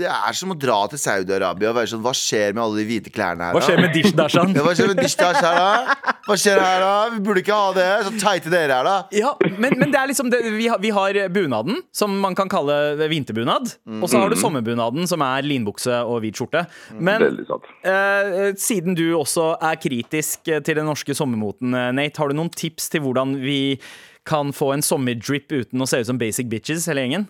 Det 0.00 0.08
er 0.10 0.32
som 0.38 0.50
å 0.54 0.58
dra 0.58 0.78
til 0.90 0.98
Saudi-Arabia 0.98 1.70
og 1.70 1.76
være 1.78 1.90
sånn 1.94 2.02
Hva 2.02 2.12
skjer 2.16 2.54
med 2.56 2.62
alle 2.64 2.82
de 2.82 2.86
hvite 2.90 3.12
klærne 3.14 3.48
her? 3.48 3.54
Hva 3.56 3.62
skjer 3.62 3.80
med 3.80 3.94
dishdashan? 3.94 4.54
Ja, 4.56 4.62
hva 4.66 4.74
skjer 4.74 4.88
med 4.92 5.00
dishdash 5.02 5.40
her, 5.44 5.56
da? 5.60 6.12
Hva 6.26 6.36
skjer 6.40 6.58
her, 6.60 6.80
da? 6.82 6.92
Vi 7.14 7.20
burde 7.22 7.42
ikke 7.44 7.54
ha 7.54 7.72
det. 7.76 7.88
Så 8.06 8.12
teite 8.18 8.50
dere 8.50 8.80
er, 8.80 8.84
da. 8.88 8.96
Ja, 9.14 9.34
men, 9.58 9.76
men 9.78 9.92
det 9.92 10.00
er 10.00 10.08
liksom 10.10 10.30
det, 10.32 10.40
vi, 10.56 10.66
har, 10.70 10.78
vi 10.82 10.90
har 10.94 11.18
bunaden, 11.30 11.82
som 11.94 12.14
man 12.20 12.34
kan 12.34 12.48
kalle 12.50 12.96
vinterbunad. 13.10 13.76
Og 14.00 14.08
så 14.10 14.18
har 14.22 14.30
du 14.32 14.36
sommerbunaden, 14.40 15.06
som 15.06 15.22
er 15.22 15.46
linbukse 15.46 16.00
og 16.02 16.20
hvit 16.24 16.40
skjorte. 16.40 16.64
Men 16.98 17.22
Veldig 17.22 17.46
sant. 17.46 17.68
eh, 17.86 18.50
siden 18.58 18.96
du 18.98 19.04
også 19.18 19.52
er 19.62 19.78
kritisk 19.82 20.42
til 20.48 20.74
den 20.80 20.86
norske 20.88 21.14
sommermoten, 21.14 21.74
eh, 21.76 21.92
Nate, 22.16 22.22
har 22.22 22.28
du 22.28 22.36
noen 22.36 22.50
tips 22.50 22.90
til 22.90 23.02
hvordan 23.04 23.36
vi 23.42 23.78
kan 24.26 24.52
få 24.52 24.72
en 24.74 24.82
sommerdrip 24.82 25.52
uten 25.52 25.80
å 25.80 25.86
se 25.86 26.00
ut 26.00 26.08
som 26.08 26.18
basic 26.18 26.48
bitches, 26.48 26.88
hele 26.88 27.04
gjengen? 27.04 27.26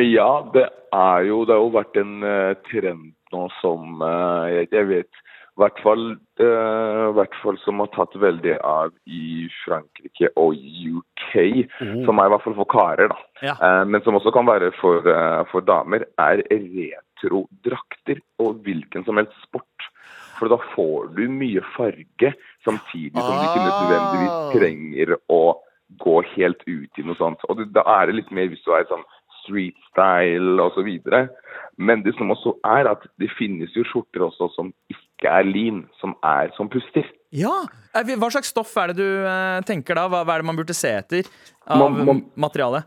Ja, 0.00 0.42
det 0.54 0.70
er 0.92 1.26
jo 1.28 1.44
Det 1.44 1.52
har 1.52 1.60
jo 1.60 1.72
vært 1.72 1.96
en 1.96 2.22
uh, 2.24 2.54
trend 2.70 3.12
nå 3.32 3.48
som 3.60 4.00
uh, 4.02 4.48
jeg, 4.48 4.68
jeg 4.72 4.88
vet 4.88 5.20
i 5.52 5.60
hvert 5.60 5.80
fall, 5.84 6.16
uh, 6.40 7.12
hvert 7.12 7.34
fall 7.42 7.58
som 7.60 7.80
har 7.80 7.90
tatt 7.92 8.14
veldig 8.16 8.56
av 8.64 8.92
i 9.04 9.48
Frankrike 9.66 10.30
og 10.40 10.56
UK, 10.56 11.68
som 12.06 12.16
er 12.16 12.28
i 12.28 12.32
hvert 12.32 12.44
fall 12.46 12.56
for 12.56 12.70
karer, 12.72 13.12
da. 13.12 13.18
Ja. 13.44 13.56
Men 13.84 14.00
som 14.00 14.16
også 14.16 14.32
kan 14.32 14.48
være 14.48 14.70
for, 14.78 15.04
for 15.52 15.68
damer, 15.68 16.06
er 16.16 16.40
retrodrakter 16.48 18.24
og 18.40 18.64
hvilken 18.64 19.04
som 19.04 19.20
helst 19.20 19.36
sport. 19.44 19.71
For 20.38 20.48
da 20.48 20.56
får 20.74 21.14
du 21.16 21.26
mye 21.28 21.60
farge, 21.76 22.32
samtidig 22.64 23.14
som 23.18 23.34
du 23.36 23.44
ikke 23.46 23.66
nødvendigvis 23.68 24.32
Ah. 24.32 24.52
trenger 24.52 25.16
å 25.30 25.40
gå 26.02 26.14
helt 26.36 26.62
ut 26.66 26.98
i 26.98 27.02
noe 27.04 27.14
sånt. 27.18 27.38
Og 27.48 27.56
det, 27.58 27.72
da 27.72 27.82
er 28.00 28.06
det 28.06 28.14
litt 28.16 28.30
mer 28.32 28.48
hvis 28.48 28.62
du 28.64 28.72
er 28.72 28.84
sånn 28.88 29.04
street 29.42 29.74
style 29.90 30.58
osv. 30.62 30.88
Men 31.78 32.02
det 32.02 32.14
som 32.18 32.30
også 32.30 32.54
er 32.64 32.88
at 32.90 33.04
det 33.18 33.28
finnes 33.38 33.72
jo 33.74 33.82
skjorter 33.84 34.24
også 34.28 34.48
som 34.54 34.72
ikke 34.92 35.28
er 35.30 35.44
lin, 35.44 35.86
som 36.00 36.14
er 36.24 36.50
som 36.56 36.68
puster. 36.68 37.04
Ja! 37.32 37.64
Hva 37.94 38.30
slags 38.30 38.48
stoff 38.52 38.74
er 38.76 38.92
det 38.92 38.96
du 38.96 39.26
eh, 39.26 39.60
tenker 39.68 39.94
da? 39.94 40.08
Hva, 40.08 40.22
er 40.26 40.42
det 40.42 40.48
man 40.48 40.56
burde 40.56 40.74
se 40.76 40.88
etter 41.00 41.24
av 41.66 41.78
Man- 41.90 42.04
man- 42.06 42.24
materiale? 42.36 42.84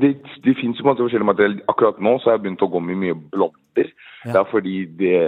Det, 0.00 0.12
det 0.44 0.56
jo 0.58 0.84
masse 0.86 1.02
forskjellige 1.02 1.28
materiell. 1.28 1.56
Akkurat 1.72 1.98
nå 2.02 2.16
så 2.18 2.30
har 2.30 2.36
jeg 2.36 2.46
begynt 2.46 2.64
å 2.64 2.70
gå 2.72 2.82
med 2.82 3.00
mye 3.02 3.16
blonder. 3.32 3.90
Det 4.26 4.38
er 4.40 4.48
fordi 4.50 4.76
det, 4.98 5.18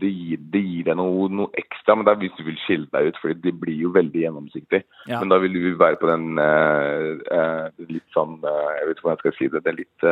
det, 0.00 0.10
gir, 0.10 0.40
det 0.52 0.60
gir 0.60 0.88
deg 0.88 0.98
noe, 0.98 1.28
noe 1.32 1.52
ekstra, 1.60 1.94
men 1.96 2.04
det 2.04 2.12
er 2.12 2.20
hvis 2.24 2.34
du 2.36 2.42
vil 2.44 2.58
skille 2.64 2.88
deg 2.92 3.12
ut, 3.12 3.20
fordi 3.22 3.38
det 3.46 3.52
blir 3.62 3.78
jo 3.86 3.92
veldig 3.94 4.24
gjennomsiktig. 4.24 4.82
Ja. 5.08 5.20
Men 5.22 5.32
da 5.32 5.38
vil 5.42 5.56
du 5.56 5.68
være 5.80 6.00
på 6.00 6.10
den 6.10 6.40
uh, 6.40 7.22
uh, 7.32 7.86
litt 7.88 8.04
sånn 8.16 8.40
uh, 8.44 8.72
Jeg 8.76 8.88
vet 8.88 8.98
ikke 8.98 9.06
hvordan 9.06 9.16
jeg 9.16 9.22
skal 9.22 9.38
si 9.38 9.50
det. 9.54 9.62
Det 9.62 9.72
er 9.72 9.80
litt, 9.80 10.08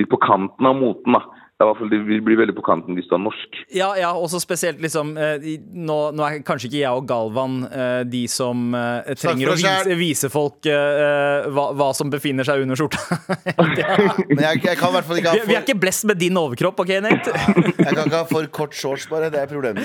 litt 0.00 0.10
på 0.10 0.22
kanten 0.24 0.70
av 0.70 0.80
moten, 0.80 1.18
da. 1.18 1.46
Det, 1.60 1.66
er 1.66 1.76
fall, 1.76 1.90
det 1.92 2.00
vil 2.08 2.22
bli 2.24 2.38
veldig 2.40 2.54
på 2.56 2.64
kanten 2.64 2.96
hvis 2.96 3.08
du 3.10 3.14
er 3.18 3.20
norsk. 3.20 3.58
Ja, 3.76 3.90
ja, 4.00 4.14
også 4.16 4.40
spesielt 4.40 4.80
liksom 4.80 5.12
eh, 5.20 5.44
nå, 5.76 5.98
nå 6.16 6.24
er 6.24 6.40
kanskje 6.46 6.70
ikke 6.70 6.80
jeg 6.80 7.02
og 7.02 7.04
Galvan 7.10 7.60
eh, 7.68 8.00
de 8.08 8.24
som 8.32 8.72
eh, 8.76 9.12
trenger 9.20 9.52
å 9.52 9.58
vise, 9.60 9.98
vise 10.00 10.30
folk 10.32 10.64
uh, 10.70 11.44
hva, 11.52 11.66
hva 11.76 11.90
som 11.96 12.08
befinner 12.12 12.48
seg 12.48 12.64
under 12.64 12.80
skjorta. 12.80 13.20
Men 14.32 14.44
jeg, 14.46 14.62
jeg 14.64 14.80
kan 14.80 14.88
i 14.88 14.96
hvert 14.96 15.08
fall 15.10 15.20
ikke 15.20 15.34
ha 15.34 15.40
ha 15.40 15.48
vi 15.50 15.56
er 15.58 15.64
ikke 15.64 15.78
blest 15.82 16.06
med 16.08 16.20
din 16.20 16.36
overkropp, 16.40 16.80
OK, 16.84 16.92
Nate? 17.04 17.34
jeg 17.84 17.92
kan 17.92 18.04
ikke 18.04 18.16
ha 18.16 18.24
for 18.28 18.50
kort 18.54 18.76
shorts, 18.76 19.06
bare. 19.10 19.30
Det 19.32 19.40
er 19.40 19.48
problemet. 19.50 19.84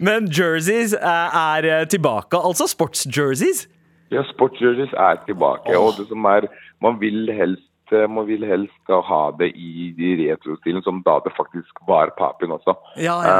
Men 0.00 0.30
jerseys 0.32 0.94
er 0.96 1.70
eh, 1.70 1.86
tilbake. 1.90 2.38
Altså 2.38 2.68
sportsjerseys. 2.70 3.66
Ja, 4.14 4.22
sportsjerseys 4.32 4.94
er 4.94 5.22
tilbake. 5.26 5.76
Og 5.78 5.98
det 5.98 6.08
som 6.10 6.24
er 6.30 6.48
Man 6.84 6.98
vil 7.00 7.30
helst 7.32 7.65
eh, 7.92 8.06
må 8.10 8.24
vil 8.26 8.44
helst 8.48 8.72
skal 8.84 9.02
ha 9.06 9.20
det 9.38 9.50
i 9.56 9.92
de 9.96 10.10
retrostilen, 10.30 10.82
som 10.82 11.02
da 11.06 11.18
det 11.24 11.32
faktisk 11.36 11.80
var 11.86 12.10
papen 12.18 12.50
også. 12.54 12.74
Ja, 12.96 13.16
ja. 13.26 13.36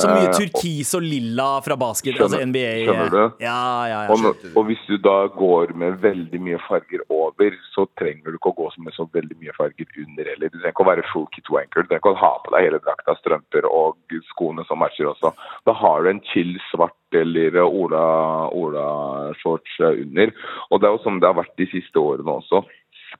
Så 0.00 0.08
mye 0.12 0.28
Eh, 0.30 0.36
turkis 0.36 0.94
og 0.94 1.02
lilla 1.02 1.60
fra 1.64 1.76
basket, 1.76 2.14
Skjønner- 2.14 2.22
altså 2.22 2.46
NBA. 2.46 2.72
skjønner 2.86 3.10
du? 3.10 3.44
Ja, 3.44 3.86
ja, 3.90 4.00
ja. 4.06 4.10
Og, 4.12 4.36
og 4.56 4.66
hvis 4.70 4.82
du 4.88 4.96
da 4.98 5.26
går 5.28 5.74
med 5.74 5.98
veldig 6.00 6.40
mye 6.40 6.58
farger 6.68 7.00
over, 7.10 7.50
så 7.74 7.86
trenger 7.98 8.30
du 8.32 8.38
ikke 8.38 8.52
å 8.52 8.56
gå 8.60 8.70
med 8.84 8.92
så 8.94 9.08
veldig 9.12 9.36
mye 9.40 9.52
farger 9.56 9.86
under 9.98 10.24
heller. 10.24 10.48
Du 10.48 10.58
trenger 10.58 10.74
ikke 10.74 10.84
å 10.86 10.90
være 10.92 11.06
full 11.12 11.26
kit 11.34 11.48
wanker. 11.50 11.82
Du 11.82 11.88
trenger 11.88 12.02
ikke 12.04 12.14
å 12.14 12.20
ha 12.22 12.32
på 12.44 12.54
deg 12.56 12.66
hele 12.68 12.80
drakta, 12.84 13.16
strømper 13.20 13.66
og 13.70 13.96
skoene 14.32 14.64
som 14.68 14.78
matcher 14.78 15.10
også. 15.10 15.32
Da 15.66 15.72
har 15.72 16.02
du 16.02 16.10
en 16.10 16.20
chill 16.32 16.56
svart 16.70 16.94
eller 17.12 17.56
Ola, 17.66 18.48
Ola 18.54 19.32
shorts 19.42 19.72
Ola 19.80 19.90
under. 20.04 20.30
Og 20.70 20.80
det 20.80 20.86
er 20.88 20.94
jo 20.96 21.02
som 21.02 21.18
det 21.20 21.26
har 21.26 21.34
vært 21.40 21.56
de 21.58 21.66
siste 21.72 21.98
årene 21.98 22.36
også. 22.38 22.62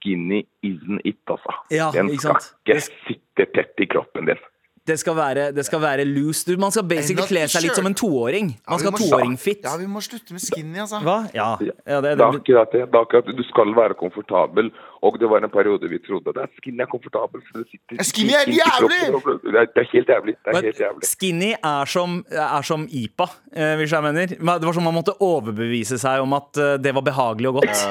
Skinny 0.01 0.47
isn't 0.65 1.01
it, 1.05 1.21
altså. 1.27 1.55
Ja, 1.71 1.91
Den 1.93 2.09
skal 2.19 2.41
sant? 2.41 2.55
ikke 2.67 2.81
sitte 3.07 3.47
tett 3.55 3.81
i 3.85 3.87
kroppen 3.87 4.27
din. 4.27 4.41
Det 4.88 4.97
skal 4.99 5.14
være, 5.14 5.51
det 5.53 5.64
skal 5.66 5.81
være 5.83 6.05
loose. 6.09 6.47
Du, 6.49 6.55
man 6.61 6.73
skal 6.73 6.87
basically 6.88 7.27
kle 7.29 7.43
seg 7.53 7.66
litt 7.66 7.77
som 7.77 7.87
en 7.87 7.95
toåring. 7.95 8.55
Man 8.64 8.81
skal 8.81 8.95
ha 8.95 8.99
toåring-fit. 8.99 9.61
Ja, 9.69 9.75
vi 9.79 9.87
må 9.87 10.01
slutte 10.03 10.33
med 10.35 10.40
skinny, 10.43 10.81
altså. 10.81 11.03
Hva? 11.05 11.19
Ja. 11.37 11.51
ja 11.61 12.01
det, 12.01 12.14
Det 12.14 12.14
er 12.14 12.16
det, 12.16 12.29
akkurat 12.40 12.73
det. 12.73 12.81
det 12.88 12.97
er 12.97 13.05
akkurat. 13.05 13.29
Du 13.37 13.45
skal 13.51 13.75
være 13.77 13.95
komfortabel. 14.01 14.73
Og 15.05 15.14
det 15.21 15.29
var 15.33 15.45
en 15.45 15.53
periode 15.53 15.88
vi 15.88 15.97
trodde 16.05 16.33
at 16.37 16.51
skinny 16.61 16.83
er 16.85 16.88
komfortabel. 16.90 17.40
sitter- 17.53 18.03
skinny 18.05 18.35
er 18.37 18.49
jævlig! 18.53 18.99
Det 19.45 19.55
er, 19.62 19.69
det 19.69 19.85
er 19.85 19.88
helt 19.93 20.11
jævlig. 20.14 20.35
Det 20.40 20.49
er 20.51 20.57
Men 20.59 20.64
helt 20.69 20.81
jævlig. 20.83 21.05
Skinny 21.12 21.53
er 21.57 21.85
som, 21.95 22.19
er 22.33 22.66
som 22.69 22.88
IPA, 22.90 23.29
eh, 23.55 23.77
hvis 23.81 23.95
jeg 23.97 24.03
mener. 24.09 24.35
Det 24.35 24.69
var 24.69 24.77
som 24.77 24.85
man 24.88 24.97
måtte 24.97 25.14
overbevise 25.21 26.01
seg 26.01 26.25
om 26.25 26.37
at 26.37 26.61
eh, 26.61 26.75
det 26.85 26.93
var 26.97 27.05
behagelig 27.07 27.53
og 27.53 27.61
godt. 27.62 27.87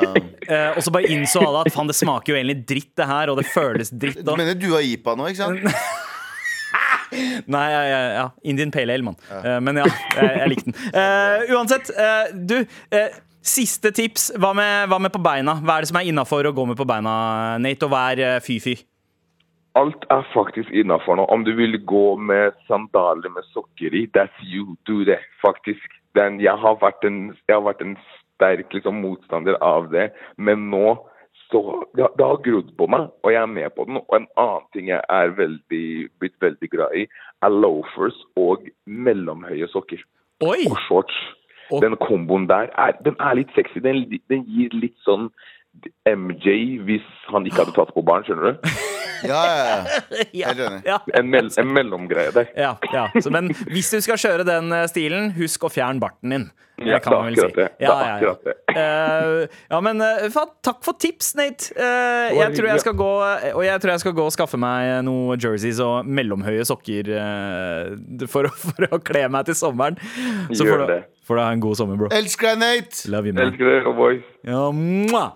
Eh, 0.50 0.70
og 0.76 0.82
så 0.86 0.94
bare 0.94 1.10
innså 1.14 1.42
alle 1.46 1.64
at 1.66 1.74
faen, 1.74 1.90
det 1.90 1.98
smaker 1.98 2.34
jo 2.34 2.38
egentlig 2.42 2.60
dritt, 2.66 2.92
det 2.98 3.06
her, 3.10 3.30
og 3.34 3.38
det 3.42 3.46
føles 3.54 3.90
dritt. 3.94 4.22
Du 4.26 4.36
mener 4.38 4.58
du 4.58 4.70
har 4.74 4.86
IPA 4.86 5.18
nå, 5.18 5.32
ikke 5.34 5.44
sant? 5.46 5.60
Nei, 7.56 7.66
ja, 7.72 7.82
ja, 7.88 8.02
ja. 8.18 8.28
Indian 8.44 8.72
Pale 8.72 8.94
Ale, 8.94 9.06
mann. 9.06 9.18
Eh, 9.40 9.58
men 9.64 9.82
ja, 9.82 9.88
jeg, 10.16 10.30
jeg 10.42 10.52
likte 10.54 10.70
den. 10.70 10.78
Uh, 10.94 11.50
uansett, 11.58 11.92
uh, 11.96 12.30
du. 12.34 12.60
Uh, 12.94 13.10
siste 13.50 13.94
tips. 13.96 14.30
Hva 14.38 14.54
med, 14.58 14.90
hva 14.92 15.00
med 15.02 15.14
på 15.16 15.22
beina? 15.24 15.58
Hva 15.64 15.78
er 15.78 15.86
det 15.86 15.92
som 15.92 16.00
er 16.02 16.10
innafor 16.12 16.50
å 16.50 16.56
gå 16.56 16.66
med 16.70 16.80
på 16.80 16.88
beina, 16.90 17.12
Nate? 17.62 17.88
Og 17.88 17.94
hva 17.94 18.06
er 18.14 18.44
fy-fy? 18.46 18.76
Alt 19.80 20.06
er 20.12 20.26
faktisk 20.34 20.72
innafor 20.76 21.20
nå. 21.20 21.26
Om 21.32 21.46
du 21.48 21.54
vil 21.58 21.78
gå 21.88 22.18
med 22.18 22.58
sandaler 22.68 23.32
med 23.32 23.46
sokker 23.54 23.96
i, 23.96 24.08
that's 24.16 24.44
you. 24.44 24.76
Do 24.90 25.04
det, 25.08 25.20
faktisk. 25.44 25.96
Den, 26.18 26.40
jeg, 26.42 26.58
har 26.58 26.80
vært 26.82 27.06
en, 27.08 27.30
jeg 27.48 27.56
har 27.56 27.64
vært 27.68 27.84
en 27.86 27.96
sterk 28.40 28.74
liksom, 28.74 29.02
motstander 29.04 29.60
av 29.64 29.92
det, 29.94 30.10
men 30.38 30.70
nå 30.72 30.98
så 31.52 31.62
det, 31.96 32.02
har- 32.06 32.14
det 32.18 32.26
har 32.26 32.42
grodd 32.46 32.70
på 32.78 32.88
meg, 32.88 33.08
og 33.24 33.32
jeg 33.34 33.42
er 33.42 33.46
med 33.50 33.70
på 33.76 33.86
den. 33.90 33.98
Og 33.98 34.16
en 34.18 34.28
annen 34.38 34.68
ting 34.74 34.88
jeg 34.92 35.02
er 35.10 35.32
veldig, 35.38 36.10
blitt 36.20 36.36
veldig 36.42 36.70
glad 36.70 36.96
i, 36.96 37.08
er 37.42 37.50
loafers 37.50 38.18
og 38.38 38.68
mellomhøye 38.86 39.68
sokker. 39.74 40.04
Oi! 40.46 40.66
og 40.70 40.78
shorts. 40.88 41.18
Den 41.82 41.94
komboen 42.02 42.48
der 42.50 42.70
er, 42.82 42.96
den 43.06 43.16
er 43.22 43.36
litt 43.38 43.52
sexy. 43.54 43.78
Den, 43.86 44.00
den 44.30 44.46
gir 44.50 44.70
litt 44.74 44.96
sånn 45.06 45.28
MJ 46.10 46.80
hvis 46.88 47.06
han 47.30 47.46
ikke 47.48 47.64
hadde 47.64 47.76
tatt 47.78 47.92
på 47.96 48.04
barn, 48.06 48.26
skjønner 48.28 48.56
du? 48.58 48.70
Ja, 49.20 49.36
ja, 49.44 49.64
ja. 49.68 50.02
Ja, 50.40 50.48
Helt 50.48 50.60
enig. 50.64 50.78
ja. 50.88 50.98
En, 51.20 51.28
mell, 51.28 51.50
en 51.60 51.72
mellomgreie 51.76 52.32
der. 52.32 52.46
Ja, 52.56 52.70
ja. 52.94 53.10
Så, 53.20 53.28
men 53.36 53.50
hvis 53.68 53.90
du 53.92 53.98
skal 54.06 54.16
kjøre 54.22 54.46
den 54.48 54.72
eh, 54.72 54.86
stilen, 54.88 55.34
husk 55.36 55.66
å 55.68 55.70
fjerne 55.74 56.00
barten 56.00 56.32
din. 56.32 56.46
Ja, 56.80 56.94
Det 56.96 57.00
kan 57.04 57.18
man 57.18 57.26
vel 57.28 57.36
si. 57.36 57.50
det 57.58 57.66
akkurat 57.66 57.66
det. 57.66 57.66
Det 57.76 57.84
Ja, 57.84 57.98
ja, 58.08 58.30
ja. 58.30 58.36
Uh. 58.40 58.56
Eh, 58.80 59.58
ja, 59.74 59.80
men 59.84 60.00
uh, 60.00 60.24
faen, 60.32 60.54
takk 60.64 60.80
for 60.86 60.96
tips, 61.02 61.34
Nate. 61.36 61.68
Uh, 61.76 62.30
jeg, 62.38 62.54
tror 62.56 62.70
jeg 62.70 62.84
skal 62.86 62.96
gå, 63.02 63.10
og 63.58 63.64
jeg 63.66 63.82
tror 63.84 63.92
jeg 63.96 64.04
skal 64.06 64.16
gå 64.22 64.28
og 64.30 64.32
skaffe 64.38 64.60
meg 64.62 64.94
noe 65.04 65.36
jerseys 65.36 65.82
og 65.84 66.08
mellomhøye 66.08 66.64
sokker 66.70 67.12
for, 68.32 68.48
å, 68.48 68.54
for 68.56 68.88
å 68.88 69.02
kle 69.04 69.26
meg 69.36 69.50
til 69.52 69.58
sommeren. 69.60 70.00
Så 70.54 70.64
Gjør 70.64 70.72
får 70.78 70.86
du, 70.86 70.88
det. 70.94 71.02
får 71.28 71.42
du 71.42 71.44
ha 71.44 71.50
en 71.58 71.66
god 71.68 71.82
sommer, 71.82 72.00
bro. 72.00 72.14
Elsker 72.16 72.54
deg, 72.54 72.64
Nate! 72.64 73.04
Love 73.12 73.28
you, 73.34 73.36
man. 73.36 73.50
Elsker 73.52 73.74
dere, 73.74 73.96
boys. 74.00 74.32
Ja, 74.48 74.64
mwah! 74.72 75.34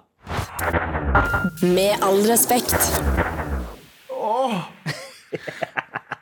Med 1.62 1.96
all 2.02 2.28
respekt. 2.28 3.02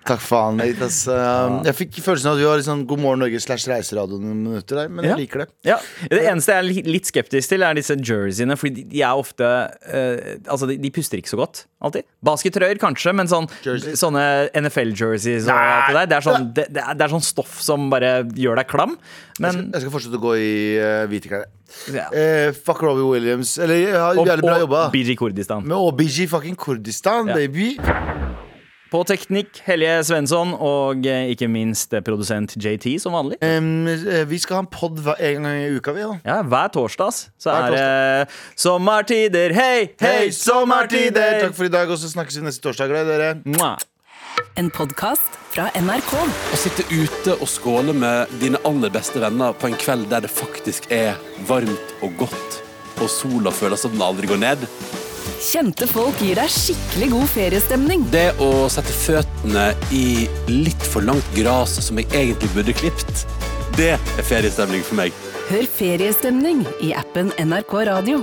Takk 0.01 0.21
faen, 0.25 0.57
ass. 0.81 1.03
Um, 1.07 1.59
Jeg 1.67 1.75
fikk 1.77 1.99
følelsen 2.01 2.31
av 2.31 2.33
at 2.33 2.41
du 2.41 2.45
har 2.49 2.57
litt 2.57 2.65
sånn 2.65 2.79
God 2.89 2.99
morgen 3.03 3.21
Norge 3.21 3.37
slash 3.43 3.67
reiseradio 3.69 4.17
noen 4.17 4.39
minutter 4.47 4.79
der, 4.79 4.89
men 4.89 5.05
Ja. 5.05 5.11
jeg 5.15 5.27
liker 5.27 5.43
det. 5.43 5.47
Ja, 5.67 5.77
Det 6.09 6.23
eneste 6.25 6.55
jeg 6.55 6.57
er 6.57 6.89
litt 6.89 7.05
skeptisk 7.05 7.49
til, 7.53 7.61
er 7.63 7.75
disse 7.77 7.93
jerseyene. 7.95 8.57
Fordi 8.57 8.83
de- 8.89 9.01
er 9.03 9.13
ofte 9.13 9.45
uh, 9.45 10.37
Altså, 10.49 10.65
de, 10.67 10.77
de 10.81 10.89
puster 10.89 11.17
ikke 11.21 11.29
så 11.29 11.37
godt, 11.37 11.65
alltid. 11.85 12.03
Baskettrøyer 12.25 12.79
kanskje, 12.81 13.13
men 13.13 13.27
sånn, 13.29 13.45
sånne 13.95 14.49
NFL-jerseys 14.57 15.45
og 15.45 15.53
alt 15.53 15.87
det 15.87 15.95
der, 15.95 16.05
det 16.09 16.17
er, 16.17 16.25
sånn, 16.25 16.49
det, 16.53 16.65
det, 16.73 16.83
er, 17.05 17.07
sånn 17.13 17.21
stoff 17.25 17.61
som 17.61 17.89
bare 17.93 18.23
gjør 18.33 18.57
deg 18.57 18.67
klam. 18.73 18.97
Men 19.39 19.69
Jeg 19.71 19.81
skal 19.85 19.91
fortsette 19.93 20.17
å 20.17 20.25
gå 20.25 20.33
i 20.41 20.51
uh, 20.81 21.05
hvite 21.11 21.29
klær. 21.29 21.45
ja. 21.93 22.09
Eh, 22.11 22.51
fuck 22.51 22.81
Robbie 22.83 23.05
Williams. 23.05 23.57
Eller 23.61 23.93
ja, 23.93 24.09
Og, 24.17 24.25
jævlig 24.27 24.43
bra 24.49 24.57
og 24.57 24.65
jobba. 24.65 24.81
BG 24.91 25.15
Kurdistan. 25.21 25.63
Med 25.63 25.77
OBG 25.77 26.25
fucking 26.27 26.57
Kurdistan, 26.57 27.27
baby. 27.31 27.77
På 28.91 29.05
teknikk 29.07 29.61
Helje 29.63 30.01
Svensson 30.03 30.49
og 30.51 31.05
eh, 31.07 31.29
ikke 31.31 31.47
minst 31.47 31.93
eh, 31.95 32.01
produsent 32.03 32.57
JT 32.59 32.97
som 32.99 33.13
vanlig. 33.15 33.37
Um, 33.39 33.85
vi 34.27 34.39
skal 34.43 34.57
ha 34.57 34.63
en 34.65 34.67
pod 34.67 34.97
en 34.99 35.45
gang 35.47 35.61
i 35.61 35.69
uka, 35.77 35.93
vi. 35.95 36.03
da 36.03 36.17
Ja, 36.27 36.41
Hver 36.43 36.73
torsdags 36.75 37.21
så 37.39 37.53
Hver 37.55 37.69
er 37.69 37.77
det 37.77 38.33
sommertider. 38.59 39.55
Hei, 39.55 39.93
hei, 40.01 40.27
sommertider! 40.35 40.35
sommertider! 40.35 41.39
Takk 41.45 41.55
for 41.55 41.69
i 41.69 41.71
dag, 41.71 41.93
og 41.95 42.01
så 42.01 42.11
snakkes 42.11 42.41
vi 42.41 42.43
neste 42.49 42.65
torsdag. 42.65 42.91
Glad 42.91 43.07
i 43.07 43.13
dere. 43.13 43.29
Mwah. 43.47 43.77
En 44.59 44.67
podkast 44.75 45.39
fra 45.53 45.69
NRK. 45.79 46.11
Å 46.51 46.59
sitte 46.59 46.83
ute 46.91 47.37
og 47.37 47.47
skåle 47.47 47.95
med 47.95 48.33
dine 48.43 48.59
aller 48.67 48.91
beste 48.91 49.23
venner 49.23 49.55
på 49.55 49.71
en 49.71 49.79
kveld 49.79 50.09
der 50.11 50.27
det 50.27 50.33
faktisk 50.35 50.91
er 50.91 51.15
varmt 51.47 51.95
og 52.03 52.19
godt, 52.25 52.59
og 52.99 53.07
sola 53.07 53.55
føles 53.55 53.87
som 53.87 53.95
den 53.95 54.03
aldri 54.03 54.27
går 54.31 54.43
ned. 54.43 54.67
Kjente 55.41 55.87
folk 55.89 56.19
gir 56.21 56.37
deg 56.37 56.51
skikkelig 56.53 57.07
god 57.15 57.29
feriestemning. 57.31 58.03
Det 58.13 58.27
å 58.45 58.67
sette 58.69 58.93
føttene 58.93 59.71
i 59.89 60.27
litt 60.51 60.85
for 60.85 61.01
langt 61.07 61.31
gras 61.33 61.73
som 61.81 61.97
jeg 61.97 62.11
egentlig 62.13 62.51
burde 62.53 62.75
klipt, 62.77 63.23
det 63.73 63.95
er 63.97 64.27
feriestemning 64.27 64.85
for 64.85 65.01
meg. 65.01 65.17
Hør 65.49 65.65
Feriestemning 65.79 66.61
i 66.85 66.93
appen 66.95 67.33
NRK 67.41 67.73
Radio. 67.89 68.21